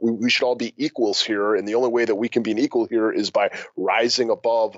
we, 0.00 0.12
we 0.12 0.30
should 0.30 0.44
all 0.44 0.56
be 0.56 0.74
equals 0.76 1.22
here. 1.22 1.54
And 1.54 1.66
the 1.66 1.76
only 1.76 1.90
way 1.90 2.04
that 2.04 2.14
we 2.14 2.28
can 2.28 2.42
be 2.42 2.50
an 2.50 2.58
equal 2.58 2.86
here 2.86 3.10
is 3.10 3.30
by 3.30 3.50
rising 3.76 4.30
above 4.30 4.76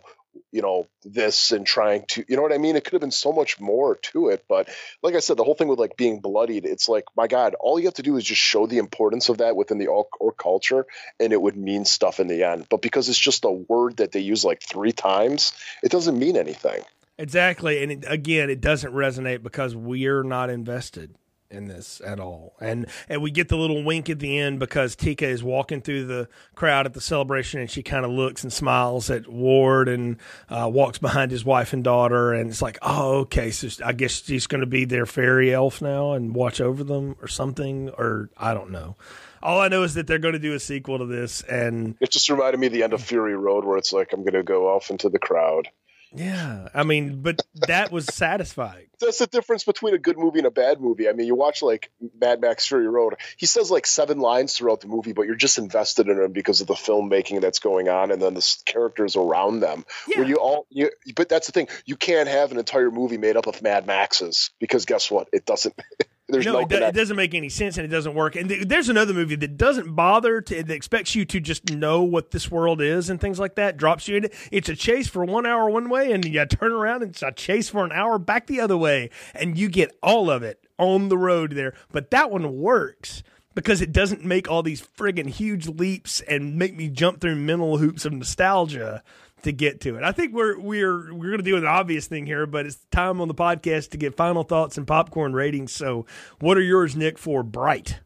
you 0.53 0.61
know 0.61 0.87
this 1.03 1.51
and 1.51 1.67
trying 1.67 2.05
to 2.07 2.25
you 2.29 2.37
know 2.37 2.43
what 2.43 2.53
i 2.53 2.59
mean? 2.59 2.77
It 2.77 2.85
could 2.85 2.93
have 2.93 3.01
been 3.01 3.11
so 3.11 3.33
much 3.33 3.59
more 3.59 3.97
to 4.13 4.29
it 4.29 4.45
but 4.49 4.69
like 5.03 5.15
i 5.15 5.21
said 5.21 5.39
the 5.39 5.45
whole 5.45 5.55
thing 5.55 5.67
with 5.67 5.79
like 5.79 5.97
being 5.97 6.21
bloodied 6.21 6.67
it's 6.67 6.91
like 6.91 7.05
my 7.17 7.27
god 7.27 7.55
all 7.59 7.79
you 7.79 7.87
have 7.87 7.95
to 7.95 8.03
do 8.03 8.17
is 8.19 8.25
just 8.25 8.41
show 8.41 8.67
the 8.67 8.77
importance 8.77 9.31
of 9.31 9.39
that 9.39 9.57
within 9.57 9.79
the 9.79 9.87
orc 9.87 10.39
culture 10.39 10.85
and 11.19 11.33
it 11.33 11.41
would 11.41 11.57
mean 11.57 11.87
stuff 11.87 12.21
in 12.21 12.27
the 12.27 12.45
end. 12.45 12.67
But 12.69 12.83
because 12.83 13.09
it's 13.09 13.19
just 13.19 13.45
a 13.45 13.51
word 13.51 13.97
that 13.97 14.13
they 14.13 14.21
use 14.21 14.45
like 14.45 14.63
three 14.63 14.93
times 14.93 15.53
it 15.83 15.91
doesn't 15.91 16.19
mean 16.19 16.37
anything. 16.37 16.83
Exactly. 17.19 17.83
And 17.83 17.93
it, 17.93 18.05
again, 18.07 18.51
it 18.51 18.61
doesn't 18.61 18.93
resonate 18.93 19.43
because 19.43 19.75
we're 19.75 20.23
not 20.23 20.51
invested 20.51 21.15
in 21.51 21.67
this 21.67 22.01
at 22.05 22.21
all. 22.21 22.55
And 22.61 22.87
and 23.09 23.23
we 23.23 23.31
get 23.31 23.49
the 23.49 23.57
little 23.57 23.83
wink 23.83 24.11
at 24.11 24.19
the 24.19 24.39
end 24.39 24.59
because 24.59 24.97
Tika 24.97 25.27
is 25.27 25.43
walking 25.43 25.81
through 25.81 26.07
the 26.07 26.29
crowd 26.55 26.87
at 26.87 26.95
the 26.95 27.01
celebration 27.01 27.61
and 27.61 27.71
she 27.71 27.83
kind 27.83 28.05
of 28.05 28.11
looks 28.11 28.43
and 28.43 28.53
smiles 28.53 29.11
at 29.11 29.29
Ward 29.29 29.89
and 29.89 30.17
uh, 30.49 30.69
walks 30.73 30.99
behind 30.99 31.31
his 31.31 31.45
wife 31.45 31.73
and 31.73 31.83
daughter 31.85 32.33
and 32.33 32.51
it's 32.51 32.63
like, 32.63 32.79
"Oh, 32.83 33.19
okay, 33.21 33.51
so 33.51 33.69
I 33.85 33.93
guess 33.93 34.25
she's 34.25 34.47
going 34.47 34.63
to 34.63 34.67
be 34.67 34.85
their 34.85 35.07
fairy 35.07 35.53
elf 35.53 35.81
now 35.81 36.13
and 36.13 36.35
watch 36.35 36.61
over 36.61 36.85
them 36.85 37.17
or 37.21 37.29
something 37.29 37.91
or 37.91 38.31
I 38.37 38.55
don't 38.55 38.71
know." 38.71 38.97
All 39.43 39.61
I 39.61 39.69
know 39.69 39.85
is 39.85 39.95
that 39.95 40.09
they're 40.09 40.19
going 40.19 40.33
to 40.33 40.41
do 40.41 40.55
a 40.55 40.61
sequel 40.61 40.99
to 40.99 41.07
this 41.07 41.43
and 41.43 41.97
it 42.01 42.11
just 42.11 42.29
reminded 42.29 42.59
me 42.59 42.67
of 42.67 42.73
the 42.73 42.83
end 42.83 42.93
of 42.93 43.03
fury 43.03 43.37
road 43.37 43.65
where 43.65 43.79
it's 43.79 43.93
like 43.93 44.13
i'm 44.13 44.23
going 44.23 44.35
to 44.35 44.43
go 44.43 44.69
off 44.69 44.91
into 44.91 45.09
the 45.09 45.19
crowd 45.19 45.69
yeah, 46.17 46.69
I 46.75 46.85
mean, 46.85 47.23
but 47.23 47.43
that 47.67 47.93
was 47.93 48.07
satisfying. 48.07 48.87
that's 49.01 49.19
the 49.19 49.27
difference 49.27 49.65
between 49.65 49.95
a 49.95 49.99
good 49.99 50.19
movie 50.19 50.39
and 50.39 50.47
a 50.47 50.51
bad 50.51 50.81
movie. 50.81 51.09
I 51.09 51.13
mean, 51.13 51.27
you 51.27 51.35
watch 51.35 51.63
like 51.63 51.91
Mad 52.21 52.41
Max 52.41 52.67
Fury 52.67 52.89
Road. 52.89 53.15
He 53.37 53.47
says 53.47 53.71
like 53.71 53.87
seven 53.87 54.19
lines 54.19 54.55
throughout 54.55 54.81
the 54.81 54.89
movie, 54.89 55.13
but 55.13 55.27
you're 55.27 55.35
just 55.35 55.59
invested 55.59 56.09
in 56.09 56.21
him 56.21 56.33
because 56.33 56.61
of 56.61 56.67
the 56.67 56.75
filmmaking 56.75 57.41
that's 57.41 57.59
going 57.59 57.89
on 57.89 58.11
and 58.11 58.21
then 58.21 58.35
the 58.35 58.57
characters 58.65 59.17
around 59.17 59.61
them. 59.61 59.85
Yeah. 60.09 60.19
Where 60.19 60.29
you 60.29 60.37
all, 60.37 60.67
you, 60.71 60.91
but 61.15 61.29
that's 61.29 61.47
the 61.47 61.53
thing. 61.53 61.69
You 61.85 61.97
can't 61.97 62.29
have 62.29 62.53
an 62.53 62.59
entire 62.59 62.91
movie 62.91 63.19
made 63.19 63.37
up 63.37 63.47
of 63.47 63.63
Mad 63.63 63.87
Maxes 63.87 64.51
because 64.59 64.85
guess 64.87 65.11
what? 65.11 65.29
It 65.33 65.45
doesn't. 65.45 65.75
There's 66.29 66.45
no, 66.45 66.55
no, 66.55 66.59
it, 66.61 66.69
do- 66.69 66.77
it 66.77 66.95
doesn't 66.95 67.17
make 67.17 67.35
any 67.35 67.49
sense 67.49 67.79
and 67.79 67.85
it 67.85 67.89
doesn't 67.89 68.15
work. 68.15 68.35
And 68.35 68.49
th- 68.49 68.67
there's 68.67 68.89
another 68.89 69.15
movie 69.15 69.37
that 69.37 69.57
doesn't 69.57 69.95
bother 69.95 70.41
to 70.41 70.63
that 70.63 70.75
expects 70.75 71.15
you 71.15 71.25
to 71.27 71.39
just 71.39 71.71
know 71.71 72.03
what 72.03 72.33
this 72.33 72.51
world 72.51 72.81
is 72.81 73.09
and 73.09 73.21
things 73.21 73.39
like 73.39 73.55
that. 73.55 73.77
Drops 73.77 74.09
you 74.09 74.17
in 74.17 74.25
it. 74.25 74.35
It's 74.51 74.69
a 74.69 74.75
chase 74.75 75.07
for 75.07 75.25
one 75.25 75.47
hour 75.47 75.71
one 75.71 75.89
way, 75.89 76.11
and 76.11 76.25
you 76.25 76.45
turn 76.47 76.73
around 76.73 77.03
and 77.03 77.13
it's 77.13 77.23
a 77.23 77.31
chase 77.31 77.69
for 77.69 77.85
an 77.85 77.93
hour 77.93 78.19
back 78.19 78.49
the 78.49 78.61
other 78.61 78.77
way, 78.77 79.11
and 79.35 79.57
you 79.57 79.69
get 79.69 79.97
all 80.03 80.29
of 80.29 80.43
it 80.43 80.67
on 80.79 81.09
the 81.11 81.19
road 81.19 81.53
there. 81.53 81.75
But 81.93 82.11
that 82.11 82.31
one 82.31 82.59
works. 82.59 83.23
Because 83.55 83.81
it 83.81 83.91
doesn't 83.91 84.23
make 84.23 84.51
all 84.51 84.63
these 84.63 84.83
friggin' 84.83 85.31
huge 85.31 85.67
leaps 85.67 86.21
and 86.21 86.57
make 86.57 86.77
me 86.77 86.91
jump 86.91 87.23
through 87.23 87.37
mental 87.37 87.79
hoops 87.79 88.05
of 88.05 88.13
nostalgia 88.13 89.03
to 89.47 89.53
get 89.53 89.81
to 89.81 89.97
it. 89.97 90.03
I 90.03 90.13
think 90.13 90.35
we're 90.35 90.59
we're 90.59 91.15
we're 91.15 91.31
going 91.31 91.39
to 91.39 91.43
do 91.43 91.57
an 91.57 91.67
obvious 91.67 92.07
thing 92.07 92.27
here, 92.27 92.47
but 92.47 92.67
it's 92.67 92.79
time 92.91 93.21
on 93.21 93.29
the 93.29 93.35
podcast 93.35 93.91
to 93.91 93.97
get 93.97 94.17
final 94.17 94.43
thoughts 94.43 94.77
and 94.77 94.87
popcorn 94.87 95.33
ratings. 95.33 95.73
So, 95.73 96.05
what 96.41 96.57
are 96.57 96.63
yours, 96.63 96.97
Nick, 96.97 97.17
for 97.17 97.43
Bright? 97.43 98.01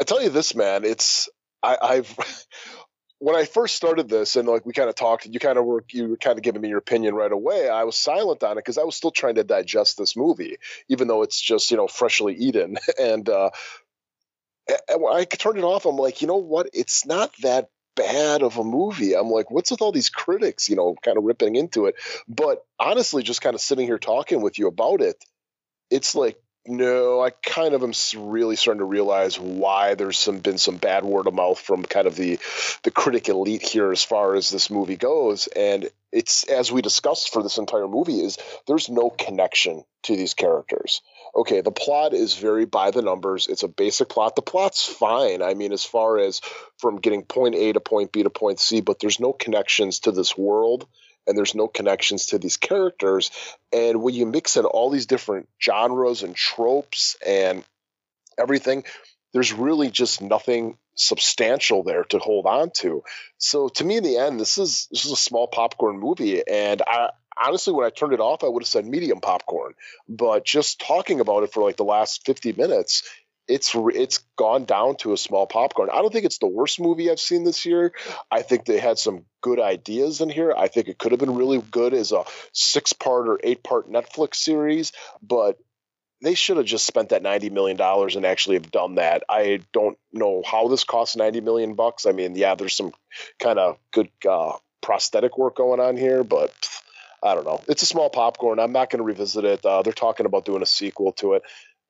I 0.00 0.04
tell 0.04 0.22
you 0.22 0.30
this, 0.30 0.54
man. 0.54 0.84
It's 0.84 1.28
I, 1.62 1.78
I've 1.80 2.16
when 3.20 3.36
I 3.36 3.44
first 3.44 3.76
started 3.76 4.08
this 4.08 4.34
and 4.34 4.48
like 4.48 4.66
we 4.66 4.72
kind 4.72 4.88
of 4.88 4.96
talked, 4.96 5.26
you 5.26 5.38
kind 5.38 5.58
of 5.58 5.64
were 5.64 5.84
you 5.90 6.08
were 6.08 6.16
kind 6.16 6.36
of 6.36 6.42
giving 6.42 6.60
me 6.60 6.68
your 6.68 6.78
opinion 6.78 7.14
right 7.14 7.32
away. 7.32 7.68
I 7.68 7.84
was 7.84 7.96
silent 7.96 8.42
on 8.42 8.52
it 8.52 8.56
because 8.56 8.78
I 8.78 8.84
was 8.84 8.96
still 8.96 9.12
trying 9.12 9.36
to 9.36 9.44
digest 9.44 9.96
this 9.96 10.16
movie, 10.16 10.56
even 10.88 11.06
though 11.06 11.22
it's 11.22 11.40
just 11.40 11.70
you 11.70 11.76
know 11.76 11.86
freshly 11.86 12.34
eaten. 12.34 12.76
And 12.98 13.28
uh, 13.28 13.50
and 14.88 15.04
I 15.08 15.24
turned 15.24 15.58
it 15.58 15.64
off, 15.64 15.86
I'm 15.86 15.96
like, 15.96 16.20
you 16.20 16.26
know 16.26 16.36
what? 16.36 16.68
It's 16.72 17.06
not 17.06 17.32
that 17.42 17.70
bad 18.00 18.42
of 18.42 18.56
a 18.56 18.64
movie. 18.64 19.14
I'm 19.14 19.28
like, 19.28 19.50
what's 19.50 19.70
with 19.70 19.82
all 19.82 19.92
these 19.92 20.10
critics, 20.10 20.68
you 20.68 20.76
know, 20.76 20.94
kind 21.02 21.18
of 21.18 21.24
ripping 21.24 21.56
into 21.56 21.86
it? 21.86 21.96
But 22.28 22.64
honestly, 22.78 23.22
just 23.22 23.42
kind 23.42 23.54
of 23.54 23.60
sitting 23.60 23.86
here 23.86 23.98
talking 23.98 24.40
with 24.40 24.58
you 24.58 24.68
about 24.68 25.00
it, 25.00 25.16
it's 25.90 26.14
like 26.14 26.38
no, 26.66 27.22
I 27.22 27.30
kind 27.30 27.74
of 27.74 27.82
am 27.82 27.92
really 28.30 28.54
starting 28.54 28.80
to 28.80 28.84
realize 28.84 29.40
why 29.40 29.94
there's 29.94 30.18
some 30.18 30.40
been 30.40 30.58
some 30.58 30.76
bad 30.76 31.04
word 31.04 31.26
of 31.26 31.34
mouth 31.34 31.58
from 31.58 31.82
kind 31.82 32.06
of 32.06 32.16
the 32.16 32.38
the 32.82 32.90
critic 32.90 33.28
elite 33.28 33.62
here 33.62 33.90
as 33.90 34.04
far 34.04 34.34
as 34.34 34.50
this 34.50 34.70
movie 34.70 34.96
goes, 34.96 35.46
and 35.48 35.88
it's 36.12 36.44
as 36.44 36.70
we 36.70 36.82
discussed 36.82 37.32
for 37.32 37.42
this 37.42 37.58
entire 37.58 37.88
movie 37.88 38.20
is 38.20 38.38
there's 38.66 38.90
no 38.90 39.10
connection 39.10 39.84
to 40.02 40.16
these 40.16 40.34
characters. 40.34 41.00
Okay, 41.34 41.60
the 41.60 41.70
plot 41.70 42.12
is 42.12 42.34
very 42.34 42.64
by 42.64 42.90
the 42.90 43.02
numbers. 43.02 43.46
It's 43.46 43.62
a 43.62 43.68
basic 43.68 44.08
plot. 44.08 44.34
The 44.34 44.42
plot's 44.42 44.84
fine. 44.84 45.42
I 45.42 45.54
mean, 45.54 45.72
as 45.72 45.84
far 45.84 46.18
as 46.18 46.40
from 46.78 46.96
getting 46.96 47.22
point 47.22 47.54
A 47.54 47.72
to 47.72 47.80
point 47.80 48.12
B 48.12 48.22
to 48.22 48.30
point 48.30 48.58
C, 48.58 48.80
but 48.80 48.98
there's 48.98 49.20
no 49.20 49.32
connections 49.32 50.00
to 50.00 50.12
this 50.12 50.36
world 50.36 50.86
and 51.26 51.36
there's 51.38 51.54
no 51.54 51.68
connections 51.68 52.26
to 52.26 52.38
these 52.38 52.56
characters. 52.56 53.30
And 53.72 54.02
when 54.02 54.14
you 54.14 54.26
mix 54.26 54.56
in 54.56 54.64
all 54.64 54.90
these 54.90 55.06
different 55.06 55.48
genres 55.62 56.22
and 56.22 56.34
tropes 56.34 57.16
and 57.24 57.62
everything, 58.38 58.84
there's 59.32 59.52
really 59.52 59.90
just 59.90 60.20
nothing 60.20 60.78
substantial 60.96 61.82
there 61.82 62.04
to 62.04 62.18
hold 62.18 62.46
on 62.46 62.70
to. 62.78 63.02
So 63.38 63.68
to 63.68 63.84
me, 63.84 63.96
in 63.98 64.04
the 64.04 64.18
end, 64.18 64.40
this 64.40 64.58
is 64.58 64.88
this 64.90 65.04
is 65.04 65.12
a 65.12 65.16
small 65.16 65.46
popcorn 65.46 65.98
movie, 65.98 66.46
and 66.46 66.82
I 66.86 67.10
honestly, 67.44 67.72
when 67.72 67.86
I 67.86 67.90
turned 67.90 68.12
it 68.12 68.20
off, 68.20 68.44
I 68.44 68.48
would 68.48 68.62
have 68.62 68.68
said 68.68 68.86
medium 68.86 69.20
popcorn. 69.20 69.74
But 70.08 70.44
just 70.44 70.80
talking 70.80 71.20
about 71.20 71.42
it 71.42 71.52
for 71.52 71.62
like 71.62 71.76
the 71.76 71.84
last 71.84 72.24
50 72.26 72.52
minutes, 72.52 73.02
it's 73.48 73.74
it's 73.74 74.18
gone 74.36 74.64
down 74.64 74.96
to 74.96 75.12
a 75.12 75.16
small 75.16 75.46
popcorn. 75.46 75.90
I 75.92 75.96
don't 75.96 76.12
think 76.12 76.24
it's 76.24 76.38
the 76.38 76.46
worst 76.46 76.80
movie 76.80 77.10
I've 77.10 77.20
seen 77.20 77.44
this 77.44 77.66
year. 77.66 77.92
I 78.30 78.42
think 78.42 78.64
they 78.64 78.78
had 78.78 78.98
some 78.98 79.24
good 79.40 79.60
ideas 79.60 80.20
in 80.20 80.28
here. 80.28 80.54
I 80.56 80.68
think 80.68 80.88
it 80.88 80.98
could 80.98 81.12
have 81.12 81.18
been 81.18 81.34
really 81.34 81.58
good 81.58 81.92
as 81.92 82.12
a 82.12 82.24
six 82.52 82.92
part 82.92 83.28
or 83.28 83.40
eight 83.42 83.64
part 83.64 83.90
Netflix 83.90 84.36
series, 84.36 84.92
but 85.20 85.58
they 86.22 86.34
should 86.34 86.58
have 86.58 86.66
just 86.66 86.86
spent 86.86 87.08
that 87.08 87.22
90 87.22 87.50
million 87.50 87.76
dollars 87.76 88.14
and 88.14 88.24
actually 88.24 88.56
have 88.56 88.70
done 88.70 88.96
that. 88.96 89.24
I 89.28 89.60
don't 89.72 89.98
know 90.12 90.42
how 90.46 90.68
this 90.68 90.84
costs 90.84 91.16
90 91.16 91.40
million 91.40 91.74
bucks. 91.74 92.06
I 92.06 92.12
mean, 92.12 92.36
yeah, 92.36 92.54
there's 92.54 92.76
some 92.76 92.92
kind 93.40 93.58
of 93.58 93.78
good 93.92 94.10
uh, 94.28 94.52
prosthetic 94.82 95.38
work 95.38 95.56
going 95.56 95.80
on 95.80 95.96
here, 95.96 96.22
but 96.22 96.52
I 97.22 97.34
don't 97.34 97.44
know. 97.44 97.60
It's 97.68 97.82
a 97.82 97.86
small 97.86 98.08
popcorn. 98.10 98.58
I'm 98.58 98.72
not 98.72 98.90
going 98.90 98.98
to 98.98 99.04
revisit 99.04 99.44
it. 99.44 99.64
Uh, 99.64 99.82
they're 99.82 99.92
talking 99.92 100.26
about 100.26 100.44
doing 100.44 100.62
a 100.62 100.66
sequel 100.66 101.12
to 101.14 101.34
it. 101.34 101.42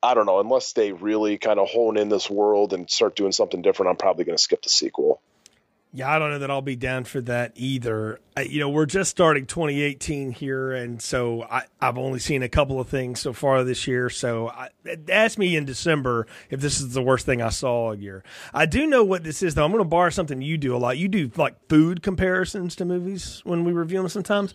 I 0.03 0.15
don't 0.15 0.27
know, 0.27 0.41
unless 0.41 0.73
they 0.73 0.93
really 0.93 1.37
kind 1.37 1.61
of 1.61 1.69
hone 1.69 1.99
in 1.99 2.09
this 2.09 2.31
world 2.31 2.73
and 2.73 2.91
start 2.91 3.17
doing 3.17 3.33
something 3.33 3.61
different, 3.61 3.91
I'm 3.91 3.97
probably 3.97 4.25
going 4.25 4.37
to 4.37 4.43
skip 4.43 4.63
the 4.63 4.71
sequel. 4.71 5.21
Yeah, 5.93 6.09
I 6.09 6.21
don't 6.21 6.31
know 6.31 6.39
that 6.39 6.51
I'll 6.53 6.63
be 6.63 6.77
down 6.77 7.03
for 7.03 7.21
that 7.23 7.53
either. 7.57 8.21
I, 8.37 8.43
you 8.43 8.61
know, 8.61 8.69
we're 8.69 8.87
just 8.87 9.11
starting 9.11 9.45
2018 9.45 10.31
here, 10.31 10.71
and 10.71 11.03
so 11.03 11.43
I, 11.43 11.65
have 11.81 11.99
only 11.99 12.21
seen 12.21 12.45
a 12.45 12.49
couple 12.49 12.79
of 12.79 12.89
things 12.89 13.19
so 13.19 13.33
far 13.33 13.65
this 13.65 13.89
year. 13.89 14.09
So 14.09 14.49
I, 14.51 14.69
ask 15.09 15.37
me 15.37 15.57
in 15.57 15.65
December 15.65 16.29
if 16.49 16.61
this 16.61 16.81
is 16.81 16.95
the 16.95 17.03
worst 17.03 17.27
thing 17.27 17.43
I 17.43 17.49
saw 17.49 17.87
all 17.87 17.95
year. 17.95 18.23
I 18.55 18.67
do 18.67 18.87
know 18.87 19.03
what 19.03 19.25
this 19.25 19.43
is, 19.43 19.57
though. 19.57 19.65
I'm 19.65 19.73
going 19.73 19.83
to 19.83 19.89
borrow 19.89 20.11
something 20.11 20.41
you 20.41 20.59
do 20.59 20.77
a 20.77 20.79
lot. 20.79 20.97
You 20.97 21.09
do 21.09 21.29
like 21.37 21.57
food 21.69 22.03
comparisons 22.03 22.77
to 22.77 22.85
movies 22.85 23.41
when 23.45 23.65
we 23.65 23.73
review 23.73 23.99
them 23.99 24.09
sometimes. 24.09 24.55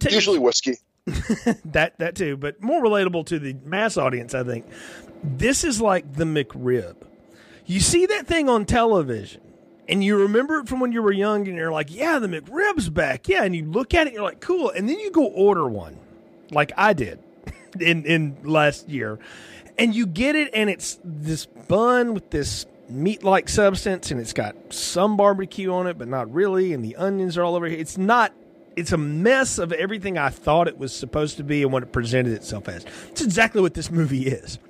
Usually 0.00 0.38
whiskey. 0.38 0.76
that 1.64 1.98
that 1.98 2.14
too, 2.14 2.36
but 2.36 2.62
more 2.62 2.82
relatable 2.82 3.26
to 3.26 3.38
the 3.38 3.56
mass 3.64 3.96
audience, 3.96 4.34
I 4.34 4.44
think. 4.44 4.66
This 5.24 5.64
is 5.64 5.80
like 5.80 6.14
the 6.14 6.24
McRib. 6.24 6.96
You 7.66 7.80
see 7.80 8.06
that 8.06 8.26
thing 8.26 8.48
on 8.48 8.64
television, 8.64 9.40
and 9.88 10.04
you 10.04 10.16
remember 10.16 10.58
it 10.58 10.68
from 10.68 10.80
when 10.80 10.92
you 10.92 11.02
were 11.02 11.12
young, 11.12 11.48
and 11.48 11.56
you're 11.56 11.72
like, 11.72 11.94
"Yeah, 11.94 12.18
the 12.18 12.28
McRib's 12.28 12.90
back." 12.90 13.28
Yeah, 13.28 13.44
and 13.44 13.54
you 13.54 13.64
look 13.64 13.94
at 13.94 14.06
it, 14.06 14.12
you're 14.12 14.22
like, 14.22 14.40
"Cool," 14.40 14.70
and 14.70 14.88
then 14.88 14.98
you 14.98 15.10
go 15.10 15.24
order 15.26 15.66
one, 15.66 15.96
like 16.50 16.72
I 16.76 16.92
did 16.92 17.18
in 17.80 18.04
in 18.04 18.36
last 18.44 18.88
year, 18.88 19.18
and 19.78 19.94
you 19.94 20.06
get 20.06 20.36
it, 20.36 20.50
and 20.52 20.68
it's 20.68 20.98
this 21.02 21.46
bun 21.46 22.14
with 22.14 22.30
this 22.30 22.66
meat 22.88 23.24
like 23.24 23.48
substance, 23.48 24.10
and 24.10 24.20
it's 24.20 24.32
got 24.32 24.54
some 24.72 25.16
barbecue 25.16 25.72
on 25.72 25.86
it, 25.86 25.98
but 25.98 26.08
not 26.08 26.32
really, 26.32 26.72
and 26.72 26.84
the 26.84 26.96
onions 26.96 27.38
are 27.38 27.44
all 27.44 27.54
over. 27.56 27.66
Here. 27.66 27.78
It's 27.78 27.98
not 27.98 28.32
it's 28.76 28.92
a 28.92 28.98
mess 28.98 29.58
of 29.58 29.72
everything 29.72 30.18
I 30.18 30.28
thought 30.28 30.68
it 30.68 30.78
was 30.78 30.94
supposed 30.94 31.36
to 31.38 31.42
be 31.42 31.64
and 31.64 31.72
what 31.72 31.82
it 31.82 31.92
presented 31.92 32.32
itself 32.34 32.68
as. 32.68 32.84
It's 33.08 33.22
exactly 33.22 33.60
what 33.60 33.74
this 33.74 33.90
movie 33.90 34.28
is. 34.28 34.60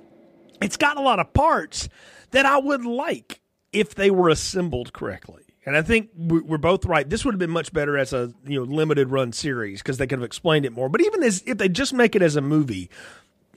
It's 0.61 0.77
got 0.77 0.97
a 0.97 1.01
lot 1.01 1.19
of 1.19 1.31
parts 1.31 1.89
that 2.31 2.43
I 2.43 2.57
would 2.57 2.85
like 2.85 3.39
if 3.71 3.95
they 3.95 4.11
were 4.11 4.29
assembled 4.29 4.93
correctly. 4.93 5.43
And 5.65 5.77
I 5.77 5.81
think 5.81 6.09
we're 6.15 6.57
both 6.57 6.85
right. 6.85 7.07
This 7.07 7.23
would 7.23 7.33
have 7.33 7.39
been 7.39 7.49
much 7.51 7.71
better 7.71 7.97
as 7.97 8.11
a 8.13 8.33
you 8.45 8.59
know 8.59 8.63
limited 8.63 9.09
run 9.09 9.33
series 9.33 9.81
because 9.81 9.97
they 9.97 10.07
could 10.07 10.19
have 10.19 10.25
explained 10.25 10.65
it 10.65 10.71
more. 10.71 10.89
But 10.89 11.01
even 11.01 11.21
as 11.21 11.43
if 11.45 11.57
they 11.57 11.69
just 11.69 11.93
make 11.93 12.15
it 12.15 12.21
as 12.21 12.35
a 12.35 12.41
movie, 12.41 12.89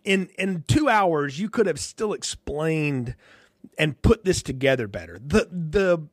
in 0.04 0.28
in 0.38 0.64
two 0.66 0.88
hours 0.88 1.38
you 1.38 1.48
could 1.48 1.66
have 1.66 1.80
still 1.80 2.12
explained 2.12 3.14
and 3.78 4.00
put 4.02 4.24
this 4.24 4.42
together 4.42 4.88
better. 4.88 5.18
The 5.24 5.48
the 5.50 6.06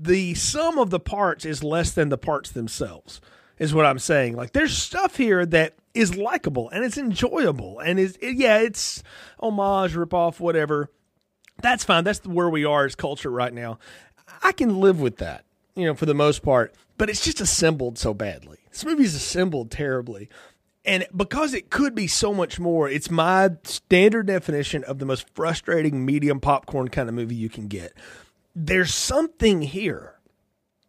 the 0.00 0.34
sum 0.34 0.78
of 0.78 0.90
the 0.90 1.00
parts 1.00 1.44
is 1.44 1.64
less 1.64 1.92
than 1.92 2.08
the 2.08 2.18
parts 2.18 2.50
themselves 2.50 3.20
is 3.58 3.74
what 3.74 3.86
I'm 3.86 3.98
saying. 3.98 4.36
Like 4.36 4.52
there's 4.52 4.76
stuff 4.76 5.16
here 5.16 5.44
that 5.46 5.74
is 5.94 6.16
likable 6.16 6.70
and 6.70 6.84
it's 6.84 6.98
enjoyable 6.98 7.78
and 7.80 7.98
is 7.98 8.18
yeah, 8.20 8.58
it's 8.58 9.02
homage, 9.40 9.94
ripoff, 9.94 10.40
whatever. 10.40 10.90
That's 11.62 11.84
fine. 11.84 12.04
That's 12.04 12.24
where 12.26 12.48
we 12.48 12.64
are 12.64 12.84
as 12.84 12.94
culture 12.94 13.30
right 13.30 13.52
now. 13.52 13.78
I 14.42 14.52
can 14.52 14.80
live 14.80 15.00
with 15.00 15.16
that, 15.16 15.44
you 15.74 15.86
know, 15.86 15.94
for 15.94 16.06
the 16.06 16.14
most 16.14 16.42
part. 16.42 16.74
But 16.96 17.08
it's 17.08 17.24
just 17.24 17.40
assembled 17.40 17.98
so 17.98 18.12
badly. 18.12 18.58
This 18.70 18.84
movie's 18.84 19.14
assembled 19.14 19.70
terribly. 19.70 20.28
And 20.84 21.06
because 21.14 21.54
it 21.54 21.70
could 21.70 21.94
be 21.94 22.06
so 22.06 22.32
much 22.32 22.58
more, 22.58 22.88
it's 22.88 23.10
my 23.10 23.50
standard 23.64 24.26
definition 24.26 24.84
of 24.84 24.98
the 24.98 25.06
most 25.06 25.26
frustrating 25.34 26.04
medium 26.04 26.40
popcorn 26.40 26.88
kind 26.88 27.08
of 27.08 27.14
movie 27.14 27.34
you 27.34 27.48
can 27.48 27.68
get. 27.68 27.92
There's 28.54 28.94
something 28.94 29.62
here. 29.62 30.14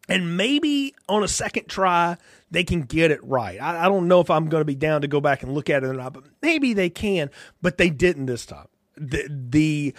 And 0.08 0.36
maybe 0.38 0.96
on 1.08 1.24
a 1.24 1.28
second 1.28 1.68
try, 1.68 2.18
they 2.50 2.64
can 2.64 2.82
get 2.82 3.12
it 3.12 3.24
right. 3.24 3.62
I, 3.62 3.86
I 3.86 3.88
don't 3.88 4.08
know 4.08 4.22
if 4.22 4.32
I'm 4.32 4.50
going 4.50 4.62
to 4.62 4.66
be 4.66 4.74
down 4.74 5.02
to 5.02 5.08
go 5.08 5.22
back 5.22 5.44
and 5.44 5.54
look 5.54 5.70
at 5.70 5.84
it 5.84 5.88
or 5.88 5.94
not, 5.94 6.14
but 6.14 6.24
maybe 6.42 6.74
they 6.74 6.90
can. 6.90 7.30
But 7.62 7.78
they 7.78 7.92
didn't 7.92 8.26
this 8.26 8.46
time. 8.46 8.68
The, 8.96 9.28
the 9.30 9.94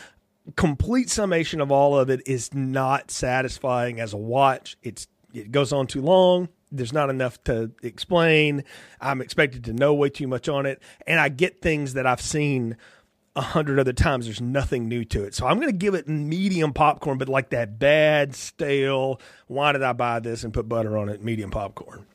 complete 0.56 1.10
summation 1.10 1.60
of 1.60 1.70
all 1.70 1.98
of 1.98 2.10
it 2.10 2.22
is 2.26 2.52
not 2.54 3.10
satisfying 3.10 4.00
as 4.00 4.12
a 4.12 4.18
watch. 4.18 4.76
It's 4.82 5.06
it 5.32 5.52
goes 5.52 5.72
on 5.72 5.86
too 5.86 6.02
long. 6.02 6.48
There's 6.72 6.92
not 6.92 7.10
enough 7.10 7.42
to 7.44 7.72
explain. 7.82 8.64
I'm 9.00 9.20
expected 9.20 9.64
to 9.64 9.72
know 9.72 9.94
way 9.94 10.08
too 10.08 10.26
much 10.26 10.48
on 10.48 10.66
it, 10.66 10.82
and 11.06 11.20
I 11.20 11.28
get 11.28 11.62
things 11.62 11.94
that 11.94 12.06
I've 12.06 12.20
seen 12.20 12.76
a 13.36 13.40
hundred 13.40 13.78
other 13.78 13.92
times. 13.92 14.26
There's 14.26 14.40
nothing 14.40 14.88
new 14.88 15.04
to 15.06 15.24
it. 15.24 15.34
So 15.34 15.46
I'm 15.46 15.56
going 15.56 15.68
to 15.68 15.76
give 15.76 15.94
it 15.94 16.08
medium 16.08 16.72
popcorn, 16.72 17.18
but 17.18 17.28
like 17.28 17.50
that 17.50 17.78
bad, 17.78 18.34
stale, 18.34 19.20
why 19.46 19.72
did 19.72 19.82
I 19.82 19.92
buy 19.92 20.20
this 20.20 20.44
and 20.44 20.52
put 20.52 20.68
butter 20.68 20.96
on 20.96 21.08
it? 21.08 21.22
Medium 21.22 21.50
popcorn. 21.50 22.06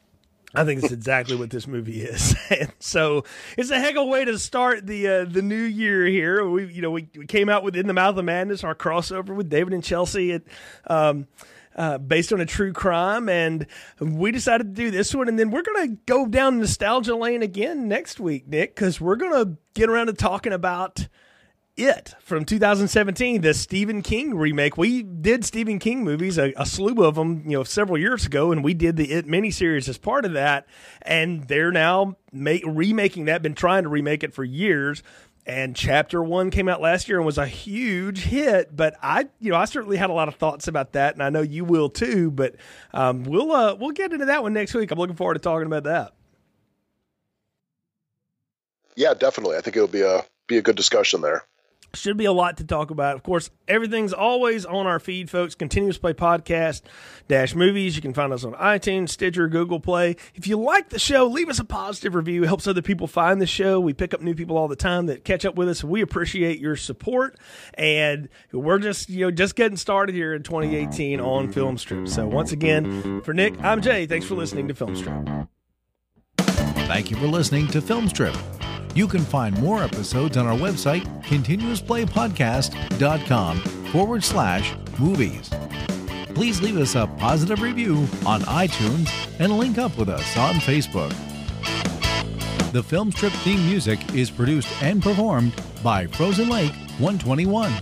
I 0.56 0.66
think 0.66 0.84
it's 0.84 0.94
exactly 0.94 1.36
what 1.36 1.50
this 1.50 1.68
movie 1.68 2.02
is. 2.02 2.36
and 2.50 2.72
so 2.80 3.24
it's 3.58 3.70
a 3.70 3.80
heck 3.80 3.96
of 3.96 4.04
a 4.04 4.06
way 4.06 4.26
to 4.26 4.38
start 4.40 4.86
the 4.88 5.08
uh, 5.08 5.26
the 5.26 5.42
new 5.42 5.56
year 5.56 6.06
here. 6.06 6.48
We 6.48 6.66
you 6.68 6.82
know 6.82 6.92
we, 6.92 7.08
we 7.16 7.26
came 7.26 7.50
out 7.50 7.64
with 7.64 7.76
In 7.76 7.88
the 7.88 7.94
Mouth 7.94 8.18
of 8.18 8.26
Madness, 8.26 8.64
our 8.64 8.76
crossover 8.76 9.36
with 9.36 9.50
David 9.50 9.74
and 9.74 9.84
Chelsea. 9.84 10.32
It, 10.32 10.48
um, 10.88 11.28
uh, 11.76 11.98
based 11.98 12.32
on 12.32 12.40
a 12.40 12.46
true 12.46 12.72
crime, 12.72 13.28
and 13.28 13.68
we 14.00 14.32
decided 14.32 14.64
to 14.76 14.82
do 14.82 14.92
this 14.92 15.14
one, 15.14 15.28
and 15.28 15.38
then 15.38 15.52
we're 15.52 15.62
gonna 15.62 15.90
go 16.06 16.26
down 16.26 16.60
nostalgia 16.60 17.16
lane 17.16 17.44
again 17.44 17.90
next 17.90 18.18
week, 18.18 18.48
Nick, 18.48 18.76
because 18.76 19.02
we're 19.02 19.18
gonna 19.18 19.58
get 19.74 19.90
around 19.90 20.08
to 20.08 20.14
talking 20.14 20.54
about 20.54 21.10
it 21.78 22.16
from 22.20 22.46
2017, 22.46 23.42
the 23.42 23.54
Stephen 23.54 24.02
King 24.02 24.36
remake. 24.36 24.78
We 24.78 25.04
did 25.04 25.44
Stephen 25.44 25.80
King 25.80 26.04
movies, 26.04 26.38
a, 26.38 26.54
a, 26.56 26.66
slew 26.66 27.04
of 27.04 27.16
them, 27.16 27.44
you 27.46 27.58
know, 27.58 27.64
several 27.64 27.98
years 27.98 28.26
ago, 28.26 28.52
and 28.52 28.64
we 28.64 28.74
did 28.74 28.96
the 28.96 29.12
It 29.12 29.28
miniseries 29.28 29.90
as 29.90 29.98
part 29.98 30.26
of 30.26 30.34
that. 30.34 30.68
And 31.02 31.48
they're 31.48 31.72
now 31.72 32.18
remaking 32.32 33.26
that, 33.26 33.42
been 33.42 33.56
trying 33.56 33.84
to 33.84 33.90
remake 33.90 34.24
it 34.24 34.34
for 34.34 34.44
years. 34.44 35.04
And 35.48 35.76
chapter 35.76 36.24
one 36.24 36.50
came 36.50 36.68
out 36.68 36.82
last 36.82 37.08
year 37.08 37.18
and 37.18 37.26
was 37.26 37.38
a 37.38 37.46
huge 37.46 38.24
hit. 38.24 38.76
But 38.76 38.96
I, 39.04 39.28
you 39.40 39.52
know, 39.52 39.58
I 39.58 39.66
certainly 39.66 39.98
had 39.98 40.10
a 40.10 40.14
lot 40.14 40.28
of 40.28 40.36
thoughts 40.36 40.68
about 40.68 40.94
that, 40.94 41.14
and 41.14 41.22
I 41.22 41.30
know 41.30 41.42
you 41.42 41.66
will 41.66 41.90
too. 41.90 42.32
But 42.32 42.56
um, 42.94 43.24
we'll 43.24 43.52
uh, 43.52 43.76
we'll 43.76 43.92
get 43.92 44.12
into 44.12 44.26
that 44.26 44.42
one 44.42 44.54
next 44.54 44.74
week. 44.74 44.90
I'm 44.90 44.98
looking 44.98 45.16
forward 45.16 45.36
to 45.36 45.40
talking 45.40 45.68
about 45.68 45.84
that. 45.84 46.14
Yeah, 48.96 49.14
definitely. 49.14 49.58
I 49.58 49.62
think 49.62 49.76
it'll 49.76 49.88
be 49.88 50.02
a 50.02 50.26
be 50.48 50.58
a 50.58 50.64
good 50.64 50.76
discussion 50.76 51.22
there. 51.22 51.44
Should 51.96 52.18
be 52.18 52.26
a 52.26 52.32
lot 52.32 52.58
to 52.58 52.64
talk 52.64 52.92
about. 52.92 53.16
Of 53.16 53.24
course, 53.24 53.50
everything's 53.68 54.14
always 54.14 54.66
on 54.66 54.88
our 54.88 55.00
feed, 55.00 55.30
folks. 55.30 55.56
Continuous 55.56 55.98
Play 55.98 56.14
Podcast 56.14 56.82
dash 57.28 57.56
movies. 57.56 57.96
You 57.96 58.02
can 58.02 58.14
find 58.14 58.32
us 58.34 58.44
on 58.44 58.54
iTunes, 58.54 59.10
Stitcher, 59.10 59.48
Google 59.48 59.80
Play. 59.80 60.16
If 60.36 60.48
you 60.48 60.58
like 60.58 60.90
the 60.90 61.00
show, 61.00 61.28
leave 61.28 61.50
us 61.50 61.60
a 61.60 61.66
positive 61.66 62.16
review. 62.16 62.44
It 62.44 62.48
helps 62.48 62.68
other 62.68 62.82
people 62.82 63.08
find 63.08 63.42
the 63.42 63.48
show. 63.48 63.80
We 63.80 63.94
pick 63.94 64.14
up 64.14 64.22
new 64.22 64.36
people 64.36 64.58
all 64.58 64.68
the 64.68 64.76
time 64.76 65.08
that 65.08 65.24
catch 65.24 65.46
up 65.46 65.56
with 65.56 65.70
us. 65.70 65.84
We 65.84 66.02
appreciate 66.02 66.60
your 66.60 66.76
support, 66.76 67.38
and 67.76 68.30
we're 68.52 68.80
just 68.80 69.10
you 69.10 69.26
know 69.26 69.32
just 69.32 69.56
getting 69.56 69.78
started 69.78 70.16
here 70.16 70.34
in 70.34 70.44
2018 70.44 71.20
on 71.20 71.52
Film 71.52 71.78
Strip. 71.78 72.08
So 72.08 72.28
once 72.28 72.52
again, 72.52 73.22
for 73.22 73.34
Nick, 73.34 73.62
I'm 73.64 73.82
Jay. 73.82 74.06
Thanks 74.06 74.26
for 74.26 74.36
listening 74.36 74.68
to 74.68 74.74
Film 74.74 74.96
Strip. 74.96 75.48
Thank 76.88 77.10
you 77.10 77.18
for 77.18 77.28
listening 77.28 77.68
to 77.70 77.82
Film 77.82 78.08
Strip. 78.08 78.36
You 78.96 79.08
can 79.10 79.22
find 79.22 79.56
more 79.60 79.84
episodes 79.84 80.38
on 80.38 80.48
our 80.48 80.58
website, 80.58 81.04
continuousplaypodcast.com 81.24 83.60
forward 83.92 84.24
slash 84.24 84.74
movies. 84.98 85.50
Please 86.34 86.62
leave 86.62 86.78
us 86.78 86.96
a 86.96 87.06
positive 87.18 87.62
review 87.62 88.08
on 88.26 88.40
iTunes 88.44 89.10
and 89.40 89.58
link 89.58 89.78
up 89.78 89.98
with 89.98 90.08
us 90.08 90.38
on 90.38 90.56
Facebook. 90.56 91.14
The 92.72 92.82
Film 92.82 93.12
Strip 93.12 93.34
theme 93.34 93.66
music 93.66 94.00
is 94.16 94.32
produced 94.32 94.70
and 94.82 95.04
performed 95.04 95.62
by 95.84 96.08
Frozen 96.08 96.48
Lake 96.48 96.72
121. 96.98 97.74